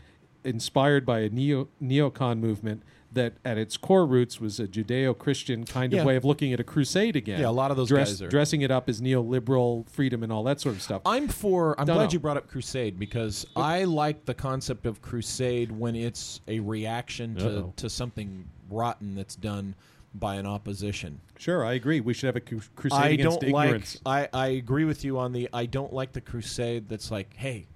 [0.45, 2.83] inspired by a neo neocon movement
[3.15, 6.01] that at its core roots was a Judeo-Christian kind Yeah.
[6.01, 7.41] of way of looking at a crusade again.
[7.41, 10.33] Yeah, a lot of those Dress- guys are- dressing it up as neoliberal freedom and
[10.33, 11.03] all that sort of stuff.
[11.05, 11.79] I'm for.
[11.79, 12.11] I'm No, glad no.
[12.13, 17.35] you brought up crusade because I like the concept of crusade when it's a reaction
[17.37, 17.73] to, Uh-oh.
[17.77, 19.75] to something rotten that's done
[20.15, 21.21] by an opposition.
[21.39, 22.01] Sure, I agree.
[22.01, 24.01] We should have a crusade I against don't ignorance.
[24.05, 24.31] like.
[24.35, 25.49] I, I agree with you on the.
[25.53, 27.67] I don't like the crusade that's like, hey,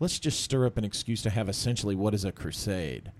[0.00, 3.10] let's just stir up an excuse to have essentially what is a crusade,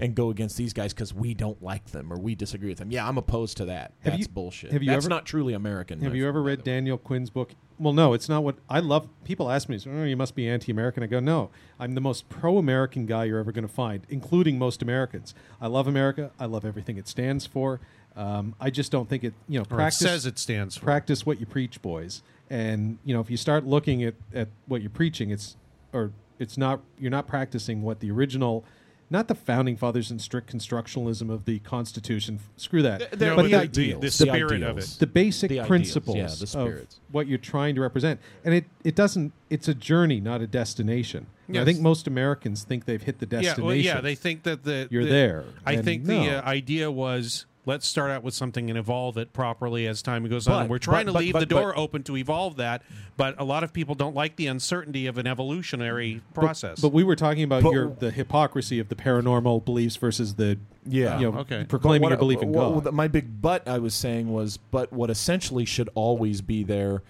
[0.00, 2.90] and go against these guys because we don't like them or we disagree with them.
[2.90, 3.92] Yeah, I'm opposed to that.
[4.00, 4.72] Have That's you- bullshit.
[4.72, 6.00] have you that's ever- not truly American.
[6.00, 6.64] Have you ever read.
[6.64, 7.52] Daniel Quinn's book?
[7.78, 9.08] Well, no, it's not what I love.
[9.24, 13.06] People ask me, oh, "You must be anti-American." I go, "No, I'm the most pro-American
[13.06, 15.34] guy you're ever going to find, including most Americans.
[15.60, 16.30] I love America.
[16.38, 17.80] I love everything it stands for.
[18.16, 19.32] Um, I just don't think it.
[19.48, 20.84] You know, Or it practice says it stands for.
[20.84, 22.22] practice what you preach, boys.
[22.50, 25.56] And you know, if you start looking at, at what you're preaching, it's
[25.94, 28.64] or it's not you're not practicing what the original,
[29.10, 32.38] not the founding fathers and strict constructionalism of the Constitution.
[32.56, 33.10] Screw that.
[33.18, 34.00] They're- No, but but the, the, the, ideals.
[34.00, 34.94] the The spirit of ideals.
[34.96, 34.98] it.
[35.00, 38.20] the basic The ideals, principles yeah, the of what you're trying to represent.
[38.44, 41.26] And it, it doesn't it's a journey, not a destination.
[41.48, 43.64] And I think most Americans think they've hit the Yeah, destination.
[43.64, 46.22] well, yeah, they think that the You're the- there, I think no.
[46.22, 50.26] the uh, idea was let's start out with something and evolve it properly as time
[50.28, 50.64] goes on.
[50.64, 52.82] But- We're trying but- to but- leave but- the door but- open to evolve that,
[53.16, 56.80] but a lot of people don't like the uncertainty of an evolutionary process.
[56.80, 60.58] But, we were talking about But- your the hypocrisy of the paranormal beliefs versus the
[60.86, 61.18] Yeah.
[61.20, 61.64] you know, Okay.
[61.68, 62.84] proclaiming But your belief in God.
[62.84, 67.02] what- my big but I was saying was, but what essentially should always be there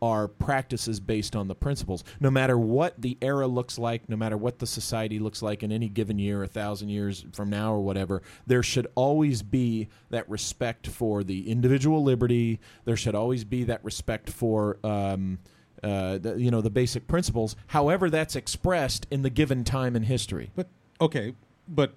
[0.00, 2.04] are practices based on the principles.
[2.20, 5.72] No matter what the era looks like, no matter what the society looks like in
[5.72, 10.28] any given year, a thousand years from now or whatever, there should always be that
[10.28, 12.60] respect for the individual liberty.
[12.84, 14.78] There should always be that respect for.
[14.84, 15.38] Um,
[15.82, 17.54] uh, the, you know the basic principles.
[17.66, 20.50] However, that's expressed in the given time in history.
[20.56, 20.68] but
[21.00, 21.34] okay,
[21.68, 21.94] but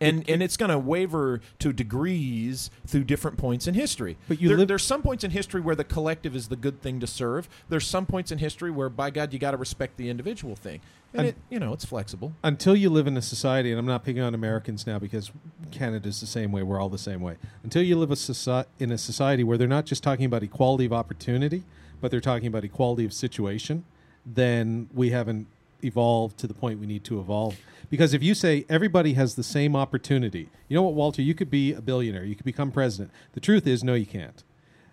[0.00, 4.16] and and it's going to waver to degrees through different points in history.
[4.28, 6.80] But you There- live- there's some points in history where the collective is the good
[6.82, 7.48] thing to serve.
[7.68, 10.80] There's some points in history where, by God, you got to respect the individual thing,
[11.12, 12.32] and, And- it you know it's flexible.
[12.42, 15.30] until you live in a society, and I'm not picking on Americans now because
[15.70, 16.62] Canada's the same way.
[16.62, 17.36] We're all the same way.
[17.64, 20.84] Until you live a soci- in a society where they're not just talking about equality
[20.86, 21.64] of opportunity,
[22.00, 23.84] but they're talking about equality of situation,
[24.24, 25.46] then we haven't
[25.82, 27.56] evolved to the point we need to evolve.
[27.90, 31.50] Because if you say everybody has the same opportunity, you know what, Walter, you could
[31.50, 33.10] be a billionaire, you could become president.
[33.32, 34.42] The truth is, no, you can't.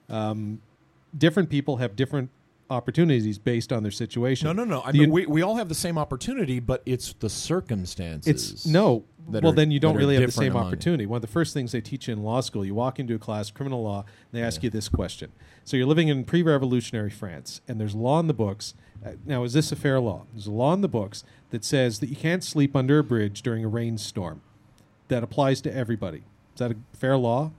[0.10, 0.62] Um,
[1.18, 2.30] different people have different
[2.70, 4.48] opportunities based on their situation.
[4.48, 4.82] No, no, no.
[4.84, 8.28] I The mean, un- we, we all have the same opportunity, but it's the circumstances.
[8.52, 9.04] It's no.
[9.30, 11.06] that Well, are- then you don't really have the same opportunity.
[11.06, 13.20] One of the first things they teach you in law school, you walk into a
[13.20, 15.32] class, criminal law, and they ask you this question.
[15.64, 18.74] So you're living in pre-revolutionary France, and there's law in the books.
[19.06, 20.26] Uh, now, is this a fair law?
[20.34, 23.42] There's a law in the books that says that you can't sleep under a bridge
[23.42, 24.42] during a rainstorm.
[25.08, 26.24] That applies to everybody.
[26.56, 27.52] Is that a fair law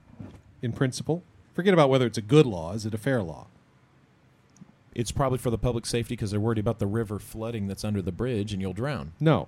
[0.61, 1.23] in principle?
[1.53, 2.73] Forget about whether it's a good law.
[2.73, 3.47] Is it a fair law?
[4.97, 8.01] It's probably for the public safety because they're worried about the river flooding that's under
[8.01, 9.13] the bridge, and you'll drown.
[9.19, 9.47] No.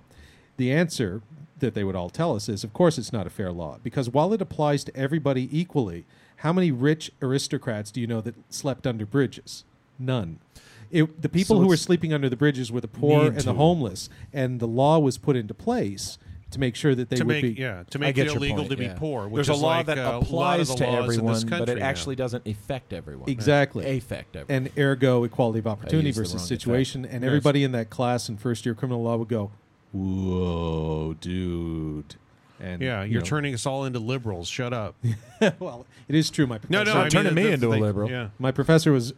[0.58, 1.22] The answer
[1.58, 4.08] that they would all tell us is of course it's not a fair law because
[4.08, 6.04] while it applies to everybody equally,
[6.36, 9.64] how many rich aristocrats do you know that slept under bridges?
[9.98, 10.38] None.
[10.92, 13.54] It, the people So who were sleeping under the bridges were the poor and the
[13.54, 16.16] homeless, and the law was put into place
[16.50, 17.60] to make sure that they to would make be.
[17.60, 19.28] yeah to make it illegal point, to be poor.
[19.28, 20.94] Which There's is a law like, that uh, a lot of applies the to laws
[20.94, 21.84] in everyone, but it now.
[21.86, 23.28] actually doesn't affect everyone.
[23.28, 23.96] Exactly.
[23.96, 24.66] affect everyone.
[24.66, 27.04] and ergo equality of opportunity versus wrong situation.
[27.04, 29.50] And everybody in that class in first year criminal law would go,
[29.92, 32.16] "Whoa, dude!"
[32.60, 34.46] And Yeah, you you're know, turning us all into liberals.
[34.48, 34.94] Shut up.
[35.58, 36.46] well, it is true.
[36.46, 38.10] My professor, no, I mean, turning me into a liberal.
[38.10, 38.28] Yeah.
[38.38, 39.14] my professor was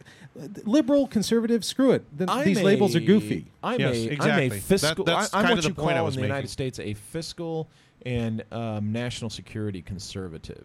[0.64, 1.64] liberal, conservative.
[1.64, 2.05] Screw it.
[2.16, 3.47] Th- I'm these labels are goofy.
[3.62, 4.47] I'm Yes, a, I'm exactly.
[4.47, 5.05] a That- fiscal.
[5.05, 6.35] that's I, am kind what of the you point I call was in the making.
[6.35, 7.69] United States a fiscal
[8.06, 10.64] and um, national security conservative.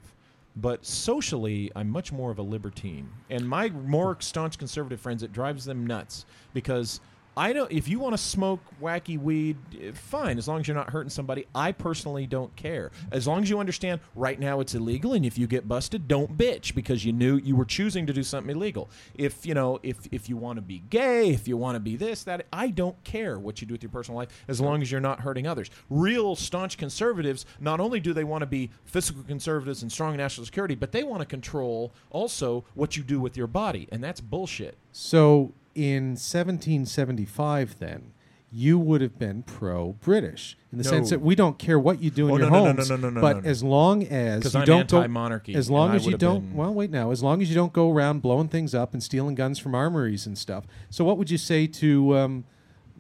[0.56, 3.08] But socially, I'm much more of a libertine.
[3.30, 7.00] And my more staunch conservative friends, it drives them nuts because
[7.38, 7.72] I don't.
[7.72, 11.12] If you want to smoke wacky weed, eh, fine, as long as you're not hurting
[11.12, 11.46] somebody.
[11.54, 12.92] I personally don't care.
[13.12, 16.36] As long as you understand, right now it's illegal, and if you get busted, don't
[16.36, 18.90] bitch because you knew you were choosing to do something illegal.
[19.14, 21.96] If you know, if if you want to be gay, if you want to be
[21.96, 24.92] this, that, I don't care what you do with your personal life, as long as
[24.92, 25.70] you're not hurting others.
[25.92, 30.46] Real staunch conservatives, not only do they want to be fiscal conservatives and strong national
[30.46, 34.22] security, but they want to control also what you do with your body, and that's
[34.22, 34.76] bullshit.
[34.92, 38.12] So in 1775, then
[38.50, 40.90] you would have been pro-British in the No.
[40.90, 42.90] sense that we don't care what you do in Oh, your no, no, no, homes,
[42.90, 43.50] no, no, no, but no, no.
[43.50, 46.48] as long as 'Cause you I'm don't go anti-monarchy, as long as you don't.
[46.50, 47.12] been- Well, wait now.
[47.12, 50.26] As long as you don't go around blowing things up and stealing guns from armories
[50.26, 50.66] and stuff.
[50.90, 52.44] So, what would you say to, um,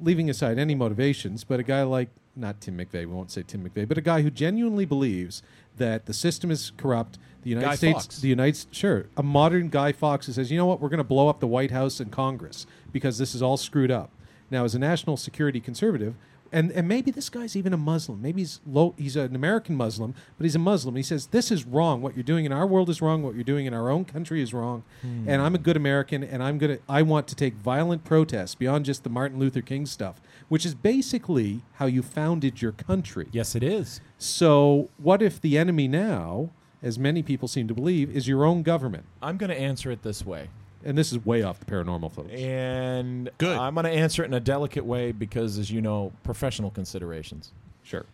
[0.01, 3.67] leaving aside any motivations, but a guy like not Tim McVeigh, we won't say Tim
[3.67, 5.41] McVeigh, but a guy who genuinely believes
[5.77, 7.17] that the system is corrupt.
[7.47, 8.19] The United Guy States, Fawkes.
[8.19, 11.05] the United sure, a modern Guy Fawkes who says, you know what, we're going to
[11.05, 14.11] blow up the White House and Congress because this is all screwed up.
[14.51, 16.15] Now, as a national security conservative,
[16.51, 18.21] and, and maybe this guy's even a Muslim.
[18.21, 18.93] Maybe he's low.
[18.97, 20.95] He's an American Muslim, but he's a Muslim.
[20.95, 22.01] He says this is wrong.
[22.01, 23.23] What you're doing in our world is wrong.
[23.23, 24.83] What you're doing in our own country is wrong.
[25.01, 25.27] Hmm.
[25.27, 26.79] And I'm a good American, and I'm gonna.
[26.87, 30.73] I want to take violent protests beyond just the Martin Luther King stuff, which is
[30.75, 33.27] basically how you founded your country.
[33.31, 34.01] Yes, it is.
[34.17, 36.51] So, what if the enemy now,
[36.81, 39.05] as many people seem to believe, is your own government?
[39.21, 40.49] I'm going to answer it this way.
[40.85, 42.31] And this is way off the paranormal, folks.
[42.31, 43.57] And Good.
[43.57, 47.51] I'm going to answer it in a delicate way because, as you know, professional considerations.
[47.83, 48.05] Sure.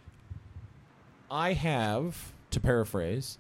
[1.29, 3.37] I have, to paraphrase,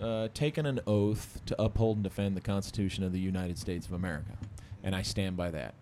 [0.00, 3.92] uh, taken an oath to uphold and defend the Constitution of the United States of
[3.92, 4.36] America.
[4.82, 5.74] And I stand by that.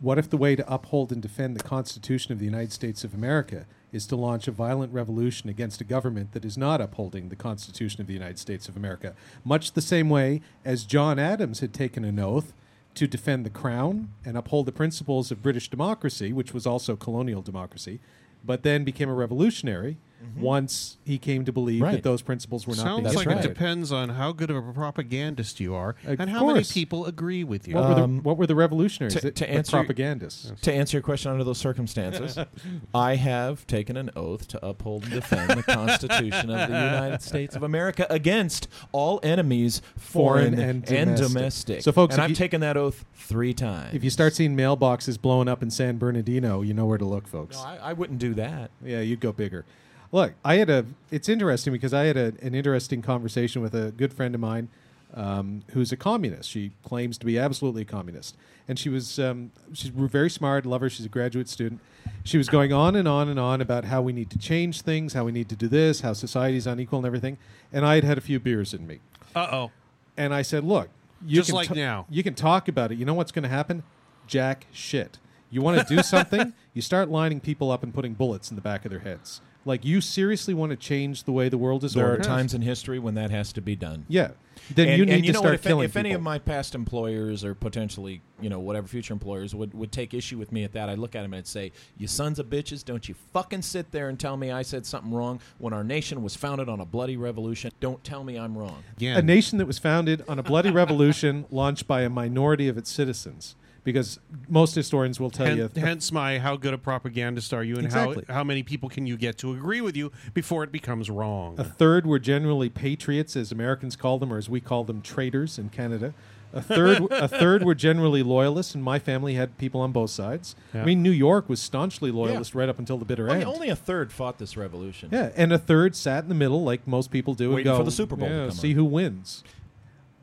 [0.00, 3.12] What if the way to uphold and defend the Constitution of the United States of
[3.12, 7.36] America is to launch a violent revolution against a government that is not upholding the
[7.36, 9.14] Constitution of the United States of America?
[9.44, 12.52] Much the same way as John Adams had taken an oath
[12.94, 17.42] to defend the crown and uphold the principles of British democracy, which was also colonial
[17.42, 18.00] democracy,
[18.44, 19.98] but then became a revolutionary
[20.36, 23.44] once he came to believe that those principles were not Sounds being like right.
[23.44, 27.06] it depends on how good of a propagandist you are Of and how many people
[27.06, 27.74] agree with you.
[27.74, 29.14] What, were the, Um, what were the revolutionaries?
[29.14, 30.52] to- that- to answer your- propagandists.
[30.62, 32.38] To answer your question under those circumstances,
[32.94, 37.56] I have taken an oath to uphold and defend the Constitution of the United States
[37.56, 41.28] of America against all enemies, foreign, Foreign and, and domestic.
[41.32, 41.82] domestic.
[41.82, 43.94] So, folks, and I've you- taken that oath three times.
[43.94, 47.26] If you start seeing mailboxes blowing up in San Bernardino, you know where to look,
[47.28, 47.56] folks.
[47.56, 48.70] no, I, I wouldn't do that.
[48.84, 49.64] Yeah, you'd go bigger.
[50.12, 50.86] Look, I had a.
[51.10, 54.68] It's interesting because I had a, an interesting conversation with a good friend of mine,
[55.14, 56.50] um, who's a communist.
[56.50, 59.18] She claims to be absolutely a communist, and she was.
[59.20, 60.66] Um, she's very smart.
[60.66, 60.90] Love her.
[60.90, 61.80] She's a graduate student.
[62.24, 65.12] She was going on and on and on about how we need to change things,
[65.12, 67.38] how we need to do this, how society's unequal and everything.
[67.72, 68.98] And I had had a few beers in me,
[69.36, 69.70] Uh oh.
[70.16, 70.88] and I said, "Look,
[71.24, 72.06] you Just can like ta- now.
[72.10, 72.98] you can talk about it.
[72.98, 73.84] You know what's going to happen?
[74.26, 75.18] Jack shit.
[75.50, 76.52] You want to do something?
[76.74, 79.40] you start lining people up and putting bullets in the back of their heads.
[79.64, 82.62] Like you seriously want to change the way the world is There are times in
[82.62, 84.06] history when that has to be done.
[84.08, 84.30] Yeah.
[84.74, 86.38] Then and, you need and you to know start if, killing if any of my
[86.38, 90.64] past employers or potentially you know whatever future employers would, would take issue with me
[90.64, 93.14] at that i'd look at them and I'd say you sons of bitches don't you
[93.32, 96.68] fucking sit there and tell me i said something wrong when our nation was founded
[96.68, 99.16] on a bloody revolution don't tell me i'm wrong Again.
[99.18, 102.90] a nation that was founded on a bloody revolution launched by a minority of its
[102.90, 103.56] citizens.
[103.82, 107.76] Because most historians will tell Hen- you hence my how good a propagandist are you
[107.76, 108.24] and Exactly.
[108.28, 111.54] how how many people can you get to agree with you before it becomes wrong.
[111.58, 115.58] A third were generally patriots, as Americans call them, or as we call them, traitors
[115.58, 116.12] in Canada.
[116.52, 120.56] A third, a third were generally loyalists, and my family had people on both sides.
[120.74, 120.82] Yeah.
[120.82, 123.44] I mean, New York was staunchly loyalist right up until the bitter only, end.
[123.48, 126.86] only a third fought this revolution yeah, and a third sat in the middle, like
[126.88, 128.76] most people do, Waiting and go for the Super Bowl to yeah, come see on."
[128.76, 129.44] who wins.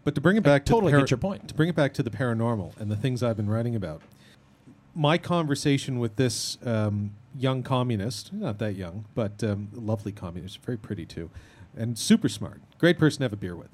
[0.08, 1.50] But to bring it back to totally the get your point.
[1.50, 4.02] To bring it back to the paranormal and the things I've been writing about,
[4.96, 10.78] my conversation with this um, young communist, not that young, but um, lovely communist, very
[10.78, 11.30] pretty too,
[11.76, 13.68] and super smart, great person to have a beer with.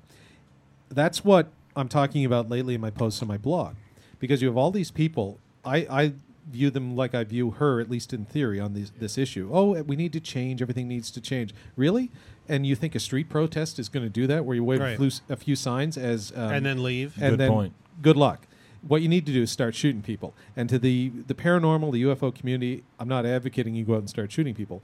[0.89, 3.75] That's what I'm talking about lately in my posts on my blog,
[4.17, 5.37] because you have all these people.
[5.63, 6.13] I, I
[6.49, 9.51] view them like I view her, at least in theory, on this this issue.
[9.53, 10.63] Oh, we need to change.
[10.63, 11.53] Everything needs to change.
[11.75, 12.09] Really?
[12.49, 14.95] And you think a street protest is going to do that, where you wave Right.
[14.95, 17.13] a, few, a few signs as um, and then leave.
[17.21, 17.73] and Good then point.
[18.01, 18.47] good luck.
[18.85, 20.33] What you need to do is start shooting people.
[20.57, 24.09] And to the the paranormal, the UFO community, I'm not advocating you go out and
[24.09, 24.83] start shooting people,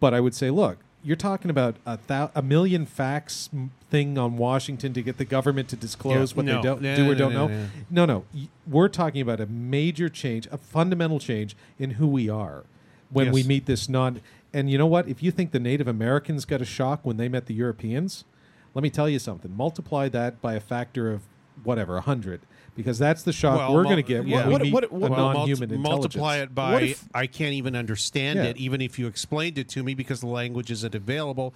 [0.00, 4.16] but I would say, look, you're talking about a, thou- a million facts m- thing
[4.16, 6.56] on Washington to get the government to disclose Yeah, what no.
[6.56, 7.54] they don't No, do or no, don't no, know.
[7.54, 7.66] no.
[7.90, 12.28] No, no, Y- we're talking about a major change, a fundamental change in who we
[12.28, 12.62] are
[13.10, 14.20] when we meet this non.
[14.52, 15.08] And you know what?
[15.08, 18.24] If you think the Native Americans got a shock when they met the Europeans,
[18.74, 19.54] let me tell you something.
[19.54, 21.22] Multiply that by a factor of
[21.64, 22.40] whatever, a hundred,
[22.74, 24.36] because that's the shock Well, we're mul- going to get yeah.
[24.38, 26.14] when we What- meet what- a what- Well, non-human multi- intelligence.
[26.16, 28.44] multiply it by if- I can't even understand Yeah.
[28.46, 31.54] it, even if you explained it to me, because the language isn't available,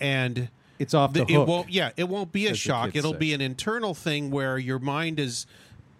[0.00, 0.48] and
[0.78, 1.46] It's off the it hook.
[1.48, 1.70] won't.
[1.70, 2.94] Yeah, it won't be a shock.
[2.94, 3.18] It'll say.
[3.18, 5.46] be an internal thing where your mind is.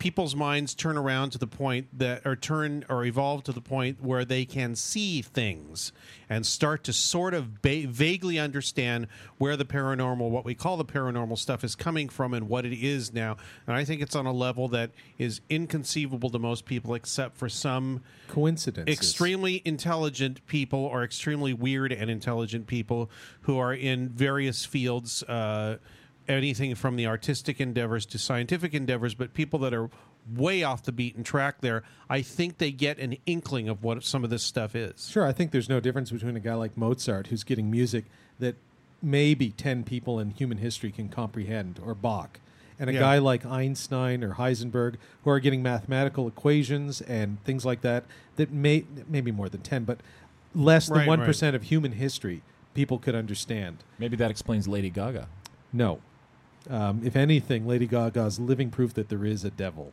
[0.00, 4.02] People's minds turn around to the point that, or turn or evolve to the point
[4.02, 5.92] where they can see things
[6.30, 10.86] and start to sort of ba- vaguely understand where the paranormal, what we call the
[10.86, 13.36] paranormal stuff, is coming from and what it is now.
[13.66, 17.50] And I think it's on a level that is inconceivable to most people, except for
[17.50, 18.96] some coincidences.
[18.96, 23.10] extremely intelligent people or extremely weird and intelligent people
[23.42, 25.76] who are in various fields uh,
[26.30, 29.90] anything from the artistic endeavors to scientific endeavors but people that are
[30.36, 34.22] way off the beaten track there i think they get an inkling of what some
[34.24, 37.28] of this stuff is Sure, I think there's no difference between a guy like Mozart
[37.28, 38.04] who's getting music
[38.38, 38.56] that
[39.02, 42.38] maybe 10 people in human history can comprehend, or Bach,
[42.78, 42.98] and a Yeah.
[43.00, 48.04] guy like Einstein or Heisenberg who are getting mathematical equations and things like that
[48.36, 50.00] that may maybe more than 10, but
[50.54, 52.42] less than Right, 1% of human history
[52.74, 53.78] people could understand.
[53.98, 55.28] Maybe that explains Lady Gaga.
[55.72, 56.00] No.
[56.68, 59.92] Um, if anything, Lady Gaga's living proof that there is a devil.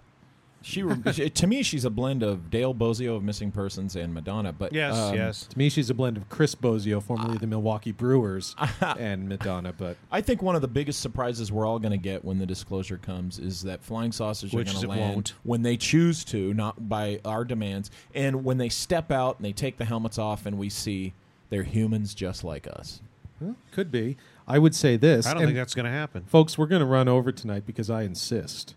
[0.64, 0.84] She,
[1.14, 4.52] she- to me, she's a blend of Dale Bozzio of Missing Persons and Madonna.
[4.52, 7.48] But yes um, yes To me, she's a blend of Chris Bosio, formerly of the
[7.48, 9.72] Milwaukee Brewers, and Madonna.
[9.72, 12.46] But I think one of the biggest surprises we're all going to get when the
[12.46, 15.34] disclosure comes is that flying saucers Which are going it to land won't.
[15.44, 19.54] when they choose to, not by our demands, and when they step out and they
[19.54, 21.14] take the helmets off, and we see
[21.50, 23.00] they're humans just like us.
[23.40, 24.18] Well, could be.
[24.48, 25.26] I would say this.
[25.26, 27.64] i don't and think that's going to happen folks, we're going to run over tonight
[27.66, 28.76] because I insist.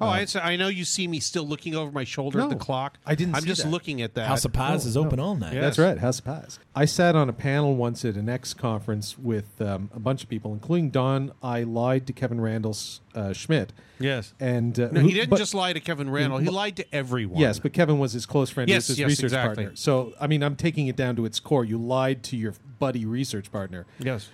[0.00, 2.98] oh I, I know you see me still looking over my shoulder at the clock
[3.06, 3.70] I didn't i'm see just that.
[3.70, 5.06] looking at that House of Pies no, is no.
[5.06, 5.54] open all night.
[5.54, 5.62] Yeah.
[5.62, 6.58] That's right, House of Pies.
[6.74, 10.28] I sat on a panel once at an X conference with um, a bunch of
[10.28, 11.32] people, including Don.
[11.42, 12.76] I lied to Kevin Randle
[13.14, 16.38] uh, Schmidt, yes and uh, no, who- he didn't but- just lie to Kevin Randle.
[16.38, 17.40] He lied to everyone.
[17.40, 18.68] Yes, but Kevin was his close friend.
[18.68, 19.64] Yes, was his yes, research exactly.
[19.64, 19.76] partner.
[19.76, 21.64] So, I mean, I'm taking it down to its core.
[21.64, 24.28] You lied to your buddy research partner, yes.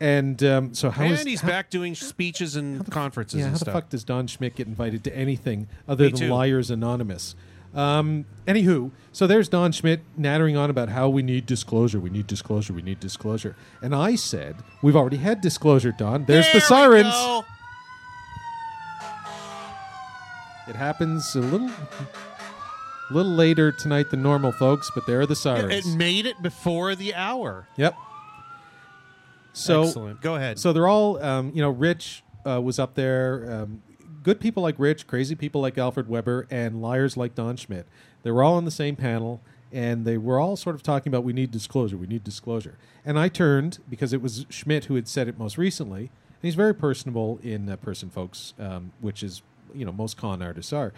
[0.00, 3.52] And um, so how and is he's how- back doing speeches and conferences Yeah, and
[3.52, 3.66] how stuff.
[3.66, 6.28] the fuck does Don Schmidt get invited to anything other Me than too.
[6.28, 7.34] Liars Anonymous?
[7.74, 12.28] Um, anywho, so there's Don Schmidt nattering on about how we need disclosure, we need
[12.28, 13.56] disclosure, we need disclosure.
[13.82, 16.24] And I said, we've already had disclosure, Don.
[16.24, 17.12] There's There the we sirens.
[17.12, 17.44] go.
[20.68, 21.70] It happens a little
[23.10, 25.86] little later tonight than normal, folks, but there are the sirens.
[25.86, 27.66] It made it before the hour.
[27.76, 27.94] yep.
[29.54, 30.20] So Excellent.
[30.20, 30.58] Go ahead.
[30.58, 33.50] So they're all, um, you know, Rich uh, was up there.
[33.50, 33.82] Um,
[34.22, 37.86] good people like Rich, crazy people like Alfred Webre, and liars like Don Schmidt.
[38.22, 39.40] They were all on the same panel,
[39.72, 42.76] and they were all sort of talking about we need disclosure, we need disclosure.
[43.04, 46.54] And I turned because it was Schmidt who had said it most recently, and he's
[46.56, 49.42] very personable in uh, person, folks, um, which is
[49.74, 50.92] you know most con artists are.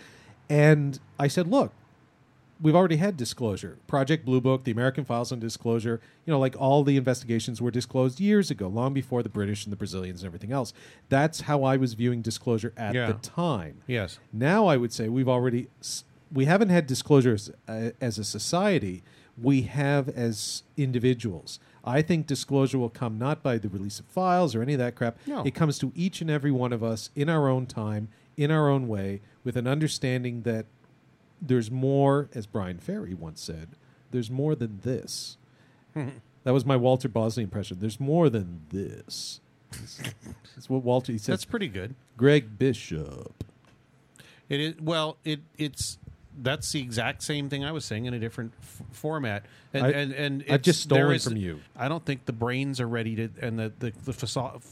[0.49, 1.73] And I said, look,
[2.61, 3.79] we've already had disclosure.
[3.87, 7.71] Project Blue Book, the American Files on Disclosure, you know, like all the investigations were
[7.71, 10.73] disclosed years ago, long before the British and the Brazilians and everything else.
[11.09, 13.09] That's how I was viewing disclosure at Yeah.
[13.09, 13.83] the time.
[13.87, 14.19] yes.
[14.33, 15.69] Now I would say we've already
[16.33, 19.03] we haven't had disclosures uh, as a society.
[19.41, 21.61] We have as individuals.
[21.85, 24.97] I think disclosure will come not by the release of files or any of that
[24.97, 25.19] crap.
[25.27, 25.45] No.
[25.45, 28.69] It comes to each and every one of us in our own time, in our
[28.69, 30.67] own way, with an understanding that
[31.41, 33.71] there's more, as Bryan Ferry once said,
[34.11, 35.37] there's more than this.
[35.95, 37.79] that was my Walter Bosley impression.
[37.81, 39.41] There's more than this.
[40.55, 41.33] That's what Walter he said.
[41.33, 41.95] That's pretty good.
[42.17, 43.45] Greg Bishop.
[44.49, 45.17] It is well.
[45.25, 45.99] It it's
[46.41, 49.45] that's the exact same thing I was saying in a different f- format.
[49.75, 51.61] And I- and, and I've just stolen is- from you.
[51.77, 54.63] I don't think the brains are ready to, and the the, the faso-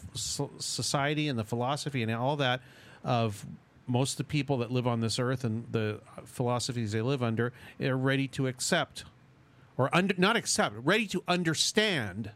[0.62, 2.60] society and the philosophy and all that
[3.02, 3.44] of
[3.86, 7.52] most of the people that live on this earth and the philosophies they live under
[7.80, 9.04] are ready to accept
[9.76, 12.30] or under, not accept, ready to understand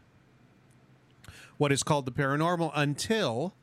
[1.57, 3.53] what is called the paranormal until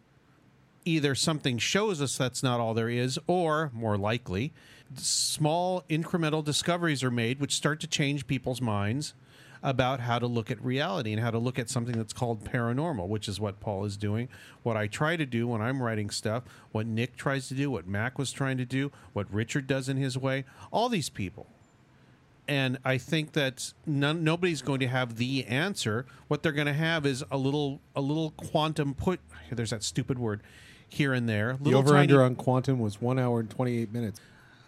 [0.85, 4.53] either something shows us that's not all there is, or more likely,
[4.95, 9.15] small incremental discoveries are made which start to change people's minds
[9.67, 13.09] about how to look at reality and how to look at something that's called paranormal,
[13.09, 14.29] which is what Paul is doing.
[14.63, 17.87] What I try to do when I'm writing stuff, what Nick tries to do, what
[17.87, 21.49] Mac was trying to do, what Richard does in his way, all these people.
[22.47, 26.07] And I think that none, nobody's going to have the answer.
[26.29, 29.19] What they're going to have is a little, a little quantum put.
[29.51, 30.43] There's that stupid word
[30.89, 31.57] here and there.
[31.59, 34.21] The Little over under on quantum was one hour and twenty eight minutes.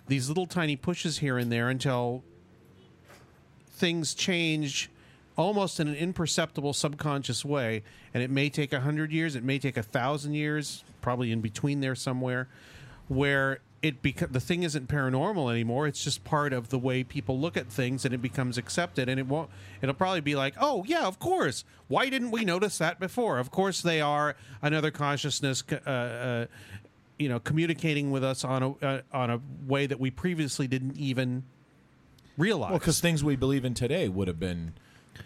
[0.09, 2.25] these little tiny pushes here and there until
[3.79, 4.91] things change
[5.37, 7.83] almost in an imperceptible subconscious way
[8.13, 11.41] and it may take a hundred years it may take a thousand years probably in
[11.41, 12.49] between there somewhere
[13.07, 17.39] where it beca- the thing isn't paranormal anymore it's just part of the way people
[17.39, 19.49] look at things and it becomes accepted and it won't
[19.81, 21.65] it'll probably be like oh yeah of course.
[21.87, 23.39] Why didn't we notice that before?
[23.39, 26.47] Of course they are another consciousness uh, uh,
[27.19, 30.97] you know communicating with us on a uh, on a way that we previously didn't
[30.97, 31.45] even
[32.39, 32.71] realize.
[32.71, 34.73] Well, because things we believe in today would have been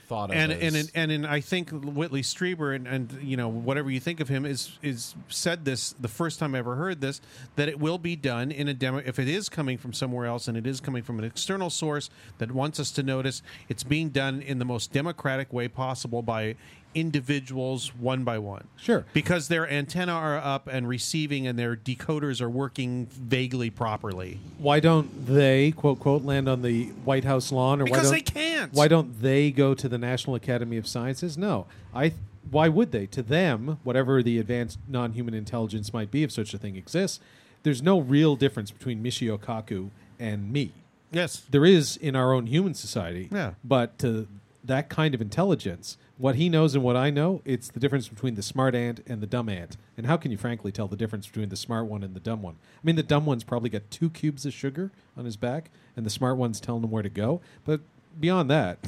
[0.07, 3.49] thought of and as, and and and I think Whitley Strieber and, and you know
[3.49, 7.01] whatever you think of him is is said this the first time I ever heard
[7.01, 7.21] this
[7.57, 10.49] that it will be done in a demo if it is coming from somewhere else
[10.49, 14.09] and it is coming from an external source that wants us to notice it's being
[14.09, 16.57] done in the most democratic way possible by
[16.95, 19.05] individuals one by one Sure.
[19.13, 24.81] because their antenna are up and receiving and their decoders are working vaguely properly Why
[24.81, 28.35] don't they quote quote land on the White House lawn or Because why they don't,
[28.35, 28.73] can't.
[28.73, 31.37] Why don't they go to the National Academy of Sciences?
[31.39, 31.67] No.
[31.95, 32.13] I
[32.51, 33.07] why would they?
[33.07, 37.21] To them, whatever the advanced non-human intelligence might be if such a thing exists,
[37.63, 40.73] there's no real difference between Michio Kaku and me.
[41.13, 43.29] yes There is in our own human society.
[43.33, 43.53] Yeah.
[43.65, 44.27] But to
[44.65, 48.37] that kind of intelligence, what he knows and what I know, it's the difference between
[48.37, 49.77] the smart ant and the dumb ant.
[49.97, 52.43] And how can you frankly tell the difference between the smart one and the dumb
[52.43, 52.55] one?
[52.77, 56.07] I mean, the dumb one's probably got two cubes of sugar on his back, and
[56.07, 57.41] the smart one's telling him where to go.
[57.65, 57.81] But
[58.21, 58.79] beyond that,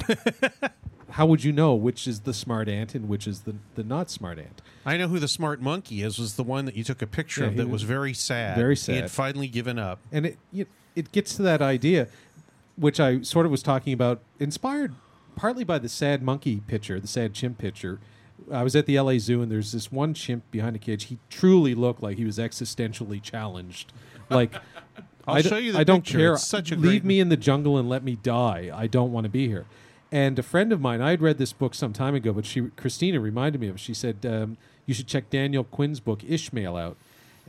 [1.09, 4.09] how would you know which is the smart ant and which is the, the not
[4.09, 4.61] smart ant?
[4.85, 6.17] I know who the smart monkey is.
[6.17, 8.55] Was the one that you took a picture Yeah, of that was was very sad.
[8.55, 8.93] very sad.
[8.95, 9.99] He had finally given up.
[10.09, 12.07] and it it, it gets to that idea
[12.77, 14.93] which i sort of was talking about inspired
[15.35, 17.99] partly by the sad monkey picture the sad chimp picture
[18.51, 21.17] i was at the la zoo and there's this one chimp behind a cage he
[21.29, 23.91] truly looked like he was existentially challenged
[24.29, 24.53] like
[25.27, 26.19] I'll I d- show you the I don't picture.
[26.19, 26.33] care.
[26.33, 28.69] It's such a Leave great- me in the jungle and let me die.
[28.71, 29.65] I don't want to be here.
[30.11, 32.61] And a friend of mine, I had read this book some time ago, but she,
[32.77, 33.77] Christina, reminded me of.
[33.77, 33.79] it.
[33.79, 34.55] She said um,
[34.85, 36.95] you should check Daniel Quinn's book Ishmael out,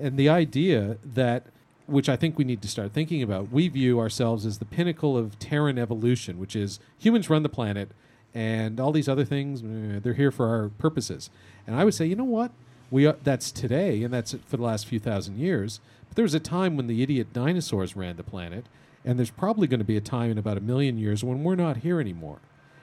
[0.00, 1.48] and the idea that,
[1.86, 5.16] which I think we need to start thinking about, we view ourselves as the pinnacle
[5.16, 7.90] of Terran evolution, which is humans run the planet,
[8.34, 11.30] and all these other things eh, they're here for our purposes.
[11.66, 12.50] And I would say, you know what?
[12.90, 15.80] We are, that's today, and that's for the last few thousand years.
[16.08, 18.66] But there was a time when the idiot dinosaurs ran the planet,
[19.04, 21.54] and there's probably going to be a time in about a million years when we're
[21.56, 22.38] not here anymore,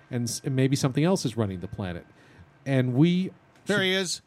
[0.09, 2.05] and, s- and maybe something else is running the planet.
[2.65, 3.31] And we,
[3.65, 4.21] There he is.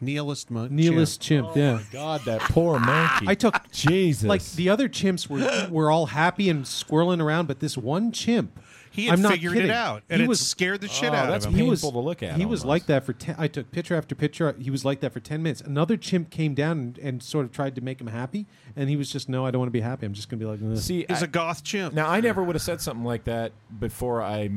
[0.00, 0.70] Nihilist monk.
[0.70, 1.78] nihilist chimp, yeah.
[1.80, 3.26] Oh, God, that poor monkey.
[3.28, 4.28] I took Jesus.
[4.28, 8.60] like the other chimps were were all happy and squirreling around, but this one chimp,
[8.90, 9.70] He had I'm not figured kidding.
[9.70, 11.60] it out, and he it was scared the shit Oh, out that's of him.
[11.60, 13.36] he was painful to look at He was like that for ten.
[13.38, 14.54] I took picture after picture.
[14.60, 15.62] He was like that for ten minutes.
[15.62, 18.46] Another chimp came down and, and sort of tried to make him happy,
[18.76, 20.04] and he was just, "No, I don't want to be happy.
[20.04, 21.94] I'm just going to be like this." See, He's I- a goth chimp.
[21.94, 24.50] Now, I never would have said something like that before I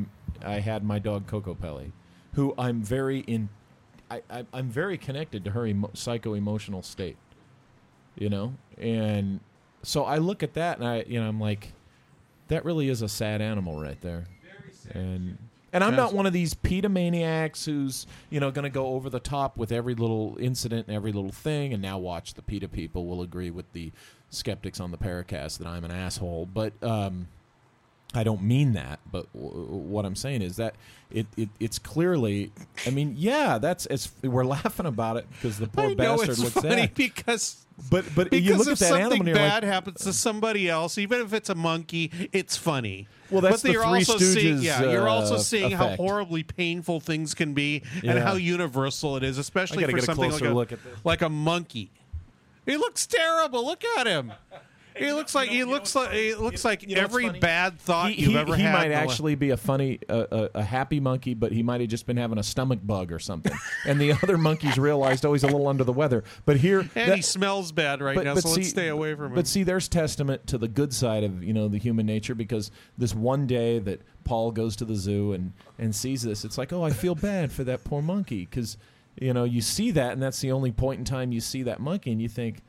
[0.43, 1.93] I had my dog Coco Pelli,
[2.33, 3.47] who I'm very in.
[4.10, 7.18] I, I I'm very connected to her emo- psycho emotional state,
[8.18, 9.40] you know, and
[9.84, 11.73] so I look at that and I you know I'm like,
[12.48, 14.26] that really is a sad animal right there,
[14.91, 15.38] and.
[15.72, 19.07] And I'm not one of these PETA maniacs who's, you know, going to go over
[19.07, 21.73] the top with every little incident and every little thing.
[21.73, 23.91] And now watch the PETA people will agree with the
[24.31, 26.48] skeptics on the Paracast that I'm an asshole.
[26.52, 27.27] But um,
[28.14, 30.73] I don't mean that, but w- what I'm saying is that
[31.11, 32.52] it, it it's clearly.
[32.88, 36.30] I mean, yeah, that's it's we're laughing about it because the poor I know bastard
[36.30, 36.94] it's looks funny sad.
[36.95, 39.72] because But but because you look if at that something animal and you're bad like,
[39.72, 43.07] happens to somebody else, even if it's a monkey, it's funny.
[43.30, 45.86] Well, that's but the you're Three also seeing, Stooges, yeah, you're also uh, seeing how
[45.86, 46.02] effect.
[46.02, 48.14] horribly painful things can be Yeah.
[48.14, 50.72] and how universal it is, especially gotta for get a something closer like a look
[50.72, 50.98] at this.
[51.06, 51.91] like a monkey.
[52.65, 53.64] He looks terrible.
[53.64, 54.31] Look at him.
[54.99, 58.11] He looks like he looks like he looks like you know what's every bad thought
[58.11, 58.73] he, you've he- ever he had.
[58.73, 61.81] might the la- actually be a funny, uh, a, a happy monkey, but he might
[61.81, 63.53] have just been having a stomach bug or something.
[63.85, 66.23] and the other monkeys realized, oh, he's a little under the weather.
[66.45, 69.35] But here, and that- he smells bad right now, so let's stay away from him.
[69.35, 72.71] But see, there's testament to the good side of you know the human nature because
[72.97, 76.73] this one day that Paul goes to the zoo and and sees this, it's like,
[76.73, 78.77] oh, I feel bad for that poor monkey because
[79.19, 81.80] you know, you see that, and that's the only point in time you see that
[81.80, 82.61] monkey, and you think.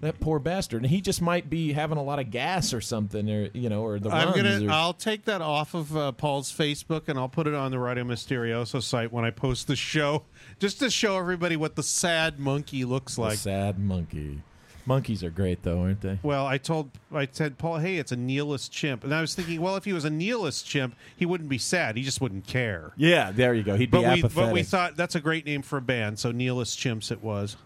[0.00, 3.28] That poor bastard, and he just might be having a lot of gas or something,
[3.28, 4.66] or you know, or the I'm runs gonna.
[4.66, 7.80] or- I'll take that off of uh, Paul's Facebook and I'll put it on the
[7.80, 10.22] Radio Mysterioso site when I post the show,
[10.60, 13.38] just to show everybody what the sad monkey looks the like.
[13.38, 14.42] sad monkey.
[14.86, 16.18] Monkeys are great, though, aren't they?
[16.22, 19.60] Well, I told I said Paul, hey, it's a nihilist chimp, and I was thinking,
[19.60, 21.96] well, if he was a nihilist chimp, he wouldn't be sad.
[21.96, 22.92] He just wouldn't care.
[22.96, 23.76] Yeah, there you go.
[23.76, 24.34] He'd But be we, apathetic.
[24.36, 27.56] but we thought that's a great name for a band, so nihilist chimps it was.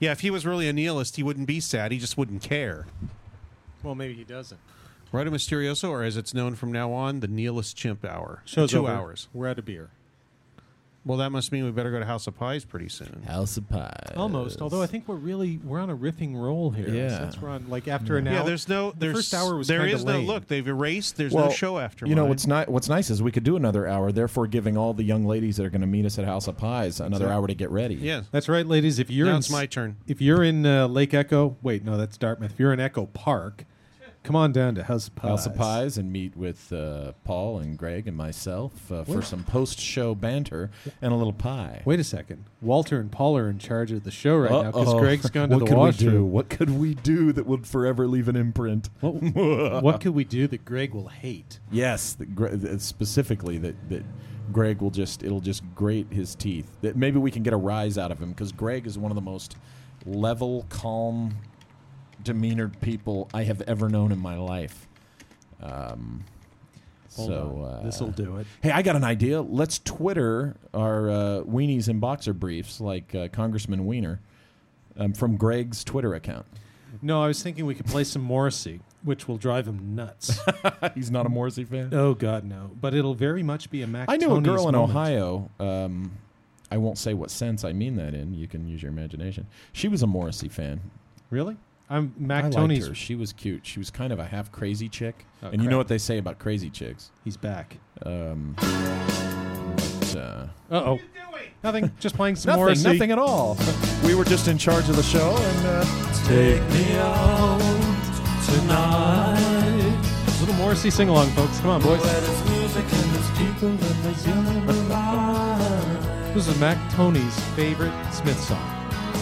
[0.00, 1.92] Yeah, if he was really a nihilist, he wouldn't be sad.
[1.92, 2.86] He just wouldn't care.
[3.82, 4.58] Well, maybe he doesn't.
[5.12, 8.42] Radio Mysterioso, or as it's known from now on, the nihilist chimp hour.
[8.44, 8.90] Show's Two over.
[8.92, 9.28] hours.
[9.32, 9.90] We're out of beer.
[11.04, 13.22] Well, that must mean we better go to House of Pies pretty soon.
[13.26, 14.12] House of Pies.
[14.16, 14.60] Almost.
[14.60, 16.90] Although I think we're really we're on a riffing roll here.
[16.90, 17.18] Yeah.
[17.18, 18.34] Since we're on like after an hour.
[18.34, 18.90] Yeah, there's no.
[18.90, 20.46] the There's, first hour was there kinda no look.
[20.46, 21.16] They've erased.
[21.16, 22.06] There's well, no show after.
[22.06, 24.92] You know what's ni- what's nice is we could do another hour, therefore giving all
[24.92, 27.46] the young ladies that are going to meet us at House of Pies another hour
[27.46, 27.94] to get ready.
[27.94, 28.98] Yeah, That's right, ladies.
[28.98, 29.96] If you're now in it's my turn.
[30.06, 32.52] if you're in uh, Lake Echo, wait, no, that's Dartmouth.
[32.52, 33.64] If you're in Echo Park,
[34.22, 35.28] come on down to House of Pies.
[35.28, 39.44] House of Pies and meet with uh, Paul and Greg and myself uh, for some
[39.44, 40.70] post-show banter
[41.00, 41.82] and a little pie.
[41.84, 42.44] Wait a second.
[42.60, 44.98] Walter and Paul are in charge of the show right now because Uh-oh.
[45.00, 46.12] Greg's gone to what the could we washroom.
[46.12, 46.24] do?
[46.24, 48.88] What could we do that would forever leave an imprint?
[49.00, 51.58] What, what could we do that Greg will hate?
[51.70, 54.04] Yes, the, Gre- the- specifically that that
[54.52, 56.68] Greg will just it'll just grate his teeth.
[56.82, 59.14] That maybe we can get a rise out of him because Greg is one of
[59.14, 59.56] the most
[60.06, 61.36] level, calm,
[62.22, 64.86] demeanored people I have ever known in my life.
[65.62, 66.24] Um,
[67.16, 68.46] Hold so uh, This'll do it.
[68.62, 69.40] Hey, I got an idea.
[69.40, 74.20] Let's Twitter our uh, weenies and boxer briefs like uh, Congressman Weiner
[74.96, 76.46] um, from Greg's Twitter account.
[77.02, 80.38] No, I was thinking we could play some Morrissey, which will drive him nuts.
[80.94, 81.92] He's not a Morrissey fan.
[81.94, 82.70] oh God, no!
[82.80, 84.08] But it'll very much be a Mac.
[84.08, 84.90] I knew a girl in moment.
[84.90, 85.50] Ohio.
[85.58, 86.12] Um,
[86.70, 88.34] I won't say what sense I mean that in.
[88.34, 89.46] You can use your imagination.
[89.72, 90.80] She was a Morrissey fan.
[91.30, 91.56] Really?
[91.90, 92.86] I'm Mac I liked Tony's.
[92.86, 92.94] her.
[92.94, 93.66] She was cute.
[93.66, 95.26] She was kind of a half crazy chick.
[95.42, 97.10] Oh, and you know what they say about crazy chicks.
[97.24, 97.78] He's back.
[98.06, 101.00] Um, but, uh, oh.
[101.64, 101.90] Nothing.
[101.98, 102.92] Just playing some nothing, Morrissey.
[102.92, 103.58] nothing at all.
[104.04, 105.84] we were just in charge of the show, and uh,
[106.26, 107.58] Take me out
[108.46, 109.36] tonight.
[110.26, 111.58] A Little Morrissey sing along, folks.
[111.60, 112.00] Come on, boys.
[116.32, 118.62] This is Mac Tonnies' favorite Smith song,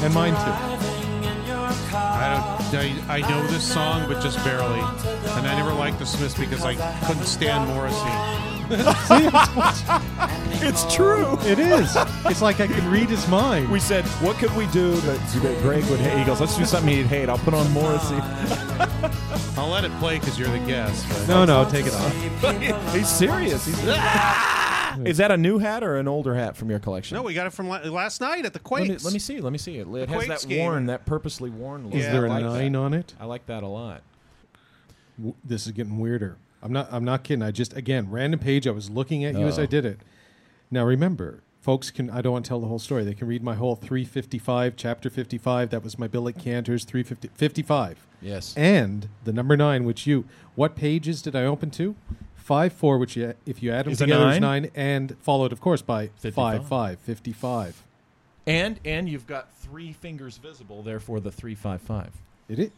[0.03, 0.78] and mine too.
[2.75, 2.95] I.
[3.09, 4.81] I, I know this song, but just barely.
[4.81, 6.75] And I never liked the Smiths because I
[7.07, 7.99] couldn't stand Morrissey.
[10.67, 11.39] it's true.
[11.43, 11.97] It is.
[12.27, 13.71] It's like I can read his mind.
[13.71, 16.19] We said, what could we do that, that Greg would hate?
[16.19, 17.29] He goes, let's do something he'd hate.
[17.29, 18.19] I'll put on Morrissey.
[19.57, 21.07] I'll let it play because you're the guest.
[21.09, 22.93] but- no, no, take it off.
[22.95, 23.65] He's serious.
[23.65, 23.79] He's,
[25.07, 27.17] Is that a new hat or an older hat from your collection?
[27.17, 28.89] No, we got it from la- last night at the let Quakes.
[28.89, 29.41] me, let me see.
[29.41, 29.87] Let me see it.
[29.89, 30.59] It has Quakes that game.
[30.65, 31.95] worn, that purposely worn look.
[31.95, 32.79] Is Yeah, there a I like nine that.
[32.79, 33.15] on it?
[33.21, 34.03] I like that a lot.
[35.19, 36.37] W- This is getting weirder.
[36.63, 36.89] I'm not.
[36.91, 37.43] I'm not kidding.
[37.43, 38.67] I just again random page.
[38.67, 40.01] I was looking at you as I did it.
[40.71, 42.11] Now remember, folks can.
[42.11, 43.05] I don't want to tell the whole story.
[43.05, 45.71] They can read my whole 355 chapter 55.
[45.71, 48.07] That was my bill at Canter's 350 55.
[48.21, 48.53] Yes.
[48.57, 50.25] and the number nine, which you
[50.57, 51.95] what pages did I open to?
[52.49, 54.63] Five four, which you, if you add them Is a together is nine?
[54.63, 56.33] nine, and followed, of course, by 55.
[56.33, 57.85] five five fifty five.
[58.47, 62.11] And and you've got three fingers visible, therefore the three five five.
[62.49, 62.71] It is.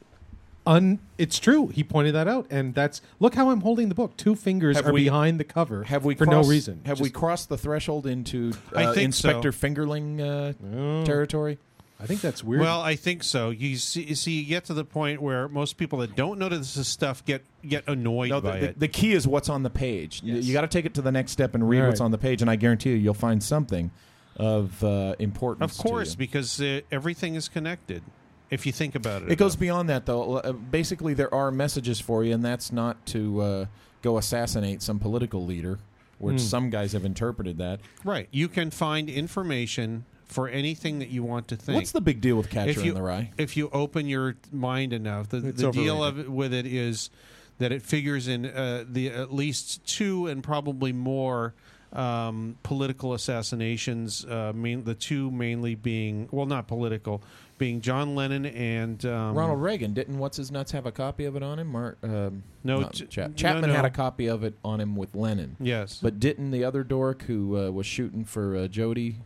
[0.66, 1.68] Un, it's true.
[1.68, 4.16] He pointed that out, and that's look how I'm holding the book.
[4.16, 6.82] Two fingers Have are we- behind the cover Have we for crossed, no reason.
[6.84, 9.28] Have we crossed the threshold into I uh, think so.
[9.30, 11.04] Inspector Fingerling uh, Oh.
[11.04, 11.58] territory?
[12.02, 12.62] I think that's weird.
[12.62, 13.50] Well, I think so.
[13.50, 16.48] You see, you see, you get to the point where most people that don't know
[16.48, 18.78] this stuff get get annoyed No, by the, the, it.
[18.80, 20.22] the key is what's on the page.
[20.24, 20.44] Yes.
[20.44, 22.18] You got to take it to the next step and read All what's on the
[22.18, 23.90] page, and I guarantee you, you'll find something
[24.36, 25.78] of uh, importance.
[25.78, 26.18] of course, to you.
[26.18, 28.02] because uh, everything is connected.
[28.50, 30.36] If you think about it, It goes beyond that, though.
[30.38, 33.66] Uh, basically, there are messages for you, and that's not to uh,
[34.02, 35.78] go assassinate some political leader,
[36.18, 36.46] which Hmm.
[36.46, 37.80] some guys have interpreted that.
[38.02, 38.26] right.
[38.32, 41.76] You can find information for anything that you want to think.
[41.76, 43.30] What's the big deal with Catcher if you in the Rye?
[43.36, 47.10] if you open your mind enough, the, the deal of it with it is
[47.58, 51.54] that it figures in uh, the at least two and probably more
[51.92, 54.24] um, political assassinations.
[54.24, 57.22] Uh, main, the two mainly being well, not political,
[57.58, 61.34] being John Lennon and um, Ronald Reagan didn't what's his nuts have a copy of
[61.36, 61.66] it on him?
[61.66, 63.74] Mar- um, No, Ch- Chap- no, Chapman no.
[63.76, 65.56] had a copy of it on him with Lennon.
[65.58, 69.16] Yes, But didn't the other dork who uh, was shooting for uh, Jodie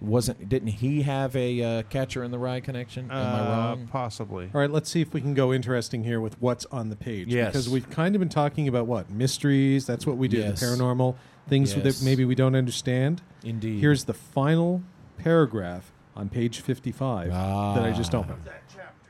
[0.00, 0.48] wasn't?
[0.48, 3.10] Didn't he have a uh, Catcher in the Rye connection?
[3.10, 3.88] Am I Uh, wrong?
[3.90, 4.50] Possibly.
[4.54, 7.28] All right, let's see if we can go interesting here with what's on the page.
[7.28, 7.52] Yes.
[7.52, 9.10] Because we've kind of been talking about what?
[9.10, 9.86] Mysteries.
[9.86, 10.38] That's what we do.
[10.38, 10.60] Yes.
[10.60, 11.16] The paranormal
[11.48, 11.82] things Yes.
[12.00, 13.22] that maybe we don't understand.
[13.44, 13.80] Indeed.
[13.80, 14.82] Here's the final
[15.18, 18.18] paragraph on page 55 that I just Ah.
[18.18, 18.42] opened.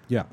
[0.08, 0.24] Yeah.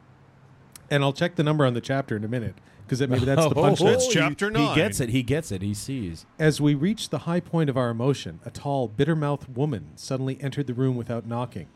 [0.91, 2.55] And I'll check the number on the chapter in a minute
[2.85, 3.81] because that, maybe that's the Oh, punchline.
[3.81, 4.75] Oh, that's chapter He nine.
[4.75, 5.09] gets it.
[5.09, 5.61] He gets it.
[5.61, 6.25] He sees.
[6.37, 10.37] As we reached the high point of our emotion, a tall, bitter mouthed woman suddenly
[10.41, 11.67] entered the room without knocking.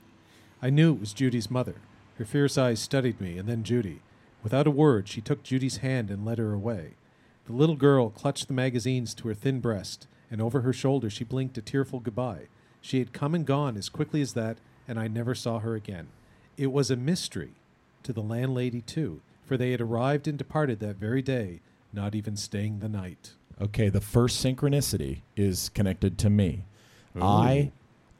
[0.62, 1.76] I knew it was Judy's mother.
[2.18, 4.02] Her fierce eyes studied me and then Judy.
[4.44, 6.92] Without a word, she took Judy's hand and led her away.
[7.46, 11.24] The little girl clutched the magazines to her thin breast, and over her shoulder she
[11.24, 12.48] blinked a tearful goodbye.
[12.82, 14.58] She had come and gone as quickly as that,
[14.88, 16.08] and I never saw her again.
[16.58, 17.52] It was a mystery
[18.04, 21.61] to the landlady, too, for they had arrived and departed that very day,
[21.94, 23.32] not even staying the night.
[23.60, 26.65] Okay, the first synchronicity is connected to me.
[27.19, 27.72] I,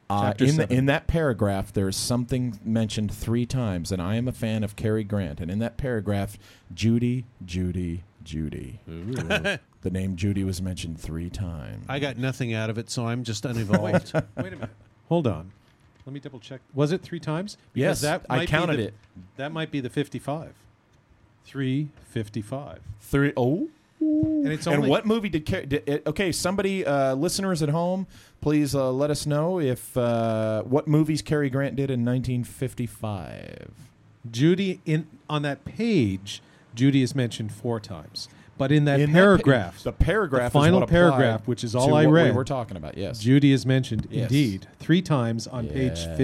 [0.10, 4.28] uh, in the, in that paragraph, there is something mentioned three times, and I am
[4.28, 5.40] a fan of Cary Grant.
[5.40, 6.40] And in that paragraph,
[6.74, 8.80] Judy, Judy, Judy.
[8.88, 9.60] the
[9.92, 11.86] name Judy was mentioned three times.
[11.88, 14.14] I got nothing out of it, so I'm just uninvolved.
[14.14, 14.70] Wait a minute.
[15.10, 15.52] Hold on.
[16.06, 16.62] Let me double check.
[16.74, 17.58] Was it three times?
[17.74, 18.94] Yes, I might be counted the- it.
[19.36, 20.54] That might be the 55.
[21.48, 22.80] 355.
[23.02, 23.70] Three oh.
[24.00, 28.06] And it's and what movie did, did it, okay somebody uh, listeners at home
[28.42, 33.72] please uh, let us know if uh, what movies Cary Grant did in 1955
[34.30, 36.42] Judy in on that page.
[36.76, 40.60] Judy is mentioned four times, but in that In that pa- paragraph, the paragraph the
[40.60, 44.08] final paragraph, which is all I read, we were talking about yes Judy is mentioned
[44.12, 44.30] Yes.
[44.30, 46.18] indeed three times on page Yes.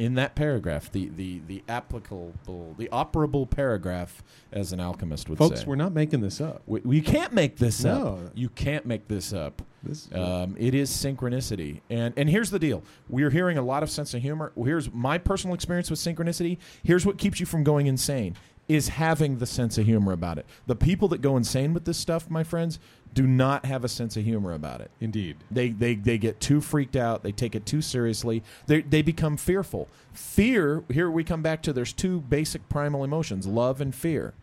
[0.00, 0.06] 55.
[0.06, 4.22] in that paragraph the, the, the applicable the operable paragraph
[4.52, 6.62] as an alchemist would Folks, say we're not making this up.
[6.66, 8.18] we, we can't make this No.
[8.26, 12.58] up you can't make this up This Um, it is synchronicity, and and here's the
[12.58, 14.52] deal: we're hearing a lot of sense of humor.
[14.56, 16.58] Here's my personal experience with synchronicity.
[16.82, 18.36] Here's what keeps you from going insane:
[18.68, 20.46] is having the sense of humor about it.
[20.66, 22.78] The people that go insane with this stuff, my friends,
[23.14, 24.90] do not have a sense of humor about it.
[25.00, 25.36] indeed.
[25.50, 27.22] They they they get too freaked out.
[27.22, 28.42] They take it too seriously.
[28.66, 29.88] They they become fearful.
[30.12, 30.84] Fear.
[30.90, 34.34] Here we come back to there's two basic primal emotions: love and fear.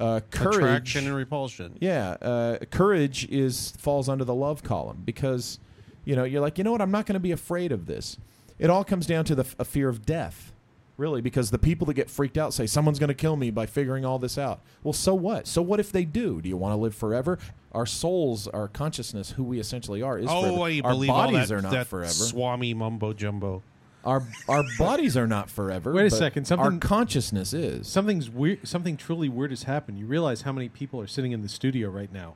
[0.00, 1.76] Uh, courage, Attraction and repulsion.
[1.80, 5.58] yeah, uh, courage is falls under the love column because
[6.04, 8.16] you know you're like you know what I'm not going to be afraid of this.
[8.60, 10.52] It all comes down to the f- a fear of death,
[10.98, 13.64] really, because the people that get freaked out say someone's going to kill me by
[13.64, 14.60] figuring all this out.
[14.82, 15.46] Well, so what?
[15.46, 16.42] So what if they do?
[16.42, 17.38] Do you want to live forever?
[17.72, 20.60] Our souls, our consciousness, who we essentially are, is Oh, forever.
[20.62, 22.12] I our believe all bodies that, are not that forever.
[22.12, 23.62] Swami mumbo jumbo.
[24.04, 25.92] our our bodies are not forever.
[25.92, 27.86] Wait a but second, Our something- consciousness is.
[27.88, 28.66] Something's weird.
[28.66, 29.98] Something truly weird has happened.
[29.98, 32.34] You realize how many people are sitting in the studio right now?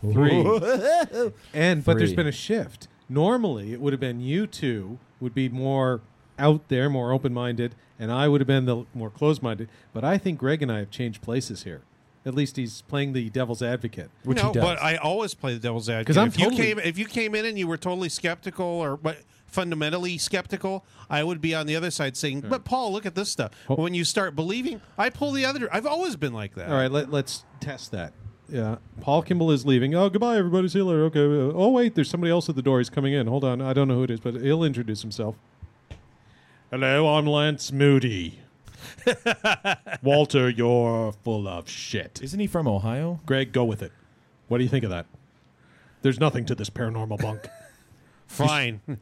[0.00, 0.30] Three.
[1.54, 2.88] and but there's been a shift.
[3.08, 6.00] Normally, it would have been you two would be more
[6.38, 9.68] out there, more open-minded, and I would have been the more closed-minded.
[9.92, 11.82] But I think Greg and I have changed places here.
[12.24, 14.10] At least he's playing the devil's advocate.
[14.24, 14.62] Which no, he does.
[14.62, 16.06] but I always play the devil's advocate.
[16.06, 18.96] 'Cause I'm if you came, if you came in and you were totally skeptical or
[18.96, 23.16] but fundamentally skeptical, I would be on the other side saying, "But Paul, look at
[23.16, 23.74] this stuff." Oh.
[23.74, 25.68] When you start believing, I pull the other.
[25.72, 26.68] I've always been like that.
[26.68, 28.12] All right, let, let's test that.
[28.48, 29.94] Yeah, Paul Kimball is leaving.
[29.94, 30.68] Oh, goodbye, everybody.
[30.68, 31.04] See you later.
[31.04, 31.20] Okay.
[31.56, 32.78] Oh, wait, there's somebody else at the door.
[32.78, 33.26] He's coming in.
[33.26, 33.60] Hold on.
[33.62, 35.36] I don't know who it is, but he'll introduce himself.
[36.72, 38.38] Hello, I'm Lance Moody.
[40.02, 42.18] Walter, you're full of shit.
[42.22, 43.20] Isn't he from Ohio?
[43.26, 43.92] Greg, go with it.
[44.48, 45.04] What do you think of that?
[46.00, 47.46] There's nothing to this paranormal bunk.
[48.26, 48.80] Fine,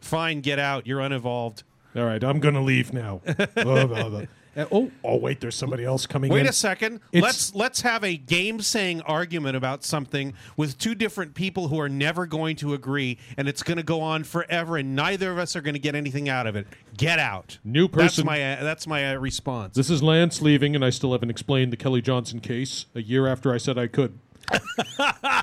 [0.00, 0.40] fine.
[0.40, 0.86] Get out.
[0.86, 1.64] You're unevolved.
[1.96, 3.22] All right, I'm gonna leave now.
[3.56, 4.22] Blah, blah, blah.
[4.56, 6.46] Uh, oh, oh, wait, there's somebody else coming Wait in.
[6.46, 7.00] a second.
[7.12, 11.80] It's- let's let's have a game saying argument about something with two different people who
[11.80, 15.38] are never going to agree, and it's going to go on forever, and neither of
[15.38, 16.66] us are going to get anything out of it.
[16.96, 17.58] Get out.
[17.64, 19.74] New That's person- my uh, that's my uh, response.
[19.74, 23.26] This is Lance leaving, and I still haven't explained the Kelly Johnson case a year
[23.26, 24.18] after I said I could.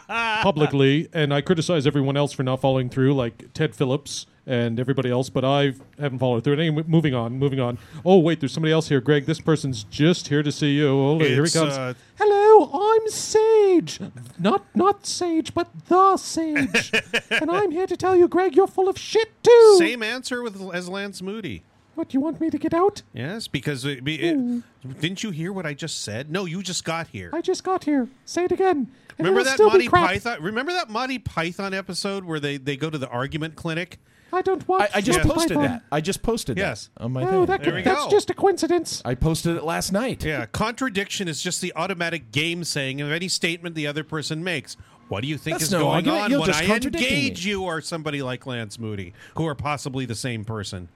[0.07, 5.09] Publicly, and I criticize everyone else for not following through, like Ted Phillips and everybody
[5.11, 6.53] else, but I haven't followed through.
[6.53, 7.77] Anyway, moving on, moving on.
[8.03, 8.99] Oh, wait, there's somebody else here.
[9.01, 10.89] Greg, this person's just here to see you.
[10.89, 11.73] Oh, here he It's, comes.
[11.73, 13.99] uh, Hello, I'm Sage.
[14.39, 16.91] Not not Sage, but the Sage.
[17.31, 19.75] and I'm here to tell you, Greg, you're full of shit, too.
[19.77, 21.63] Same answer with as Lance Moody.
[21.93, 23.01] What, do you want me to get out?
[23.13, 24.63] Yes, because it, be- it-
[25.01, 26.31] didn't you hear what I just said?
[26.31, 27.29] No, you just got here.
[27.33, 28.07] I just got here.
[28.25, 28.89] Say it again.
[29.17, 30.07] And remember it'll that still be Monty crap.
[30.07, 30.37] Python?
[30.41, 33.99] Remember that Monty Python episode where they, they go to the argument clinic?
[34.33, 34.89] I don't watch.
[34.93, 35.83] I, I just Monty posted that.
[35.91, 36.89] I just posted Yes.
[36.97, 37.45] that on my Oh, thing.
[37.47, 38.09] that There could, we that's go.
[38.11, 39.01] just a coincidence.
[39.03, 40.23] I posted it last night.
[40.23, 44.77] Yeah, contradiction is just the automatic game saying of any statement the other person makes.
[45.09, 46.21] What do you think That's is no going argument.
[46.23, 47.51] on You're when just I contradicting engage me.
[47.51, 50.87] you or somebody like Lance Moody, who are possibly the same person?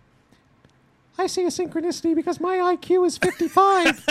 [1.17, 4.05] I see a synchronicity because my IQ is 55.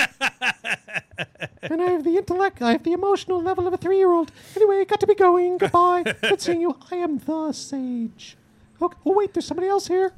[1.63, 4.31] and I have the intellect, I have the emotional level of a three year old.
[4.57, 5.59] Anyway, got to be going.
[5.59, 6.03] Goodbye.
[6.23, 6.77] Good seeing you.
[6.91, 8.37] I am the sage.
[8.85, 10.13] Oh, oh wait, there's somebody else here.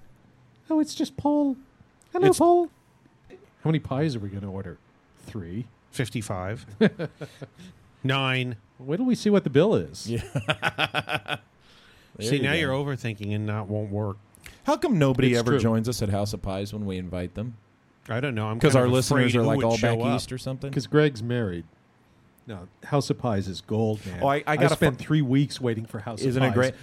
[0.68, 1.56] Oh, it's just Paul.
[2.12, 2.70] Hello, It's- Paul.
[3.30, 4.78] How many pies are we going to order?
[5.26, 5.66] Three.
[5.90, 6.66] 55.
[8.04, 8.56] Nine.
[8.78, 10.08] Wait till we see what the bill is.
[10.08, 10.22] Yeah.
[12.20, 12.58] See, you now go.
[12.58, 14.16] you're overthinking and that won't work.
[14.64, 15.60] How come nobody It's ever true.
[15.60, 17.56] joins us at House of Pies when we invite them?
[18.08, 18.46] I don't know.
[18.46, 20.16] I'm Because kind our of listeners afraid are who like would all show back up.
[20.16, 20.70] east or something.
[20.70, 21.64] Because Greg's married.
[22.46, 24.20] No, House of Pies is gold, man.
[24.22, 26.50] Oh, I- I got a spent fu- three weeks waiting for House Isn't of it
[26.50, 26.54] Pies.
[26.54, 26.74] great?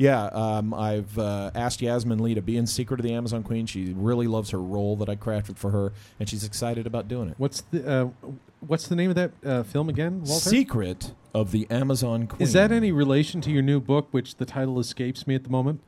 [0.00, 3.66] Yeah, um, I've uh, asked Yasmin Lee to be in Secret of the Amazon Queen.
[3.66, 7.28] She really loves her role that I crafted for her, and she's excited about doing
[7.28, 7.34] it.
[7.36, 8.28] What's the uh,
[8.60, 10.48] What's the name of that uh, film again, Walter?
[10.48, 12.40] Secret of the Amazon Queen.
[12.40, 15.50] Is that any relation to your new book, which the title escapes me at the
[15.50, 15.82] moment?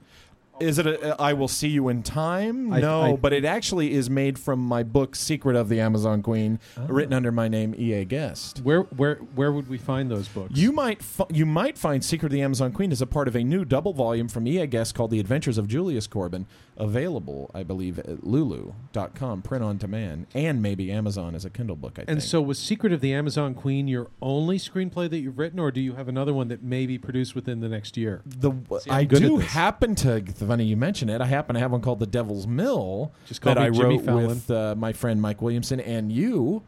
[0.62, 2.72] Is it a, I Will See You in Time?
[2.72, 6.22] I- no, I- but it actually is made from my book Secret of the Amazon
[6.22, 6.86] Queen, oh.
[6.86, 8.04] written under my name E.A.
[8.04, 8.60] Guest.
[8.62, 10.52] Where where where would we find those books?
[10.54, 13.34] You might fi- you might find Secret of the Amazon Queen as a part of
[13.36, 16.46] a new double volume from EA Guest called The Adventures of Julius Corbin,
[16.76, 21.98] available, I believe, at Lulu.com, print on demand, and maybe Amazon as a Kindle book.
[21.98, 22.22] I and think.
[22.22, 25.80] so, was Secret of the Amazon Queen your only screenplay that you've written, or do
[25.80, 28.22] you have another one that may be produced within the next year?
[28.24, 29.52] the See, I'm I good do at this.
[29.52, 31.20] happen to funny you mention it.
[31.20, 33.96] I happen to have one called The Devil's Mill Just call that me I Jimmy
[33.96, 34.26] wrote Fallon.
[34.28, 36.62] with uh, my friend Mike Williamson and you.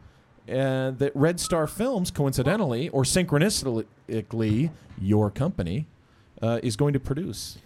[0.47, 4.69] Uh, that Redstar Films, coincidentally or synchronistically,
[5.01, 5.87] your company
[6.39, 7.57] uh, is going to produce.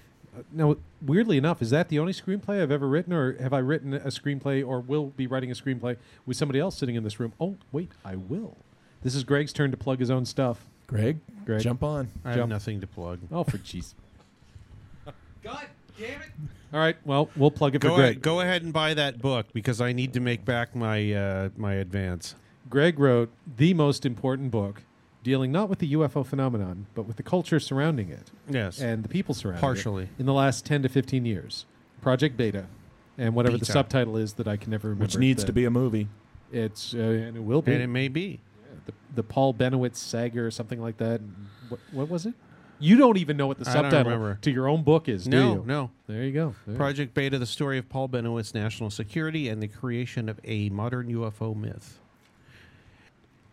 [0.53, 3.93] Now, weirdly enough, is that the only screenplay I've ever written, or have I written
[3.93, 7.33] a screenplay, or will be writing a screenplay with somebody else sitting in this room?
[7.39, 8.57] Oh, wait, I will.
[9.01, 10.65] This is Greg's turn to plug his own stuff.
[10.87, 11.61] Greg, Greg.
[11.61, 12.09] jump on.
[12.25, 12.49] I have Jump.
[12.49, 13.19] nothing to plug.
[13.31, 13.93] Oh, for jeez.
[15.43, 15.67] God
[15.97, 16.29] damn it!
[16.73, 17.99] All right, well, we'll plug it for Greg.
[17.99, 21.49] ahead, go ahead and buy that book because I need to make back my uh,
[21.55, 22.35] my advance.
[22.69, 24.83] Greg wrote the most important book
[25.23, 28.79] dealing not with the UFO phenomenon, but with the culture surrounding it Yes.
[28.79, 30.03] and the people surrounding Partially.
[30.03, 30.19] it Partially.
[30.19, 31.65] in the last 10 to 15 years.
[32.01, 32.67] Project Beta
[33.17, 35.03] and whatever the subtitle is that I can never remember.
[35.03, 36.07] Which needs to be a movie.
[36.51, 37.73] It's, uh, and it will be.
[37.73, 38.39] and it may be.
[38.85, 41.21] the, the Paul Bennewitz saga or something like that.
[41.67, 42.33] What, what was it?
[42.81, 45.53] You don't even know what the I subtitle to your own book is, do No,
[45.55, 45.63] you?
[45.67, 45.91] no.
[46.07, 46.55] There you go.
[46.65, 46.77] There.
[46.77, 51.09] Project Beta: The Story of Paul Bennewitz, National Security, and the Creation of a Modern
[51.11, 51.99] UFO Myth.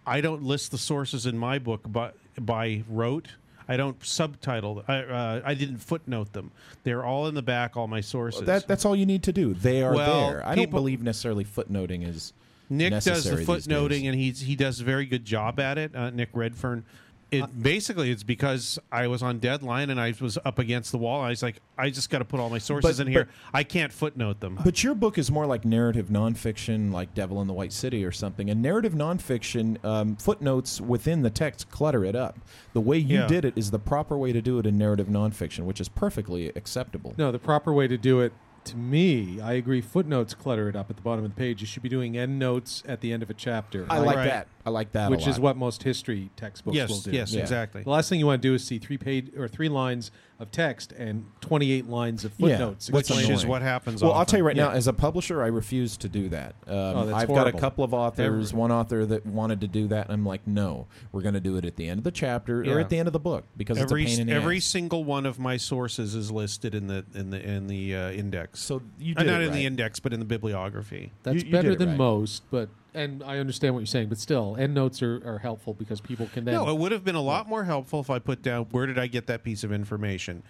[0.06, 3.28] I don't list the sources in my book by, by rote.
[3.68, 4.84] I don't subtitle.
[4.86, 6.52] I uh, I didn't footnote them.
[6.84, 7.76] They're all in the back.
[7.76, 8.42] All my sources.
[8.42, 9.54] That, that's all you need to do.
[9.54, 10.46] They are Well, there.
[10.46, 12.32] I don't believe necessarily footnoting is
[12.70, 13.66] Nick does the necessary these days.
[13.66, 15.96] footnoting, and he's he does a very good job at it.
[15.96, 16.84] Uh, Nick Redfern.
[17.32, 21.22] It basically it's because I was on deadline and I was up against the wall.
[21.22, 23.24] I was like, I just got to put all my sources But- in here.
[23.24, 24.58] but- I can't footnote them.
[24.62, 28.12] But your book is more like narrative nonfiction, like Devil in the White City or
[28.12, 28.48] something.
[28.48, 32.38] And narrative nonfiction um, footnotes within the text clutter it up.
[32.74, 33.26] The way you Yeah.
[33.26, 36.48] did it is the proper way to do it in narrative nonfiction, which is perfectly
[36.50, 37.14] acceptable.
[37.18, 38.32] No, the proper way to do it,
[38.66, 39.80] to me, I agree.
[39.80, 41.60] Footnotes clutter it up at the bottom of the page.
[41.60, 43.86] You should be doing end notes at the end of a chapter.
[43.88, 44.24] I like Right.
[44.26, 44.48] that.
[44.66, 45.08] I like that.
[45.08, 47.12] a which is what most history textbooks yes, will do.
[47.12, 47.40] yes, Yeah.
[47.40, 47.82] exactly.
[47.84, 50.50] The last thing you want to do is see three page or three lines of
[50.50, 52.88] text and twenty eight lines of footnotes.
[52.90, 54.02] which Which explaining- is what happens.
[54.02, 56.56] Well, I'll tell you right now, as a publisher, I refuse to do that.
[56.66, 59.66] Um, Oh, that's I've got a couple of authors, Every- one author that wanted to
[59.68, 62.04] do that, and I'm like, no, we're going to do it at the end of
[62.04, 64.26] the chapter or at the end of the book because every it's a pain in
[64.26, 64.64] the every ass.
[64.64, 68.60] single one of my sources is listed in the in the in the uh, index.
[68.60, 71.12] So you Uh, not it in the index, but in the bibliography.
[71.22, 71.98] That's You- you better did than right.
[71.98, 75.74] most, but and I understand what you're saying, but still, end notes are, are helpful
[75.74, 76.54] because people can then.
[76.54, 78.98] No, it would have been a lot more helpful if I put down where did
[78.98, 80.42] I get that piece of information,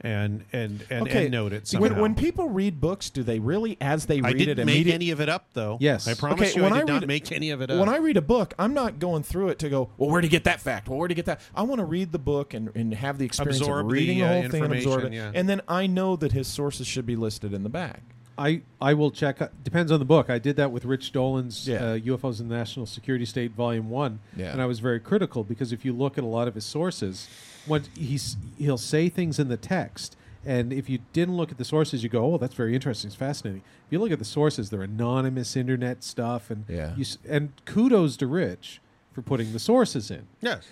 [0.00, 1.88] and and and Okay, end note it somehow.
[1.90, 4.74] when, when people read books, do they really, as they I read didn't it, make
[4.74, 4.92] immediately?
[4.94, 5.78] any of it up though.
[5.80, 6.08] Yes.
[6.08, 7.78] I promise Okay, you, when I I did not read- make any of it up.
[7.78, 10.28] When I read a book, I'm not going through it to go, well, where did
[10.28, 10.88] to get that fact?
[10.88, 11.40] Well, where to get that?
[11.54, 14.24] I want to read the book and, and have the experience Absorb of reading the,
[14.24, 15.12] the, uh, whole thing and absorb it.
[15.12, 15.30] yeah.
[15.34, 18.02] And then I know that his sources should be listed in the back.
[18.38, 19.38] I I will check.
[19.62, 20.30] Depends on the book.
[20.30, 21.92] I did that with Rich Dolan's Yeah.
[21.92, 24.52] uh, UFOs in the National Security State, Volume One, Yeah.
[24.52, 27.28] and I was very critical because if you look at a lot of his sources,
[27.66, 31.64] when he's he'll say things in the text, and if you didn't look at the
[31.64, 33.08] sources, you go, "Oh, that's very interesting.
[33.08, 36.94] It's fascinating." If you look at the sources, they're anonymous internet stuff, and Yeah.
[36.96, 38.80] you, and kudos to Rich
[39.12, 40.22] for putting the sources in.
[40.40, 40.64] yes,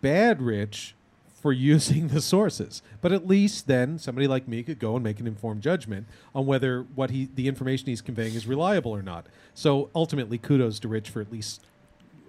[0.00, 0.94] Bad Rich
[1.42, 2.82] for using the sources.
[3.00, 6.46] But at least then somebody like me could go and make an informed judgment on
[6.46, 9.26] whether what he the information he's conveying is reliable or not.
[9.52, 11.66] So ultimately kudos to Rich for at least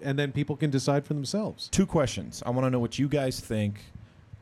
[0.02, 1.68] and then people can decide for themselves.
[1.68, 2.42] Two questions.
[2.44, 3.80] I want to know what you guys think.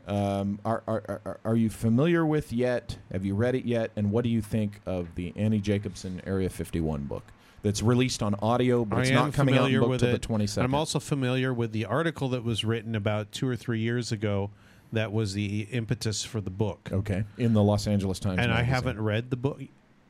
[0.05, 2.97] Um, are, are, are, are you familiar with yet?
[3.13, 3.91] Have you read it yet?
[3.95, 7.23] And what do you think of the Annie Jacobsen Area 51 book
[7.61, 9.99] that's released on audio, but I it's am not coming out in familiar book with
[10.01, 10.21] till it.
[10.21, 10.63] the 22nd?
[10.63, 14.49] I'm also familiar with the article that was written about two or three years ago
[14.93, 16.89] that was the impetus for the book.
[16.91, 19.61] Okay, in the Los Angeles Times, and I haven't read the book.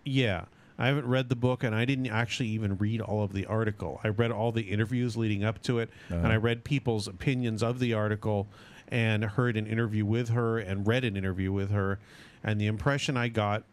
[0.05, 0.45] Yeah,
[0.77, 3.99] I haven't read the book, and I didn't actually even read all of the article.
[4.03, 6.33] I read all the interviews leading up to it, and uh-huh.
[6.33, 8.47] I read people's opinions of the article,
[8.89, 11.99] and heard an interview with her, and read an interview with her,
[12.43, 13.63] and the impression I got,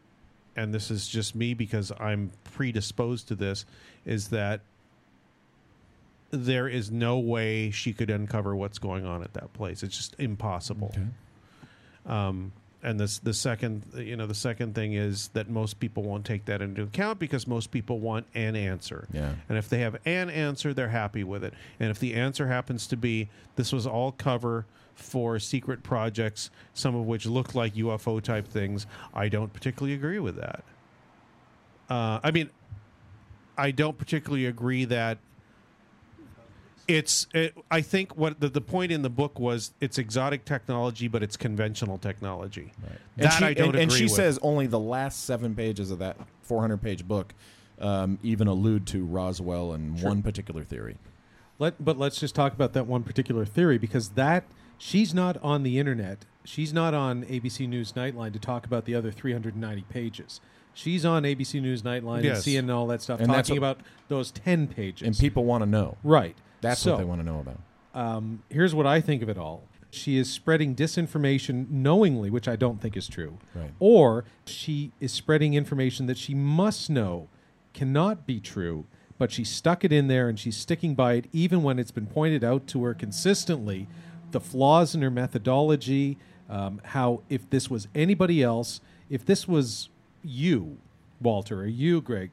[0.56, 3.64] and this is just me because I'm predisposed to this,
[4.06, 4.60] is that
[6.30, 9.82] there is no way she could uncover what's going on at that place.
[9.82, 10.94] It's just impossible.
[12.06, 12.52] Um,
[12.82, 16.46] and this the second you know the second thing is that most people won't take
[16.46, 19.06] that into account because most people want an answer.
[19.12, 19.34] Yeah.
[19.48, 21.52] And if they have an answer, they're happy with it.
[21.78, 26.94] And if the answer happens to be this was all cover for secret projects, some
[26.94, 30.64] of which looked like UFO type things, I don't particularly agree with that.
[31.88, 32.50] Uh, I mean,
[33.58, 35.18] I don't particularly agree that
[36.96, 37.26] it's.
[37.34, 41.22] It, I think what the, the point in the book was it's exotic technology, but
[41.22, 42.72] it's conventional technology.
[43.16, 44.12] And That she, I don't and, and she with.
[44.12, 47.34] says only the last seven pages of that 400 page book
[47.80, 50.98] um, even allude to Roswell and one particular theory.
[51.58, 54.44] Let, but let's just talk about that one particular theory because that
[54.78, 56.24] she's not on the internet.
[56.44, 60.40] She's not on ABC News Nightline to talk about the other 390 pages.
[60.72, 62.46] She's on ABC News Nightline Yes.
[62.46, 65.06] and CNN and all that stuff, And talking what- about those 10 pages.
[65.06, 65.96] And people want to know.
[66.02, 66.36] right.
[66.60, 67.58] That's So, what they want to know about.
[67.94, 69.64] Um, here's what I think of it all.
[69.90, 73.38] She is spreading disinformation knowingly, which I don't think is true.
[73.54, 73.72] Right.
[73.80, 77.28] Or she is spreading information that she must know
[77.74, 78.86] cannot be true,
[79.18, 82.06] but she stuck it in there and she's sticking by it even when it's been
[82.06, 83.88] pointed out to her consistently
[84.30, 86.16] the flaws in her methodology,
[86.48, 89.88] um, how if this was anybody else, if this was
[90.22, 90.78] you,
[91.20, 92.30] Walter, or you, Greg,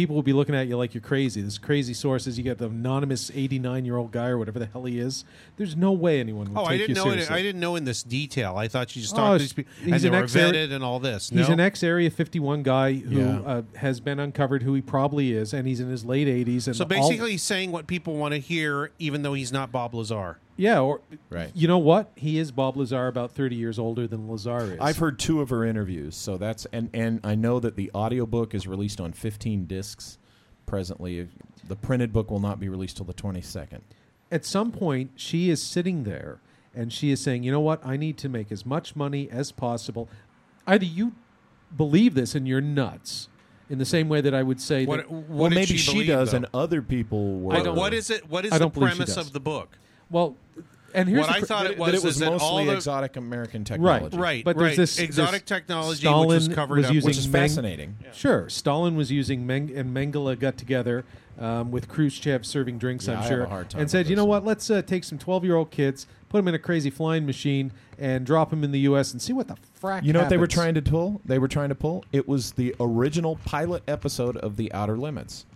[0.00, 1.42] people will be looking at you like you're crazy.
[1.42, 2.38] This crazy sources.
[2.38, 5.24] You get the anonymous 89 year old guy or whatever the hell he is.
[5.58, 7.02] There's no way anyone would Oh, take I didn't you know.
[7.08, 7.34] It, seriously.
[7.36, 8.56] I didn't know in this detail.
[8.56, 10.72] I thought you just Oh, talked to these people he's and they an were vetted
[10.72, 11.28] and all this.
[11.30, 13.40] He's an ex Area 51 guy who Yeah.
[13.40, 16.66] uh, has been uncovered who he probably is, and he's in his late 80s.
[16.66, 19.70] And So all- basically, he's saying what people want to hear, even though he's not
[19.70, 20.38] Bob Lazar.
[20.60, 21.00] Yeah, or
[21.30, 21.50] Right.
[21.54, 22.12] you know what?
[22.16, 24.78] He is Bob Lazar, about 30 years older than Lazar is.
[24.80, 28.54] I've heard two of her interviews, so that's and and I know that the audiobook
[28.54, 30.18] is released on 15 discs
[30.66, 31.28] presently.
[31.66, 33.80] The printed book will not be released till the 22nd.
[34.30, 36.40] At some point, she is sitting there
[36.74, 37.84] and she is saying, you know what?
[37.84, 40.08] I need to make as much money as possible.
[40.66, 41.12] Either you
[41.76, 43.28] believe this and you're nuts,
[43.68, 45.10] in the same way that I would say What, that.
[45.10, 46.38] what well, maybe she, she, believe, does, though?
[46.38, 47.54] and other people were.
[47.54, 48.28] What- what is it?
[48.28, 49.78] What is the don't believe she premise of the book?
[50.10, 50.36] Well,
[50.92, 52.38] and here's What the I thought that it was, that it was is that all
[52.38, 54.16] mostly the, exotic American technology.
[54.16, 54.44] right, right.
[54.44, 54.76] But right.
[54.76, 57.42] there's this- exotic this technology Stalin which was covered was up, using which is Meng-
[57.42, 57.96] fascinating.
[58.12, 61.04] Sure, Stalin was using Meng- and Mengele got together
[61.38, 63.06] um, with Khrushchev serving drinks.
[63.06, 64.44] Yeah, I'm I have sure, a hard time and with said, "You know what?
[64.44, 67.72] Let's uh, take some 12 year old kids, put them in a crazy flying machine,
[67.98, 69.12] and drop them in the U.S.
[69.12, 71.20] and see what the frack." You know what they were trying to pull?
[71.24, 72.04] They were trying to pull.
[72.12, 75.46] It was the original pilot episode of The Outer Limits.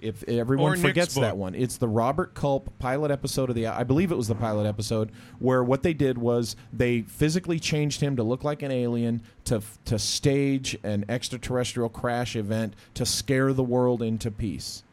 [0.00, 3.66] If everyone Or forgets that one, it's the Robert Culp pilot episode of the.
[3.66, 5.10] I believe it was the pilot episode
[5.40, 9.60] where what they did was they physically changed him to look like an alien to
[9.86, 14.84] to stage an extraterrestrial crash event to scare the world into peace.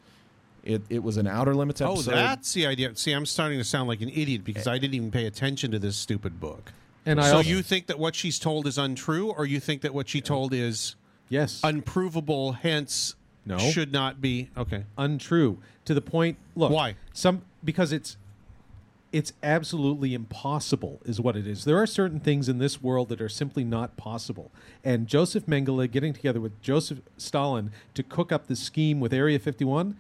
[0.64, 2.14] It it was an Outer Limits oh, episode.
[2.14, 2.96] Oh, that's the idea.
[2.96, 5.80] See, I'm starting to sound like an idiot because I didn't even pay attention to
[5.80, 6.74] this stupid book.
[7.06, 9.82] And I so also, you think that what she's told is untrue, or you think
[9.82, 10.96] that what she told is
[11.30, 13.16] yes, unprovable, hence
[13.46, 13.58] No.
[13.58, 14.86] should not be okay.
[14.98, 16.38] untrue to the point.
[16.56, 16.96] Look, Why?
[17.14, 18.18] Some because it's
[19.16, 21.64] it's absolutely impossible, is what it is.
[21.64, 24.52] There are certain things in this world that are simply not possible.
[24.84, 29.40] And Joseph Mengele getting together with Joseph Stalin to cook up the scheme with Area
[29.40, 29.96] 51.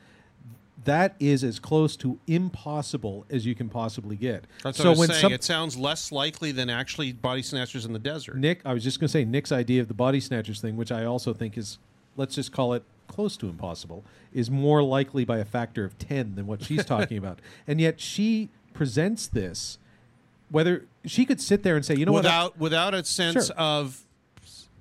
[0.83, 4.43] That is as close to impossible as you can possibly get.
[4.63, 5.21] That's so what I was when saying.
[5.21, 8.35] some, it sounds less likely than actually body snatchers in the desert.
[8.35, 10.91] Nick, I was just going to say Nick's idea of the body snatchers thing, which
[10.91, 11.77] I also think is,
[12.17, 14.03] let's just call it close to impossible,
[14.33, 17.39] is more likely by a factor of 10 than what she's talking about.
[17.67, 19.77] And yet she presents this,
[20.49, 23.55] whether she could sit there and say, you know what?" without without a sense Sure.
[23.55, 24.01] of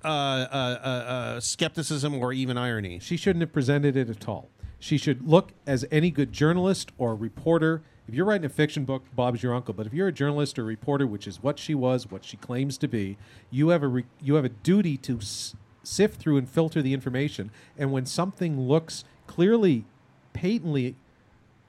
[0.05, 0.11] uh, uh,
[0.53, 2.99] uh, uh, skepticism or even irony.
[2.99, 4.49] she shouldn't have presented it at all.
[4.79, 7.81] She should look as any good journalist or reporter.
[8.07, 9.73] If you're writing a fiction book, Bob's your uncle.
[9.73, 12.77] But if you're a journalist or reporter, which is what she was, what she claims
[12.79, 13.17] to be,
[13.51, 15.55] you have a re- you have a duty to s-
[15.87, 17.51] sift through and filter the information.
[17.79, 19.85] And when something looks clearly,
[20.33, 20.97] patently,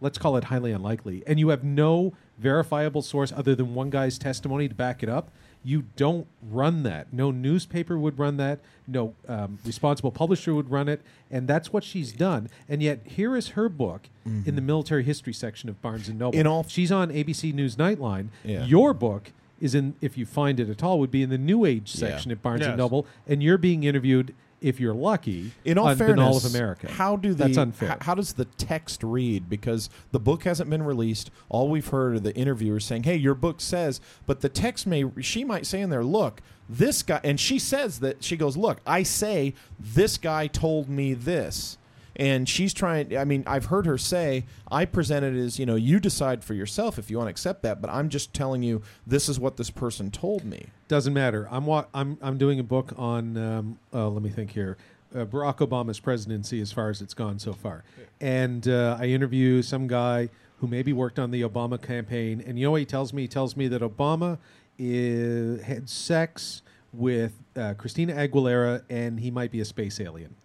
[0.01, 4.17] let's call it highly unlikely, and you have no verifiable source other than one guy's
[4.17, 5.31] testimony to back it up,
[5.63, 7.11] you don't run that.
[7.11, 8.59] No newspaper would run that.
[8.87, 11.01] No um, responsible publisher would run it,
[11.31, 12.49] and that's what she's done.
[12.69, 14.09] And yet, here is her book
[14.45, 16.37] in the military history section of Barnes and Noble.
[16.37, 18.27] In all- she's on ABC News Nightline.
[18.43, 18.65] Yeah.
[18.65, 19.31] Your book
[19.65, 21.99] is in if you find it at all would be in the New Age Yeah.
[22.09, 22.69] section at Barnes Yes.
[22.69, 26.55] and Noble, and you're being interviewed if you're lucky In all on fairness, Binnall of
[26.55, 26.87] America.
[26.89, 27.91] how do the that's unfair?
[27.91, 29.49] h- How does the text read?
[29.49, 31.29] Because the book hasn't been released.
[31.49, 35.03] All we've heard are the interviewers saying, "Hey, your book says," but the text may
[35.19, 38.79] she might say in there, "Look, this guy," and she says that she goes, "Look,
[38.87, 41.77] I say this guy told me this."
[42.17, 43.17] And she's trying.
[43.17, 46.53] I mean, I've heard her say, "I present it as you know, you decide for
[46.53, 49.57] yourself if you want to accept that." But I'm just telling you, this is what
[49.57, 50.67] this person told me.
[50.87, 51.47] Doesn't matter.
[51.51, 53.35] I'm wa- I'm I'm doing a book on.
[53.37, 54.77] Um, uh, let me think here.
[55.13, 57.83] Uh, Barack Obama's presidency, as far as it's gone so far,
[58.19, 60.29] and uh, I interview some guy
[60.59, 63.23] who maybe worked on the Obama campaign, and you know what he tells me?
[63.23, 64.37] He tells me that Obama
[64.77, 66.61] is, had sex
[66.93, 70.35] with uh, Christina Aguilera, and he might be a space alien.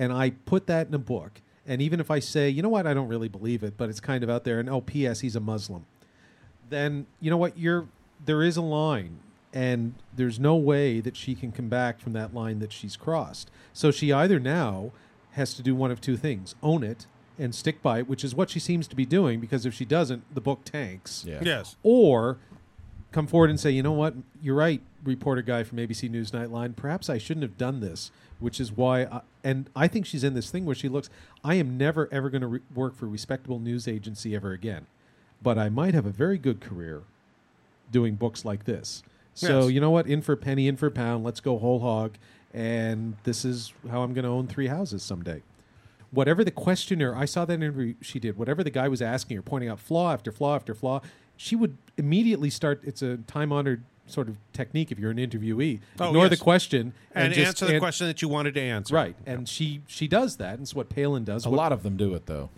[0.00, 1.42] And I put that in a book.
[1.66, 4.00] And even if I say, you know what, I don't really believe it, but it's
[4.00, 5.84] kind of out there, and oh, P.S., he's a Muslim
[6.70, 7.86] then you know what you're
[8.24, 9.18] there is a line
[9.52, 13.50] and there's no way that she can come back from that line that she's crossed
[13.72, 14.92] so she either now
[15.32, 17.06] has to do one of two things own it
[17.38, 19.84] and stick by it which is what she seems to be doing because if she
[19.84, 21.40] doesn't the book tanks Yeah.
[21.42, 21.76] Yes.
[21.82, 22.38] or
[23.12, 26.76] come forward and say, you know what, you're right, reporter guy from ABC News Nightline.
[26.76, 29.04] Perhaps I shouldn't have done this, which is why.
[29.04, 31.08] I, and I think she's in this thing where she looks.
[31.44, 34.86] I am never ever going to re- work for a respectable news agency ever again,
[35.42, 37.02] but I might have a very good career
[37.92, 39.02] doing books like this.
[39.34, 39.70] So Yes.
[39.72, 41.24] you know what, in for a penny, in for a pound.
[41.24, 42.16] Let's go whole hog,
[42.52, 45.42] and this is how I'm going to own three houses someday
[46.12, 49.42] whatever the questioner I saw that interview she did, whatever the guy was asking her,
[49.42, 51.00] pointing out flaw after flaw after flaw,
[51.36, 52.80] she would immediately start.
[52.84, 55.80] It's a time honored sort of technique if you're an interviewee.
[55.98, 56.30] Oh, Ignore yes.
[56.38, 58.94] the question And, just answer the an- question that you wanted to answer.
[58.94, 60.54] Right, and she she does that.
[60.54, 61.46] And it's what Palin does.
[61.46, 62.50] A What- lot of them do it though.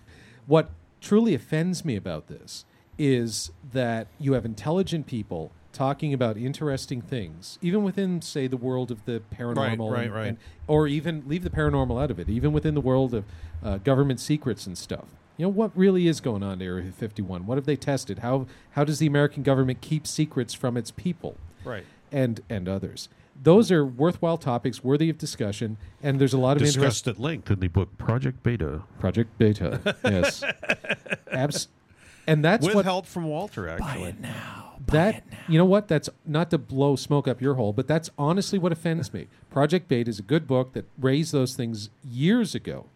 [0.46, 0.70] what
[1.00, 2.64] truly offends me about this
[2.98, 8.90] is that you have intelligent people talking about interesting things, even within, say, the world
[8.90, 10.26] of the paranormal, right, and- right.
[10.28, 13.24] and- or even leave the paranormal out of it, even within the world of
[13.64, 15.06] uh, government secrets and stuff.
[15.36, 17.46] You know what really is going on at Area 51?
[17.46, 18.18] What have they tested?
[18.20, 21.36] How how does the American government keep secrets from its people?
[21.64, 21.84] Right.
[22.10, 23.08] and and others.
[23.40, 26.78] Those are worthwhile topics, worthy of discussion, and there's a lot of interest.
[26.78, 28.82] Discussed at length in the book Project Beta.
[29.00, 30.44] Project Beta, yes,
[31.32, 31.68] Abs-
[32.26, 34.14] and that's With what help from Walter, actually.
[34.20, 34.74] Now.
[34.86, 38.10] Buy That you know what that's not to blow smoke up your hole, but that's
[38.18, 39.28] honestly what offends me.
[39.50, 42.86] Project Beta is a good book that raised those things years ago,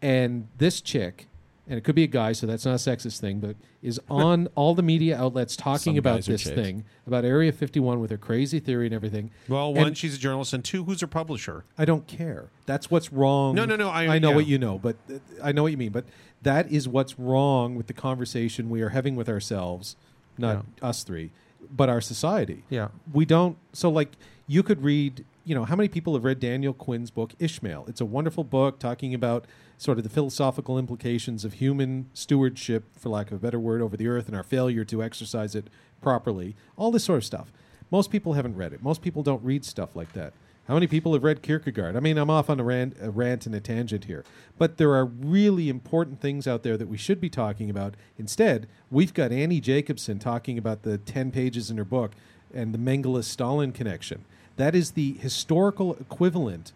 [0.00, 1.26] and this chick,
[1.68, 4.48] and it could be a guy, so that's not a sexist thing, but is on
[4.54, 6.54] all the media outlets talking Some about guys are this chicks.
[6.54, 9.30] thing about Area 51 with her crazy theory and everything.
[9.48, 11.64] Well, And- one, she's a journalist, and two, who's her publisher?
[11.76, 12.50] I don't care.
[12.66, 13.54] That's what's wrong.
[13.54, 14.36] No, no, no, I- know yeah.
[14.36, 15.92] what you know, but uh, I know what you mean.
[15.92, 16.04] But
[16.42, 19.96] that is what's wrong with the conversation we are having with ourselves,
[20.38, 21.30] not us three,
[21.74, 22.62] but our society.
[22.70, 22.88] Yeah.
[23.12, 23.56] we don't.
[23.72, 24.12] So, like,
[24.46, 25.24] you could read.
[25.46, 27.84] You know, how many people have read Daniel Quinn's book Ishmael?
[27.86, 29.46] It's a wonderful book talking about
[29.78, 33.96] sort of the philosophical implications of human stewardship, for lack of a better word, over
[33.96, 35.70] the earth and our failure to exercise it
[36.02, 36.56] properly.
[36.76, 37.52] All this sort of stuff.
[37.92, 38.82] Most people haven't read it.
[38.82, 40.32] Most people don't read stuff like that.
[40.66, 41.94] How many people have read Kierkegaard?
[41.94, 44.24] I mean, I'm off on a rant, a rant and a tangent here,
[44.58, 47.94] but there are really important things out there that we should be talking about.
[48.18, 52.14] Instead, we've got Annie Jacobsen talking about the 10 pages in her book
[52.52, 54.24] and the Mengele Stalin connection.
[54.56, 56.72] That is the historical equivalent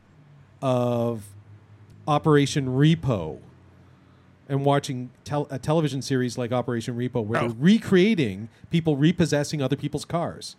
[0.62, 1.24] of
[2.06, 3.38] Operation Repo
[4.48, 7.48] and watching tel- a television series like Operation Repo where Oh.
[7.48, 10.56] they're recreating people repossessing other people's cars.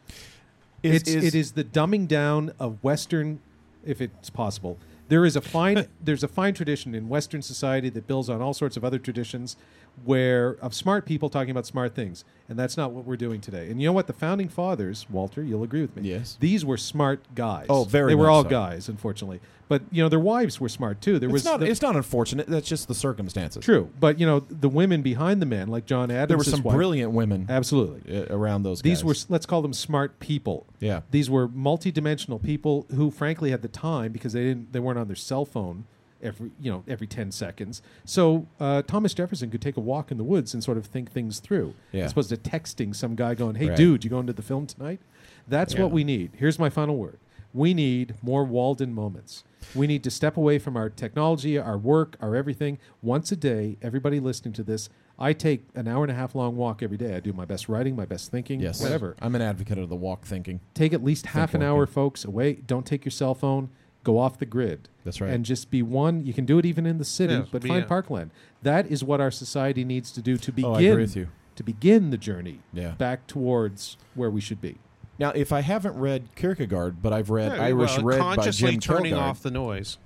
[0.81, 3.39] Is- it's, is- it is the dumbing down of Western,
[3.85, 4.77] if it's possible.
[5.10, 8.53] There is a fine there's a fine tradition in Western society that builds on all
[8.53, 9.57] sorts of other traditions,
[10.04, 13.70] where of smart people talking about smart things, and that's not what we're doing today.
[13.70, 14.08] And you know what?
[14.08, 16.10] The founding fathers, Walter, you'll agree with me.
[16.10, 16.38] Yes.
[16.40, 17.68] these were smart guys.
[17.70, 18.50] Oh, very They were all so.
[18.50, 19.40] guys, unfortunately,
[19.70, 21.20] but you know their wives were smart too.
[21.20, 21.60] There was It's not.
[21.60, 22.48] the- it's not unfortunate.
[22.48, 23.64] That's just the circumstances.
[23.64, 26.62] true, but you know the women behind the men, like John Adams, There were some
[26.62, 28.18] brilliant women Absolutely.
[28.22, 28.82] uh, around those.
[28.82, 29.28] These guys.
[29.28, 30.66] were let's call them smart people.
[30.80, 31.02] Yeah.
[31.12, 35.08] These were multidimensional people who frankly had the time because they didn't they weren't on
[35.08, 35.86] their cell phone
[36.23, 37.81] every you know every 10 seconds.
[38.06, 41.11] So uh, Thomas Jefferson could take a walk in the woods and sort of think
[41.11, 42.06] things through Yeah.
[42.06, 43.77] as opposed to texting some guy going, "Hey Right.
[43.77, 44.99] dude, you going to the film tonight?"
[45.48, 45.84] That's Yeah.
[45.84, 46.31] what we need.
[46.38, 47.18] Here's my final word.
[47.53, 49.43] We need more Walden moments.
[49.76, 52.77] We need to step away from our technology, our work, our everything.
[53.02, 54.89] Once a day, everybody listening to this,
[55.19, 57.15] I take an hour and a half long walk every day.
[57.15, 58.81] I do my best writing, my best thinking, yes.
[58.81, 60.61] whatever I'm an advocate of the walk thinking.
[60.73, 61.68] take at least half an walking.
[61.69, 62.53] hour, folks, away.
[62.53, 63.69] Don't take your cell phone.
[64.03, 64.90] Go off the grid.
[65.03, 65.32] That's right.
[65.32, 66.26] And just be one.
[66.26, 68.32] You can do it even in the city, Yeah, but find a- parkland.
[68.64, 71.28] That is what our society needs to do to begin Oh, I agree with you.
[71.56, 72.91] to begin the journey Yeah.
[72.91, 74.78] back towards where we should be.
[75.19, 78.72] Now, if I haven't read Kierkegaard, but I've read Yeah, Irish well, Red by consciously
[78.72, 79.98] Jim turning Kjelgaard, off the noise.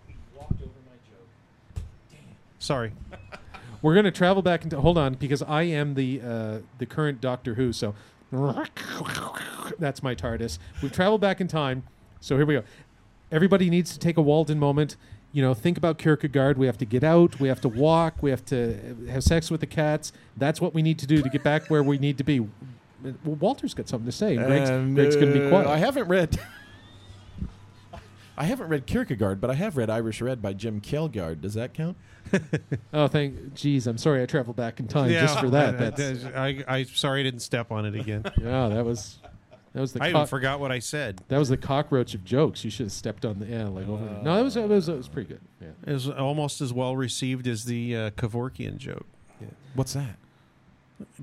[2.60, 2.92] Sorry.
[3.82, 4.80] We're going to travel back into.
[4.82, 7.72] Hold on, because I am the uh, the current Doctor Who.
[7.72, 7.94] So
[9.80, 10.58] that's my TARDIS.
[10.82, 11.84] We've traveled back in time.
[12.20, 12.64] So here we go.
[13.32, 14.96] Everybody needs to take a Walden moment.
[15.32, 16.58] You know, think about Kierkegaard.
[16.58, 17.40] We have to get out.
[17.40, 18.22] We have to walk.
[18.22, 20.14] We have to have sex with the cats.
[20.38, 22.40] That's what we need to do to get back where we need to be.
[22.40, 24.38] Well, Walter's got something to say.
[24.38, 25.68] Greg's, And, Greg's going to be uh, quiet.
[25.68, 26.40] I haven't read.
[28.38, 31.42] I haven't read Kierkegaard, but I have read Irish Red by Jim Kjelgaard.
[31.42, 31.96] Does that count?
[32.94, 33.54] oh, thank.
[33.54, 34.22] Geez, I'm sorry.
[34.22, 35.76] I traveled back in time just for that.
[35.82, 38.24] I, That's, I, I, am sorry I didn't step on it again.
[38.42, 39.20] yeah, that was
[39.76, 40.02] that was the.
[40.02, 41.22] I even forgot what I said.
[41.28, 42.64] That was the cockroach of jokes.
[42.64, 44.06] You should have stepped on the yeah, like over.
[44.24, 45.42] no, that was that was, that was pretty good.
[45.62, 45.68] Yeah.
[45.86, 49.06] It was almost as well received as the uh, Kevorkian joke.
[49.74, 50.16] What's that?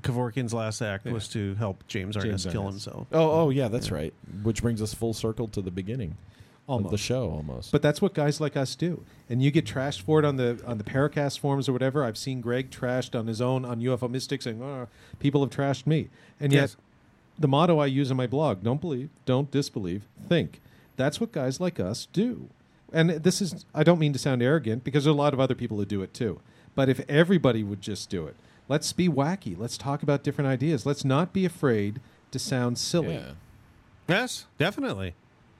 [0.01, 2.85] Kevorkian's last act was to help James Arness James kill Arness.
[2.85, 3.07] himself.
[3.11, 4.13] Oh, oh yeah, that's right.
[4.43, 6.15] Which brings us full circle to the beginning
[6.67, 7.71] of the show, almost.
[7.71, 9.03] But that's what guys like us do.
[9.29, 12.03] And you get trashed for it on the on the Paracast forums or whatever.
[12.03, 15.87] I've seen Greg trashed on his own on UFO Mystics saying, oh, people have trashed
[15.87, 16.09] me.
[16.39, 16.77] And yet Yes.
[17.37, 20.61] The motto I use in my blog, don't believe, don't disbelieve, think.
[20.95, 22.49] That's what guys like us do.
[22.91, 25.39] And this is I don't mean to sound arrogant because there are a lot of
[25.39, 26.39] other people who do it too.
[26.75, 28.35] But if everybody would just do it,
[28.69, 29.57] let's be wacky.
[29.57, 30.85] Let's talk about different ideas.
[30.85, 31.99] Let's not be afraid
[32.31, 33.15] to sound silly.
[33.15, 33.31] yeah.
[34.07, 35.15] Yes, definitely.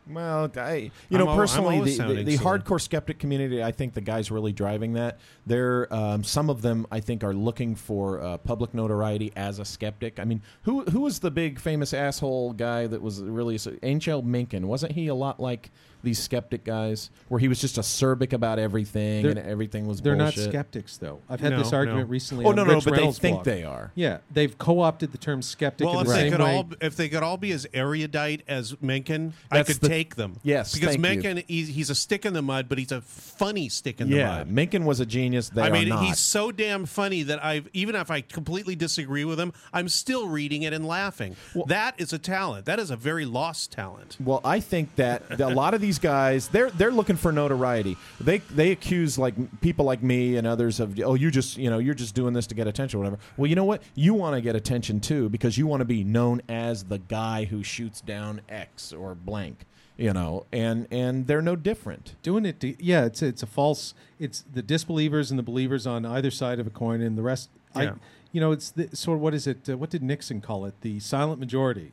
[0.05, 4.31] Well, I, you know, personally, the, the, the hardcore skeptic community, I think the guys
[4.31, 5.19] really driving that.
[5.45, 9.65] They're um, some of them, I think, are looking for uh, public notoriety as a
[9.65, 10.19] skeptic.
[10.19, 14.67] I mean, who who was the big famous asshole guy that was really Angel Mencken?
[14.67, 15.71] Wasn't he a lot like
[16.03, 20.15] these skeptic guys, where he was just acerbic about everything They're- and everything was They're
[20.15, 20.37] bullshit?
[20.45, 21.19] not skeptics, though.
[21.29, 22.11] I've had No, this argument no.
[22.11, 22.45] recently.
[22.45, 23.45] Oh on no, no, Rich but they think blog.
[23.45, 23.91] they are.
[23.95, 26.55] Yeah, they've co-opted the term skeptic Well, in if the they same could way.
[26.55, 30.37] all if they could all be as erudite as Mencken, I could the- take them.
[30.43, 31.01] Yes, because thank you.
[31.01, 34.17] Mencken he's, he's a stick in the mud, but he's a funny stick in the
[34.17, 34.47] Yeah, mud.
[34.49, 35.49] Mencken was a genius.
[35.49, 36.03] They I mean, are not.
[36.05, 40.27] he's so damn funny that I've even if I completely disagree with him, I'm still
[40.27, 41.35] reading it and laughing.
[41.67, 42.65] that is a talent.
[42.65, 44.17] That is a very lost talent.
[44.19, 47.97] Well, I think that a lot of these guys they're they're looking for notoriety.
[48.19, 51.79] They they accuse like people like me and others of oh you just you know
[51.79, 53.19] you're just doing this to get attention or whatever.
[53.37, 53.81] Well, you know what?
[53.95, 57.45] You want to get attention too because you want to be known as the guy
[57.45, 59.65] who shoots down X or blank.
[59.95, 62.15] You know, and and they're no different.
[62.23, 66.03] doing it to, yeah it's it's a false it's the disbelievers and the believers on
[66.03, 67.93] either side of a coin and the rest i Yeah.
[68.31, 70.73] you know it's the, sort of what is it uh, what did nixon call it
[70.81, 71.91] the silent majority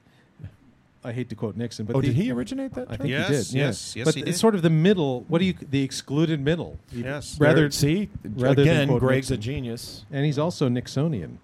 [1.05, 2.91] i hate to quote nixon but Oh, the, did he originate that?
[2.91, 3.67] i think Yes, he did yeah.
[3.67, 4.39] yes, yes, but he it's did.
[4.39, 7.37] sort of the middle what do you the excluded middle Yes.
[7.41, 10.05] rather There- see rather than again, quote Greg's a genius.
[10.11, 11.37] and he's also nixonian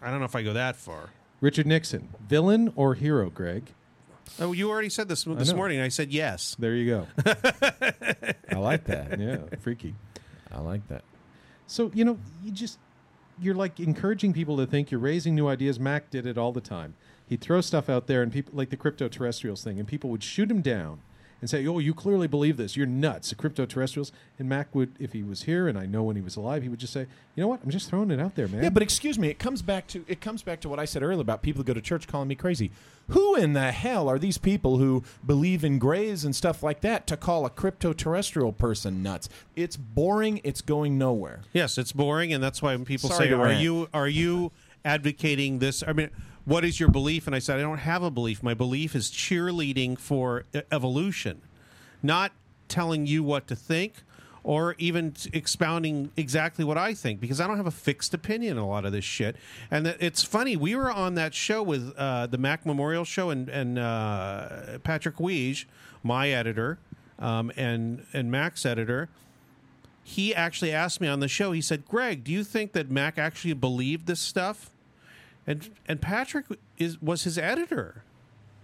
[0.00, 1.10] I don't know if I go that far.
[1.40, 3.72] richard nixon villain or hero greg
[4.38, 5.56] Oh, you already said this this know.
[5.56, 5.80] morning.
[5.80, 6.54] I said yes.
[6.58, 7.06] there you go
[8.52, 9.18] I like that.
[9.18, 9.94] yeah freaky
[10.52, 11.02] I like that.
[11.66, 12.78] So you know, you just
[13.40, 15.78] you're like encouraging people to think you're raising new ideas.
[15.80, 16.94] Mac did it all the time.
[17.28, 20.22] He'd throw stuff out there, and people like the crypto terrestrials thing, and people would
[20.22, 21.00] shoot him down
[21.40, 22.76] and say, "Oh, you clearly believe this.
[22.76, 26.02] You're nuts." The crypto terrestrials, and Mac would, if he was here, and I know
[26.02, 27.06] when he was alive, he would just say,
[27.36, 27.60] "You know what?
[27.62, 30.04] I'm just throwing it out there, man." Yeah, but excuse me, it comes back to
[30.08, 32.28] it comes back to what I said earlier about people who go to church calling
[32.28, 32.70] me crazy.
[33.08, 37.06] Who in the hell are these people who believe in grays and stuff like that
[37.06, 39.28] to call a crypto terrestrial person nuts?
[39.54, 41.42] It's boring, it's going nowhere.
[41.52, 43.60] Yes, it's boring, and that's why when people Sorry say, to "Are rant.
[43.60, 44.50] you are you
[44.84, 46.10] advocating this?" I mean,
[46.48, 47.26] what is your belief?
[47.26, 48.42] And I said, "I don't have a belief.
[48.42, 51.42] My belief is cheerleading for evolution,
[52.02, 52.32] not
[52.68, 54.02] telling you what to think."
[54.44, 58.64] Or even expounding exactly what I think, because I don't have a fixed opinion on
[58.64, 59.36] a lot of this shit.
[59.70, 63.50] And it's funny, we were on that show with uh, the Mac Memorial Show, and,
[63.50, 65.66] and uh, Patrick Huyghe,
[66.02, 66.78] my editor,
[67.18, 69.10] um, and and Mac's editor,
[70.02, 71.52] he actually asked me on the show.
[71.52, 74.70] He said, "Greg, do you think that Mac actually believed this stuff?"
[75.48, 76.44] And and Patrick
[76.76, 78.04] is was his editor.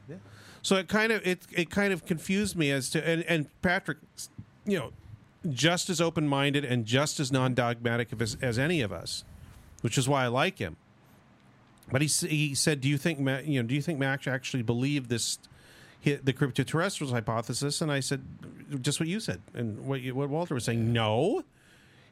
[0.06, 0.16] Yeah.
[0.61, 3.98] So it kind of it it kind of confused me as to and and Patrick,
[4.66, 4.93] you know,
[5.51, 9.24] just as open minded and just as non dogmatic as, as any of us,
[9.81, 10.77] which is why I like him.
[11.90, 13.66] But he he said, "Do you think Ma- you know?
[13.66, 15.39] Do you think Mac actually believed this,
[16.05, 18.23] hi- the cryptoterrestrials hypothesis?" And I said,
[18.82, 20.93] "Just what you said, and what you, what Walter was saying.
[20.93, 21.44] No,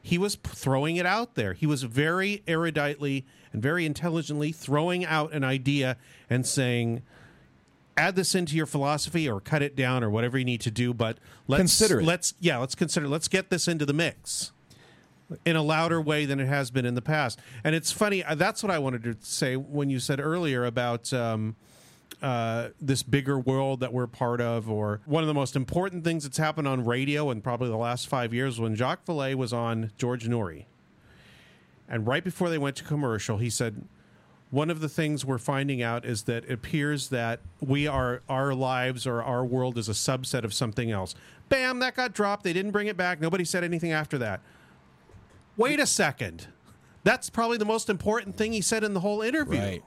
[0.03, 1.53] he was throwing it out there.
[1.53, 5.97] He was very eruditely and very intelligently throwing out an idea
[6.29, 7.01] and saying."
[7.95, 10.95] Add this into your philosophy, or cut it down, or whatever you need to do.
[10.95, 12.05] But let's Consider it.
[12.05, 13.07] Let's yeah, let's consider.
[13.07, 14.51] Let's get this into the mix
[15.45, 17.39] in a louder way than it has been in the past.
[17.63, 18.23] And it's funny.
[18.23, 21.55] uh, That's what I wanted to say when you said earlier about um,
[22.23, 26.23] uh, this bigger world that we're part of, or one of the most important things
[26.23, 29.91] that's happened on radio in probably the last five years when Jacques Vallée was on
[29.97, 30.65] George Noory,
[31.87, 33.85] and right before they went to commercial, he said.
[34.49, 38.53] One of the things we're finding out is that it appears that we are our
[38.53, 41.15] lives or our world is a subset of something else.
[41.49, 42.43] Bam, that got dropped.
[42.43, 43.19] They didn't bring it back.
[43.19, 44.41] Nobody said anything after that.
[45.57, 46.49] Wait a second.
[47.03, 49.59] That's probably the most important thing he said in the whole interview.
[49.59, 49.83] Right.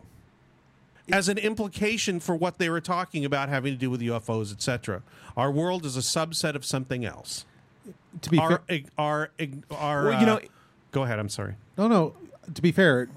[1.13, 5.03] As an implication for what they were talking about having to do with UFOs, etc.
[5.37, 7.45] Our world is a subset of something else.
[8.23, 9.31] To be Our, fair, our,
[9.71, 10.41] our, Well, you uh, know-
[10.91, 11.19] go ahead.
[11.19, 11.55] I'm sorry.
[11.79, 12.15] no, no.
[12.55, 13.09] To be fair,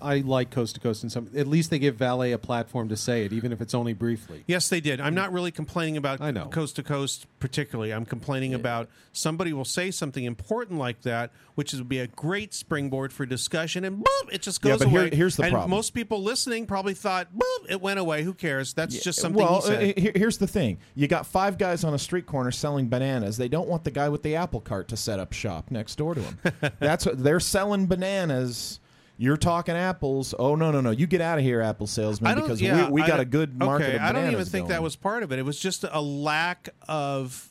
[0.00, 1.30] I like Coast to Coast, and some.
[1.36, 4.44] At least they give Vallée a platform to say it, even if it's only briefly.
[4.46, 5.00] Yes, they did.
[5.00, 6.46] I'm not really complaining about I know.
[6.46, 7.92] coast to coast particularly.
[7.92, 12.54] I'm complaining about somebody will say something important like that, which would be a great
[12.54, 15.52] springboard for discussion, and boom, it just goes Yeah, goes but here- here's the and
[15.52, 15.70] problem.
[15.70, 18.22] Most people listening probably thought, boom, it went away.
[18.22, 18.72] Who cares?
[18.74, 19.98] That's just something well, he said.
[19.98, 23.36] uh, here's the thing: you got five guys on a street corner selling bananas.
[23.36, 26.14] They don't want the guy with the apple cart to set up shop next door
[26.14, 26.38] to him.
[26.80, 28.77] That's what they're selling bananas.
[29.20, 30.32] You're talking apples.
[30.38, 30.90] Oh no, no, no!
[30.90, 33.86] You get out of here, apple salesman, because yeah, we, we got a good market.
[33.86, 35.40] Okay, of I don't even bananas think that was part of it.
[35.40, 37.48] It was just a lack of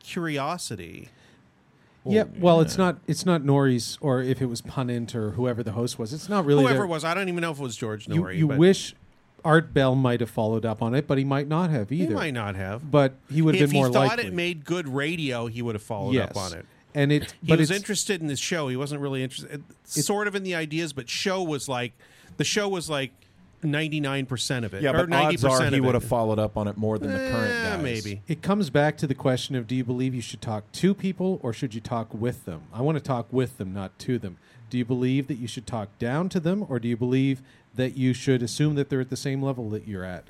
[0.00, 1.08] curiosity.
[2.04, 2.98] yeah, well, it's not.
[3.06, 6.12] It's not Noory's, or if it was Punnett or whoever the host was.
[6.12, 6.62] It's not really.
[6.62, 8.58] Whoever their- it was, I don't even know if it was George You, you but
[8.58, 8.94] wish
[9.44, 12.14] Art Bell might have followed up on it, but he might not have he either.
[12.14, 12.90] might not have.
[12.90, 14.26] But he would have been more he thought likely.
[14.26, 16.30] it made good radio, he would have followed yes.
[16.30, 16.66] up on it.
[16.94, 18.68] And it, He but was interested in the show.
[18.68, 21.92] He wasn't really interested, sort of in the ideas, but show was like
[22.36, 23.10] the show was like
[23.62, 24.82] ninety nine percent of it.
[24.82, 27.10] Yeah, or but odds 90% are he would have followed up on it more than
[27.12, 27.82] the current Eh, guys.
[27.82, 28.22] maybe.
[28.28, 31.40] It comes back to the question of do you believe you should talk to people
[31.42, 32.62] or should you talk with them?
[32.72, 34.36] I want to talk with them, not to them.
[34.70, 37.42] Do you believe that you should talk down to them or do you believe
[37.74, 40.24] that you should assume that they're at the same level that you're at?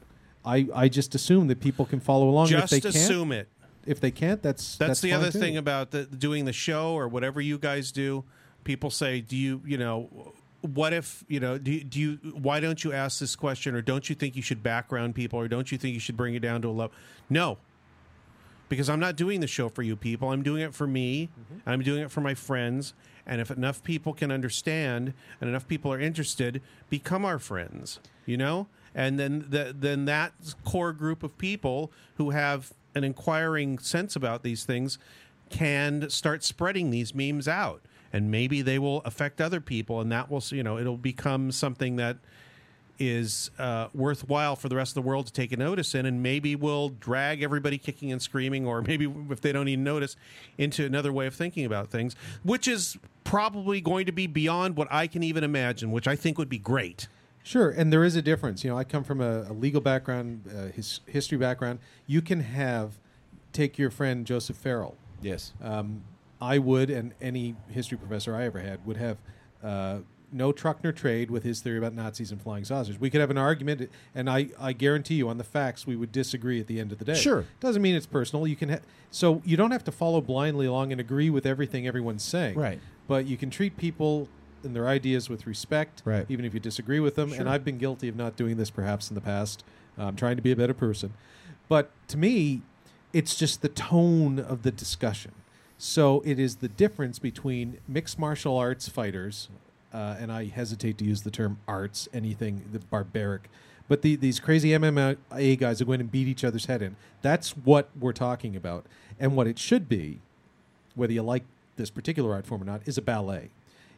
[0.44, 2.48] I, I just assume that people can follow along.
[2.48, 3.48] Just if they assume can't, it.
[3.86, 5.38] If they can't, that's That's, the fine other too.
[5.38, 8.24] thing about the, doing the show or whatever you guys do.
[8.64, 10.32] People say, "Do you, you know,
[10.62, 12.12] what if, you know, do, you- do you?
[12.32, 15.48] Why don't you ask this question, or don't you think you should background people, or
[15.48, 16.94] don't you think you should bring it down to a level?"
[17.28, 17.58] No,
[18.68, 20.30] because I'm not doing the show for you people.
[20.30, 21.28] I'm doing it for me.
[21.38, 21.68] Mm-hmm.
[21.68, 22.94] I'm doing it for my friends.
[23.26, 28.00] And if enough people can understand and enough people are interested, become our friends.
[28.26, 30.32] You know, and then the, then that
[30.64, 34.98] core group of people who have an inquiring sense about these things
[35.50, 40.30] can start spreading these memes out, and maybe they will affect other people, and that
[40.30, 42.16] will you know it'll become something that
[42.98, 46.22] is uh, worthwhile for the rest of the world to take a notice in, and
[46.22, 50.16] maybe we'll drag everybody kicking and screaming, or maybe if they don't even notice,
[50.58, 54.88] into another way of thinking about things, which is probably going to be beyond what
[54.90, 57.08] I can even imagine, which I think would be great.
[57.44, 58.64] Sure, and there is a difference.
[58.64, 61.78] You know, I come from a, a legal background, uh, his history background.
[62.06, 62.98] You can have
[63.52, 64.96] take your friend Joseph Farrell.
[65.22, 65.52] Yes.
[65.62, 66.02] Um,
[66.40, 69.18] I would, and any history professor I ever had would have
[69.62, 69.98] uh,
[70.32, 72.98] no truck nor trade with his theory about Nazis and flying saucers.
[72.98, 76.12] We could have an argument, and I, I guarantee you, on the facts, we would
[76.12, 77.14] disagree at the end of the day.
[77.14, 77.44] Sure.
[77.60, 78.46] doesn't mean it's personal.
[78.46, 78.78] You can, ha-
[79.10, 82.58] so you don't have to follow blindly along and agree with everything everyone's saying.
[82.58, 82.80] Right.
[83.06, 84.28] But you can treat people
[84.64, 86.26] and their ideas with respect, Right.
[86.28, 87.32] even if you disagree with them.
[87.32, 89.64] And I've been guilty of not doing this perhaps in the past.
[89.96, 91.12] I'm trying to be a better person.
[91.68, 92.62] But to me,
[93.12, 95.32] it's just the tone of the discussion.
[95.78, 99.48] So it is the difference between mixed martial arts fighters,
[99.92, 103.48] uh, and I hesitate to use the term arts, anything the barbaric,
[103.86, 106.96] but the, these crazy MMA guys are going to beat each other's head in.
[107.22, 108.86] That's what we're talking about.
[109.20, 110.20] And what it should be,
[110.94, 111.44] whether you like
[111.76, 113.50] this particular art form or not, is a ballet.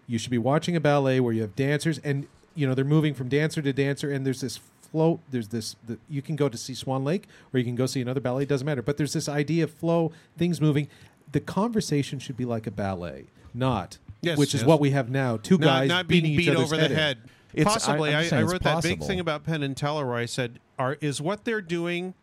[0.06, 3.14] You should be watching a ballet where you have dancers, and you know they're moving
[3.14, 4.58] from dancer to dancer, and there's this
[4.90, 5.20] flow.
[5.30, 5.76] There's this.
[5.86, 8.44] The, you can go to see Swan Lake, or you can go see another ballet.
[8.44, 8.82] It doesn't matter.
[8.82, 10.88] But there's this idea of flow, things moving.
[11.32, 15.36] The conversation should be like a ballet, not Yes, which is what we have now.
[15.36, 16.92] Two not, guys not being beating beat other's over the in.
[16.92, 17.18] head.
[17.52, 20.26] It's- Possibly, I- I, I wrote that big thing about Penn and Teller where I
[20.26, 22.14] said, "Are is what they're doing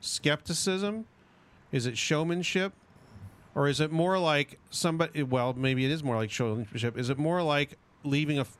[0.00, 1.06] skepticism?
[1.72, 2.72] Is it showmanship,
[3.54, 5.22] or is it more like somebody?
[5.22, 6.96] Well, maybe it is more like showmanship.
[6.96, 8.56] Is it more like leaving a, f-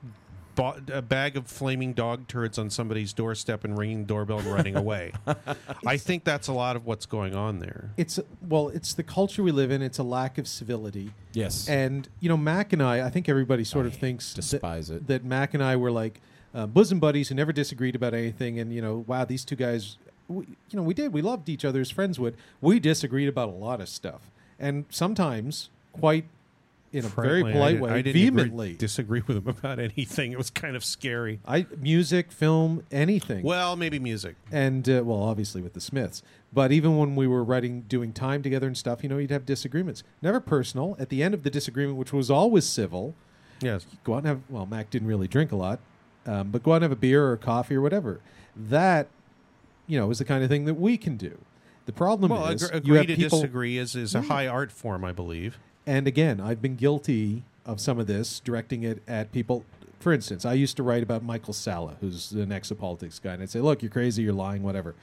[0.55, 4.47] bo- a bag of flaming dog turds on somebody's doorstep and ringing the doorbell and
[4.49, 5.13] running away?
[5.87, 7.91] I think that's a lot of what's going on there.
[7.97, 9.83] It's well, it's the culture we live in.
[9.83, 11.13] It's a lack of civility.
[11.33, 11.69] Yes.
[11.69, 15.07] And you know, Mac and I, I think everybody sort of thinks despise that, it.
[15.09, 16.21] that Mac and I were like
[16.55, 18.59] uh, bosom buddies who never disagreed about anything.
[18.59, 19.97] And you know, wow, these two guys,
[20.29, 22.37] we, you know, we did, we loved each other as friends would.
[22.61, 24.31] We disagreed about a lot of stuff,
[24.63, 26.25] and sometimes quite
[26.93, 28.75] in a Frankly, very polite didn't- way, I didn't agree- vehemently.
[28.75, 30.33] disagree with him about anything.
[30.33, 31.41] It was kind of scary.
[31.47, 33.43] I music, film, anything.
[33.45, 34.37] Well, maybe music.
[34.51, 36.23] and uh, well, obviously with the Smiths.
[36.53, 39.47] But even when we were writing, doing time together and stuff, you know, you'd have
[39.47, 40.03] disagreements.
[40.21, 40.95] Never personal.
[40.99, 43.15] At the end of the disagreement, which was always civil,
[43.63, 43.87] Yes.
[44.05, 44.41] go out and have.
[44.51, 45.81] Well, Mac didn't really drink a lot,
[46.27, 48.21] um, but go out and have a beer or coffee or whatever.
[48.55, 49.09] That,
[49.87, 51.39] you know, is the kind of thing that we can do.
[51.87, 54.71] The problem Well, is agree, you agree to people, disagree is, is a high art
[54.71, 55.59] form, I believe.
[55.87, 59.65] and again, I've been guilty of some of this, directing it at people.
[60.01, 63.51] For instance, I used to write about Michael Salla, who's the exopolitics guy, and I'd
[63.51, 64.95] say, "Look, you're crazy, you're lying, whatever."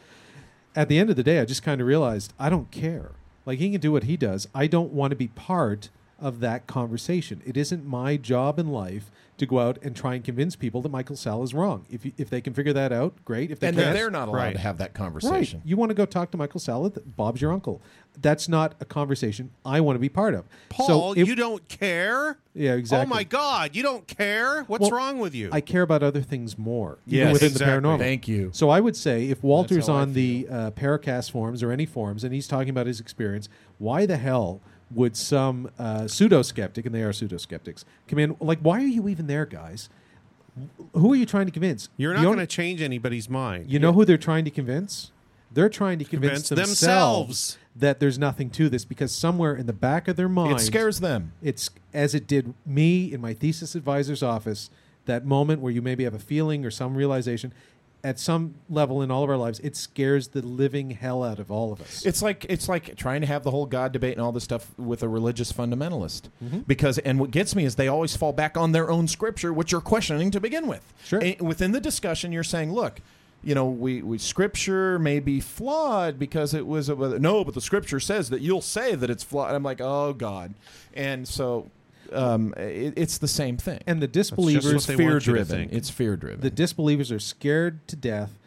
[0.76, 3.12] At the end of the day, I just kind of realized I don't care.
[3.46, 4.48] Like he can do what he does.
[4.54, 5.90] I don't want to be part
[6.20, 7.42] of that conversation.
[7.46, 9.10] It isn't my job in life
[9.40, 11.86] to go out and try and convince people that Michael Salla is wrong.
[11.90, 13.52] If you, if they can figure that out, great.
[13.52, 14.54] If they and can't, they're not allowed Right.
[14.54, 14.94] to have that Right.
[14.94, 15.62] conversation.
[15.66, 16.90] You want to go talk to Michael Salla?
[16.92, 17.82] th- Bob's your uncle.
[18.22, 20.46] That's not a conversation I want to be part of.
[20.70, 22.38] Paul, so if- you don't care?
[22.54, 23.06] Yeah, exactly.
[23.12, 24.64] Oh my God, you don't care?
[24.64, 25.50] What's Well, wrong with you?
[25.52, 27.80] I care about other things more, even within exactly.
[27.82, 28.00] the paranormal.
[28.00, 28.50] Thank you.
[28.54, 32.34] So I would say if Walter's on the uh, Paracast forums or any forums and
[32.34, 33.48] he's talking about his experience,
[33.78, 34.60] why the hell
[34.92, 38.36] would some uh, pseudo skeptic, and they are pseudo skeptics, come in?
[38.40, 39.90] Like, why are you even there, guys?
[40.94, 41.90] Who are you trying to convince?
[41.98, 43.70] You're not only- going to change anybody's mind.
[43.72, 45.12] You know who they're trying to convince?
[45.52, 47.58] They're trying to convince, Convince themselves, themselves.
[47.76, 51.00] that there's nothing to this because somewhere in the back of their mind, It scares
[51.00, 51.32] them.
[51.42, 54.70] it's as it did me in my thesis advisor's office.
[55.06, 57.52] That moment where you maybe have a feeling or some realization,
[58.04, 61.52] at some level in all of our lives, it scares the living hell out of
[61.52, 62.06] all of us.
[62.06, 64.78] It's like it's like trying to have the whole God debate and all this stuff
[64.78, 66.30] with a religious fundamentalist.
[66.44, 66.60] Mm-hmm.
[66.60, 69.72] Because and what gets me is they always fall back on their own scripture, which
[69.72, 70.94] you're questioning to begin with.
[71.04, 71.20] Sure.
[71.20, 73.02] And within the discussion, you're saying, look.
[73.42, 77.62] You know, we, we scripture may be flawed because it was a, no, but the
[77.62, 79.56] scripture says that you'll say that it's flawed.
[79.56, 80.56] I'm like, oh God,
[80.94, 81.72] and so
[82.14, 83.82] um, it, it's the same thing.
[83.88, 85.70] and the disbelievers, what fear want you to driven.
[85.72, 86.42] It's fear driven.
[86.42, 88.38] the disbelievers are scared to death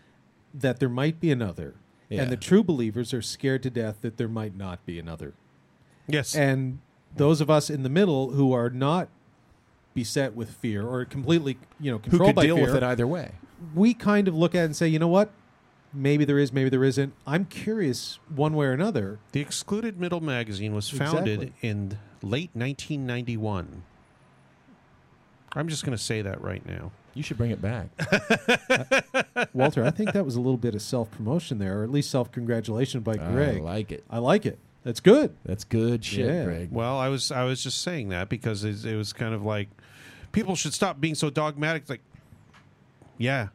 [0.55, 1.75] that there might be another,
[2.09, 2.23] Yeah.
[2.23, 5.35] and the true believers are scared to death that there might not be another.
[6.07, 6.35] yes.
[6.35, 6.79] And
[7.17, 9.09] those of us in the middle who are not
[9.95, 12.83] beset with fear or completely, you know, who controlled could by deal fear, with it
[12.83, 13.33] either way.
[13.75, 15.31] we kind of look at it and say, you know what?
[15.95, 17.13] Maybe there is, maybe there isn't.
[17.27, 19.19] I'm curious one way or another.
[19.33, 21.69] the Excluded Middle magazine was founded Exactly.
[21.69, 23.83] in late 1991.
[25.55, 26.93] I'm just going to say that right now.
[27.15, 27.89] You should bring it back.
[29.35, 31.91] Uh, Walter, I think that was a little bit of self promotion there, or at
[31.91, 33.59] least self congratulation by Greg.
[33.59, 34.05] I like it.
[34.11, 34.59] I like it.
[34.83, 35.35] That's good.
[35.45, 36.45] That's good shit, Yeah.
[36.45, 36.69] Greg.
[36.73, 39.69] Well, I was I was just saying that because it, it was kind of like
[40.33, 41.83] people should stop being so dogmatic.
[41.83, 42.03] It's like,
[43.19, 43.49] yeah,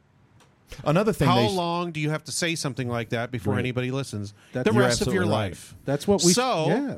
[0.83, 3.59] Another thing how they long do you have to say something like that before Right.
[3.59, 4.33] anybody listens?
[4.53, 5.29] That's- the rest of your right.
[5.31, 5.75] life.
[5.85, 6.33] That's what we.
[6.33, 6.95] So- yeah.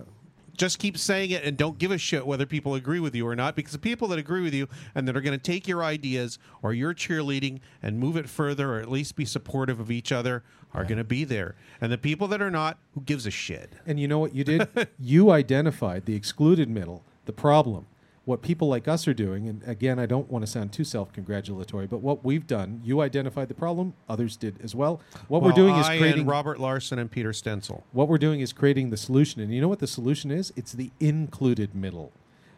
[0.57, 3.33] Just keep saying it and don't give a shit whether people agree with you or
[3.33, 5.81] not because the people that agree with you and that are going to take your
[5.85, 10.11] ideas or your cheerleading and move it further or at least be supportive of each
[10.11, 10.43] other
[10.73, 11.55] are going to be there.
[11.79, 13.71] And the people that are not, who gives a shit?
[13.85, 14.67] And you know what you did?
[14.99, 17.85] you identified the excluded middle, the problem.
[18.29, 21.11] What people like us are doing, and again, I don't want to sound too self
[21.11, 25.01] congratulatory, but what we've done, you identified the problem, others did as well.
[25.29, 27.81] What we're Well, doing is creating and Robert Larson and Peter Stenshoel.
[27.91, 29.41] what we're doing is creating the solution.
[29.41, 30.53] And you know what the solution is?
[30.55, 32.11] It's the included middle,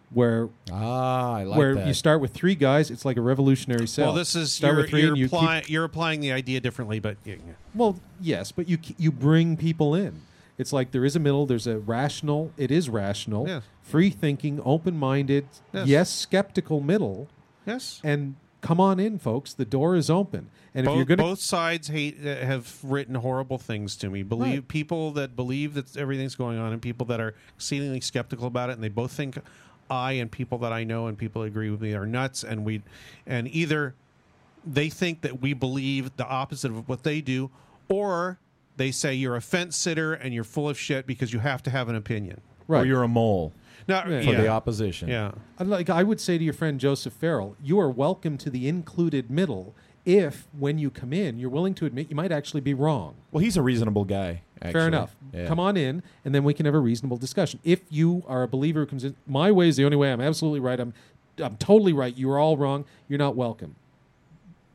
[0.10, 1.88] where Ah, I like where that.
[1.88, 2.92] you start with three guys.
[2.92, 4.08] It's like a revolutionary cell.
[4.08, 6.34] Well, this is start you're, with three you're, and you keep- apply, you're applying the
[6.34, 7.54] idea differently, but yeah, yeah.
[7.74, 10.20] Well, yes, but you you bring people in.
[10.62, 11.46] It's like there is a middle.
[11.48, 12.52] There's a rational.
[12.56, 13.64] It is rational, Yes.
[13.82, 15.48] free thinking, open minded.
[15.74, 15.88] Yes.
[15.88, 16.10] Yes.
[16.12, 17.28] skeptical middle.
[17.66, 18.00] yes.
[18.04, 19.54] And come on in, folks.
[19.54, 20.50] The door is open.
[20.76, 24.24] And if you're going both sides hate uh, have written horrible things to me.
[24.24, 24.68] Believe Right.
[24.68, 28.74] people that believe that everything's going on, and people that are exceedingly skeptical about it,
[28.74, 29.38] and they both think
[29.90, 32.64] I and people that I know and people that agree with me are nuts, and
[32.64, 32.84] we,
[33.26, 33.96] and either
[34.66, 37.50] they think that we believe the opposite of what they do,
[37.90, 38.38] or
[38.78, 41.70] they say you're a fence sitter and you're full of shit because you have to
[41.70, 42.42] have an opinion.
[42.68, 42.84] Right.
[42.84, 43.52] or you're a mole
[43.88, 44.22] Now, Yeah.
[44.22, 45.10] for the opposition.
[45.10, 45.32] yeah.
[45.60, 48.68] I'd like I would say to your friend Joseph Farrell, you are welcome to the
[48.70, 49.76] included middle.
[50.06, 53.16] If when you come in, you're willing to admit you might actually be wrong.
[53.32, 54.42] Well, he's a reasonable guy.
[54.62, 54.72] Actually.
[54.74, 55.16] Fair enough.
[55.34, 55.48] Yeah.
[55.48, 57.60] Come on in, and then we can have a reasonable discussion.
[57.64, 60.12] If you are a believer who comes in, my way is the only way.
[60.14, 60.80] I'm absolutely right.
[60.80, 60.94] I'm,
[61.40, 62.16] I'm totally right.
[62.16, 62.86] You are all wrong.
[63.10, 63.76] You're not welcome.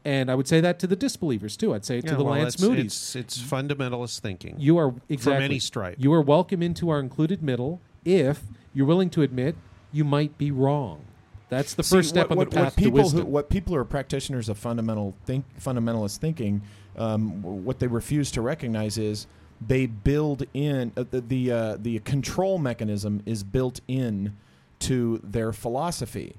[0.07, 1.75] And I would say that to the disbelievers too.
[1.75, 3.17] I'd say it to the well, Lance it's, Moody's.
[3.17, 4.55] It's, it's fundamentalist thinking.
[4.57, 5.97] you are exactly any stripe.
[5.99, 9.57] You are welcome into our included middle if you're willing to admit
[9.91, 11.05] you might be wrong.
[11.49, 13.21] That's the See, first step what, on what, the path what people to wisdom.
[13.23, 16.63] Who, what people who are practitioners of fundamental think, fundamentalist thinking,
[16.97, 19.27] um, what they refuse to recognize is
[19.61, 24.37] they build in uh, the the, uh, the control mechanism is built in
[24.79, 26.37] to their philosophy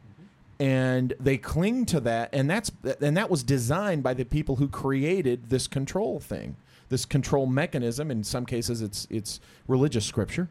[0.60, 2.72] and they cling to that and that's
[3.02, 6.56] and that was designed by the people who created this control thing
[6.90, 8.12] this control mechanism.
[8.12, 10.50] In some cases it's it's religious scripture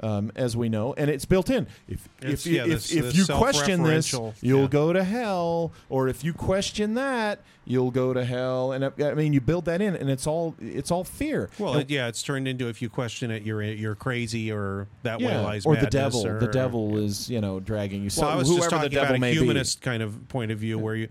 [0.00, 1.66] um, as we know and it's built in.
[1.88, 4.66] If It's- if, yeah, if, this- if this you question this you'll yeah.
[4.66, 8.72] go to hell or if you question that you'll go to hell.
[8.72, 11.48] And uh, i mean you build that in and it's all it's all fear.
[11.58, 15.18] Well, it, yeah, it's turned into if you question it, you're you're crazy, or that
[15.20, 16.26] way yeah, lies or the devil.
[16.26, 18.10] Or- the devil is you know dragging you.
[18.10, 19.38] So Well, I was just talking the devil about a may be.
[19.38, 21.08] humanist kind of point of view where you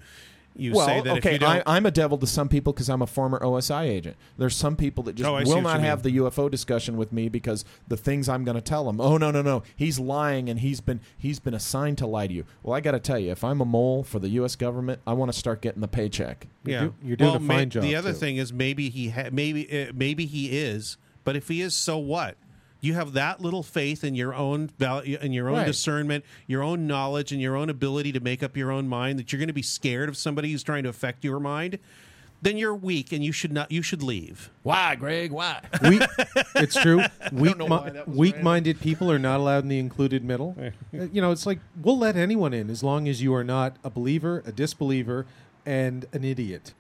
[0.56, 2.74] you well, say that okay, if you don't, I, I'm a devil to some people
[2.74, 4.16] because I'm a former OSI agent.
[4.38, 7.66] There's some people that just Oh, will not have the UFO discussion with me because
[7.88, 9.02] the things I'm going to tell them.
[9.02, 12.34] Oh no, no, no, he's lying and he's been he's been assigned to lie to
[12.34, 12.46] you.
[12.62, 14.56] Well, I got to tell you, if I'm a mole for the U.S.
[14.56, 16.48] government, I want to start getting the paycheck.
[16.64, 18.18] yeah, do- you're doing well, a may- fine job, The other too.
[18.20, 21.98] thing is maybe he ha- maybe uh, maybe he is, but if he is, so
[21.98, 22.38] what?
[22.84, 25.66] You have that little faith in your own value, in your own Right.
[25.66, 29.32] discernment, your own knowledge, and your own ability to make up your own mind that
[29.32, 31.80] you're going to be scared of somebody who's trying to affect your mind.
[32.42, 33.72] Then you're weak, and you should not.
[33.72, 34.50] You should leave.
[34.64, 35.32] Why, Greg?
[35.32, 35.62] Why?
[35.82, 36.02] We,
[36.56, 37.00] it's true.
[37.32, 40.54] Weak, know mi- why that was weak-minded people are not allowed in the included middle.
[40.62, 40.72] Uh,
[41.14, 43.90] you know, it's like we'll let anyone in as long as you are not a
[43.90, 45.26] believer, a disbeliever,
[45.66, 46.74] and an idiot.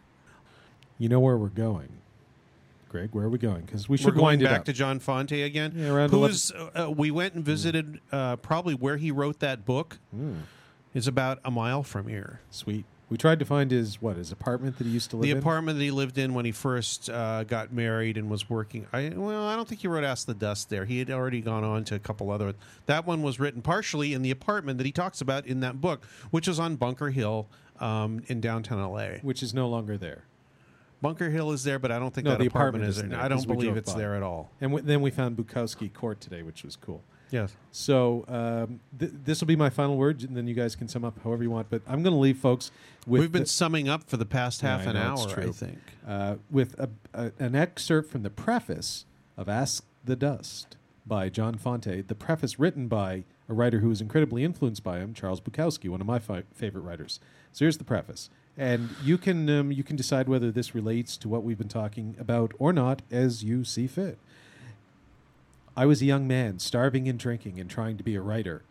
[1.00, 1.94] You know where we're going,
[2.94, 3.10] Greg.
[3.12, 3.62] Where are we going?
[3.62, 4.66] Because we We're should going wind it back up.
[4.66, 5.74] to John Fante again.
[5.76, 9.98] Yeah, around Who's uh, we went and visited uh, probably where he wrote that book.
[10.12, 10.42] Hmm.
[10.94, 12.42] It's about a mile from here.
[12.52, 12.86] Sweet.
[13.10, 15.30] We tried to find his what his apartment that he used to live in.
[15.30, 15.38] The in.
[15.40, 18.86] apartment that he lived in when he first uh, got married and was working.
[18.94, 20.86] I well, I don't think he wrote "Ask the Dust" there.
[20.86, 22.54] He had already gone on to a couple other.
[22.86, 26.06] That one was written partially in the apartment that he talks about in that book,
[26.30, 27.48] which is on Bunker Hill
[27.80, 29.20] um, in downtown L.A.
[29.24, 30.26] which is no longer there.
[31.04, 33.10] Bunker Hill is there, but I don't think No, that the apartment, apartment is there.
[33.10, 34.00] there, I don't believe it's by.
[34.00, 34.50] there at all.
[34.60, 37.04] And w- then we found Bukowski Court today, which was cool.
[37.30, 37.56] Yes.
[37.72, 41.04] So um, th- this will be my final word, and then you guys can sum
[41.04, 41.70] up however you want.
[41.70, 42.72] But I'm going to leave folks
[43.06, 45.80] with We've been the- summing up for the past half I an hour, I think.
[46.08, 49.06] uh, with a, a, an excerpt from the preface
[49.38, 52.08] of Ask the Dust by John Fante.
[52.08, 56.00] The preface written by a writer who was incredibly influenced by him, Charles Bukowski, one
[56.02, 57.20] of my fi- favorite writers.
[57.52, 61.30] So here's the preface, and you can um, you can decide whether this relates to
[61.30, 64.18] what we've been talking about or not as you see fit.
[65.76, 68.62] I was a young man, starving and drinking and trying to be a writer.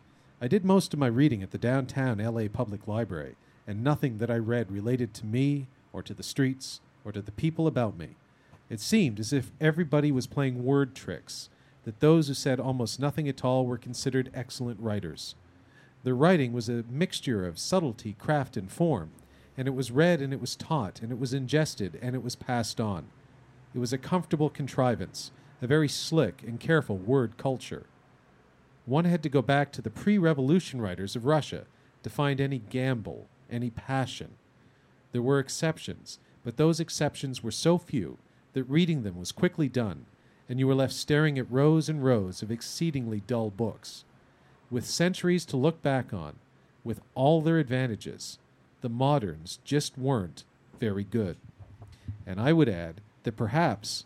[0.41, 3.35] I did most of my reading at the downtown LA Public Library,
[3.67, 7.31] and nothing that I read related to me or to the streets or to the
[7.31, 8.15] people about me.
[8.69, 11.49] It seemed as if everybody was playing word tricks,
[11.83, 15.35] that those who said almost nothing at all were considered excellent writers.
[16.03, 19.11] Their writing was a mixture of subtlety, craft, and form,
[19.57, 22.35] and it was read and it was taught, and it was ingested and it was
[22.35, 23.05] passed on.
[23.73, 25.31] It was a comfortable contrivance,
[25.61, 27.85] a very slick and careful word culture.
[28.85, 31.65] One had to go back to the pre revolution writers of Russia
[32.03, 34.35] to find any gamble, any passion.
[35.11, 38.17] There were exceptions, but those exceptions were so few
[38.53, 40.05] that reading them was quickly done,
[40.49, 44.03] and you were left staring at rows and rows of exceedingly dull books.
[44.69, 46.35] With centuries to look back on,
[46.83, 48.37] with all their advantages,
[48.83, 50.43] the moderns just weren't
[50.77, 51.37] very good.
[52.27, 54.05] And I would add that perhaps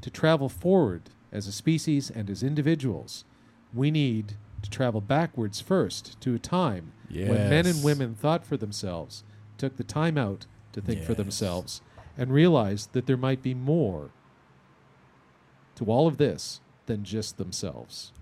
[0.00, 3.24] to travel forward as a species and as individuals,
[3.72, 4.32] we need
[4.62, 9.22] to travel backwards first to a time when men and women thought for themselves,
[9.58, 11.80] took the time out to think for themselves,
[12.18, 14.10] and realized that there might be more
[15.76, 18.12] to all of this than just themselves.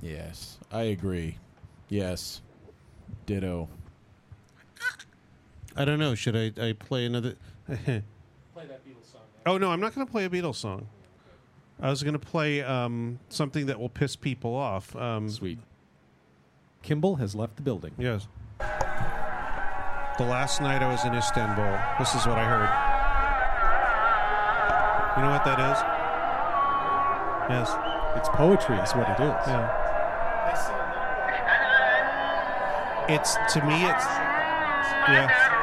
[0.00, 1.36] Yes, I agree.
[1.90, 2.40] Yes,
[3.26, 3.68] ditto.
[5.76, 6.14] I don't know.
[6.14, 7.36] Should I, I play another?
[7.66, 9.20] Play that Beatles song.
[9.46, 10.88] oh no, I'm not going to play a Beatles song.
[11.80, 14.94] I was going to play um, something that will piss people off.
[14.96, 15.58] Um, Sweet.
[16.82, 17.92] Kimball has left the building.
[17.96, 18.26] Yes.
[18.58, 22.68] The last night I was in Istanbul, this is what I heard.
[25.16, 25.78] You know what that is?
[27.50, 27.72] Yes.
[28.16, 29.46] It's poetry, is what it is.
[29.46, 29.86] Yeah.
[33.08, 33.74] It's to me.
[33.74, 34.04] It's
[35.08, 35.59] yeah.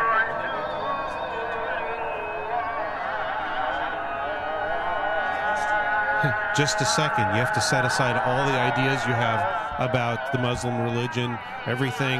[6.55, 7.25] Just a second.
[7.27, 9.39] You have to set aside all the ideas you have
[9.79, 12.19] about the Muslim religion, everything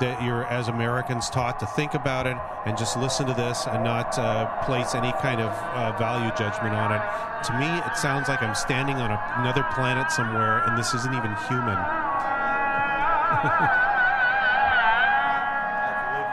[0.00, 2.36] that you're, as Americans, taught to think about it,
[2.66, 6.74] and just listen to this and not uh, place any kind of uh, value judgment
[6.74, 7.02] on it.
[7.46, 11.14] To me, it sounds like I'm standing on a, another planet somewhere, and this isn't
[11.14, 11.76] even human.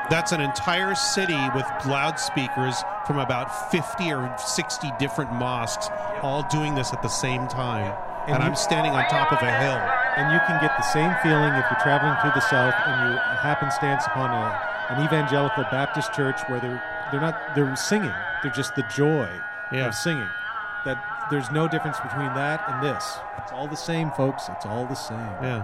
[0.09, 5.89] That's an entire city with loudspeakers from about 50 or 60 different mosques,
[6.21, 7.91] all doing this at the same time.
[8.27, 9.81] And, And I'm standing on top of a hill.
[10.15, 13.17] and you can get the same feeling if you're traveling through the South and you
[13.41, 18.13] happenstance upon a, an evangelical Baptist church where they're they're not they're singing.
[18.43, 19.27] They're just the joy
[19.71, 19.87] Yeah.
[19.87, 20.29] of singing.
[20.85, 23.17] That there's no difference between that and this.
[23.39, 24.49] It's all the same, folks.
[24.49, 25.17] It's all the same.
[25.41, 25.63] Yeah.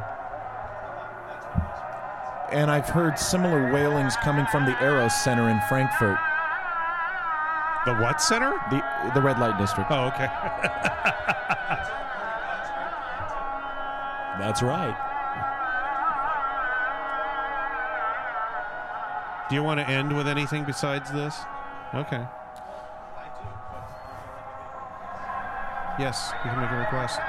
[2.51, 6.17] And I've heard similar wailings coming from the Eros Center in Frankfurt,
[7.85, 8.51] The what center?
[8.71, 8.81] the
[9.13, 9.91] the red light district.
[9.91, 10.27] Oh, okay.
[14.39, 14.95] That's right.
[19.49, 21.39] Do you want to end with anything besides this?
[21.93, 22.25] Okay.
[25.99, 27.19] Yes, you can make a request.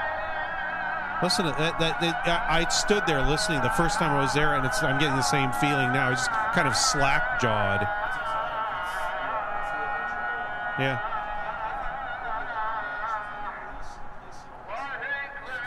[1.23, 4.55] Listen, to that, that, that I stood there listening the first time I was there,
[4.55, 6.07] and it's I'm getting the same feeling now.
[6.07, 7.87] I was just kind of slack jawed.
[10.79, 10.99] Yeah.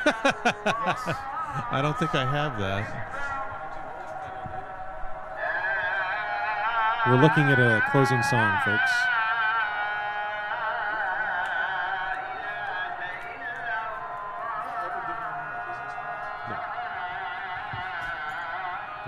[1.72, 3.10] I don't think I have that.
[7.08, 8.92] We're looking at a closing song, folks.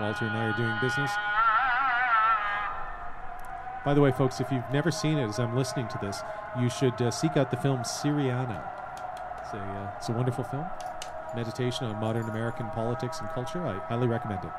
[0.01, 1.13] Walter and I are doing business.
[3.85, 6.23] By the way, folks, if you've never seen it, as I'm listening to this,
[6.59, 8.63] you should uh, seek out the film Syriana.
[9.45, 10.67] It's a, uh, it's a wonderful film.
[11.35, 13.67] Meditation on modern American politics and culture.
[13.67, 14.51] I highly recommend it.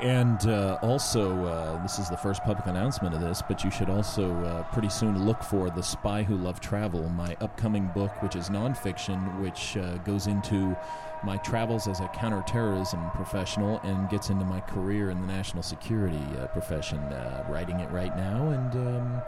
[0.00, 3.88] And uh, also, uh, this is the first public announcement of this, but you should
[3.88, 8.34] also uh, pretty soon look for The Spy Who Loved Travel, my upcoming book, which
[8.34, 10.76] is nonfiction, which uh, goes into
[11.22, 16.24] my travels as a counterterrorism professional and gets into my career in the national security
[16.40, 16.98] uh, profession.
[16.98, 19.22] Uh, writing it right now, and um,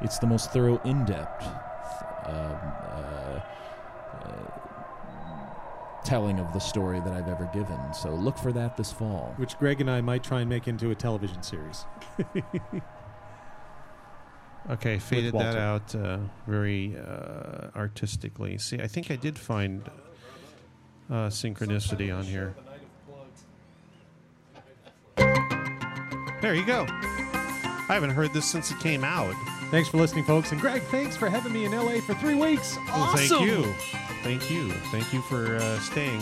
[0.00, 1.46] it's the most thorough, in depth.
[2.26, 3.42] Um,
[6.06, 7.78] telling of the story that I've ever given.
[7.92, 9.34] So look for that this fall.
[9.36, 11.84] Which Greg and I might try and make into a television series.
[14.68, 15.52] Okay, faded Walter.
[15.52, 16.18] that out uh,
[16.48, 18.58] very uh, artistically.
[18.58, 19.88] See, I think I did find
[21.08, 22.56] uh, synchronicity on here.
[26.42, 26.84] There you go.
[26.88, 29.34] I haven't heard this since it came out.
[29.70, 30.50] Thanks for listening, folks.
[30.50, 32.76] And Greg, thanks for having me in LA for three weeks.
[32.88, 33.38] Well, Awesome.
[33.38, 34.05] thank you.
[34.26, 34.70] Thank you.
[34.90, 36.20] Thank you for uh, staying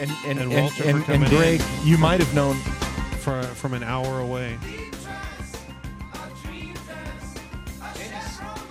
[0.00, 2.56] And and, And Walter and, and Greg, you might have known
[3.20, 4.58] for, from an hour away.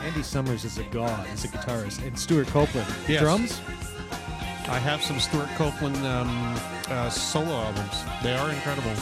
[0.02, 3.22] Andy Summers is a god as a guitarist, and Stewart Copeland Yes.
[3.22, 3.62] drums.
[4.68, 6.56] I have some Stewart Copeland um,
[6.90, 8.03] uh, solo albums.
[8.24, 8.94] They are incredible.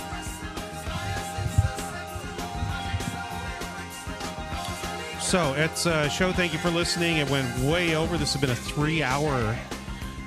[5.30, 6.32] So it's a show.
[6.32, 7.18] Thank you for listening.
[7.18, 8.18] It went way over.
[8.18, 9.56] This has been a three-hour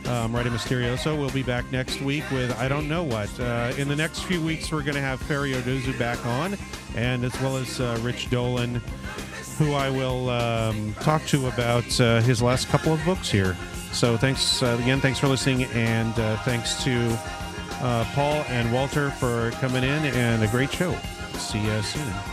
[0.06, 1.18] um, Radio Mysterioso.
[1.18, 3.28] We'll be back next week with I don't know what.
[3.40, 6.56] Uh, in the next few weeks, we're going to have Ferry Oduzu back on,
[6.94, 8.80] and as well as uh, Rich Dolan,
[9.58, 13.56] who I will um, talk to about uh, his last couple of books here.
[13.90, 15.00] So thanks uh, again.
[15.00, 17.18] Thanks for listening, and uh, thanks to
[17.80, 20.96] uh, Paul and Walter for coming in, and a great show.
[21.38, 22.31] See you soon.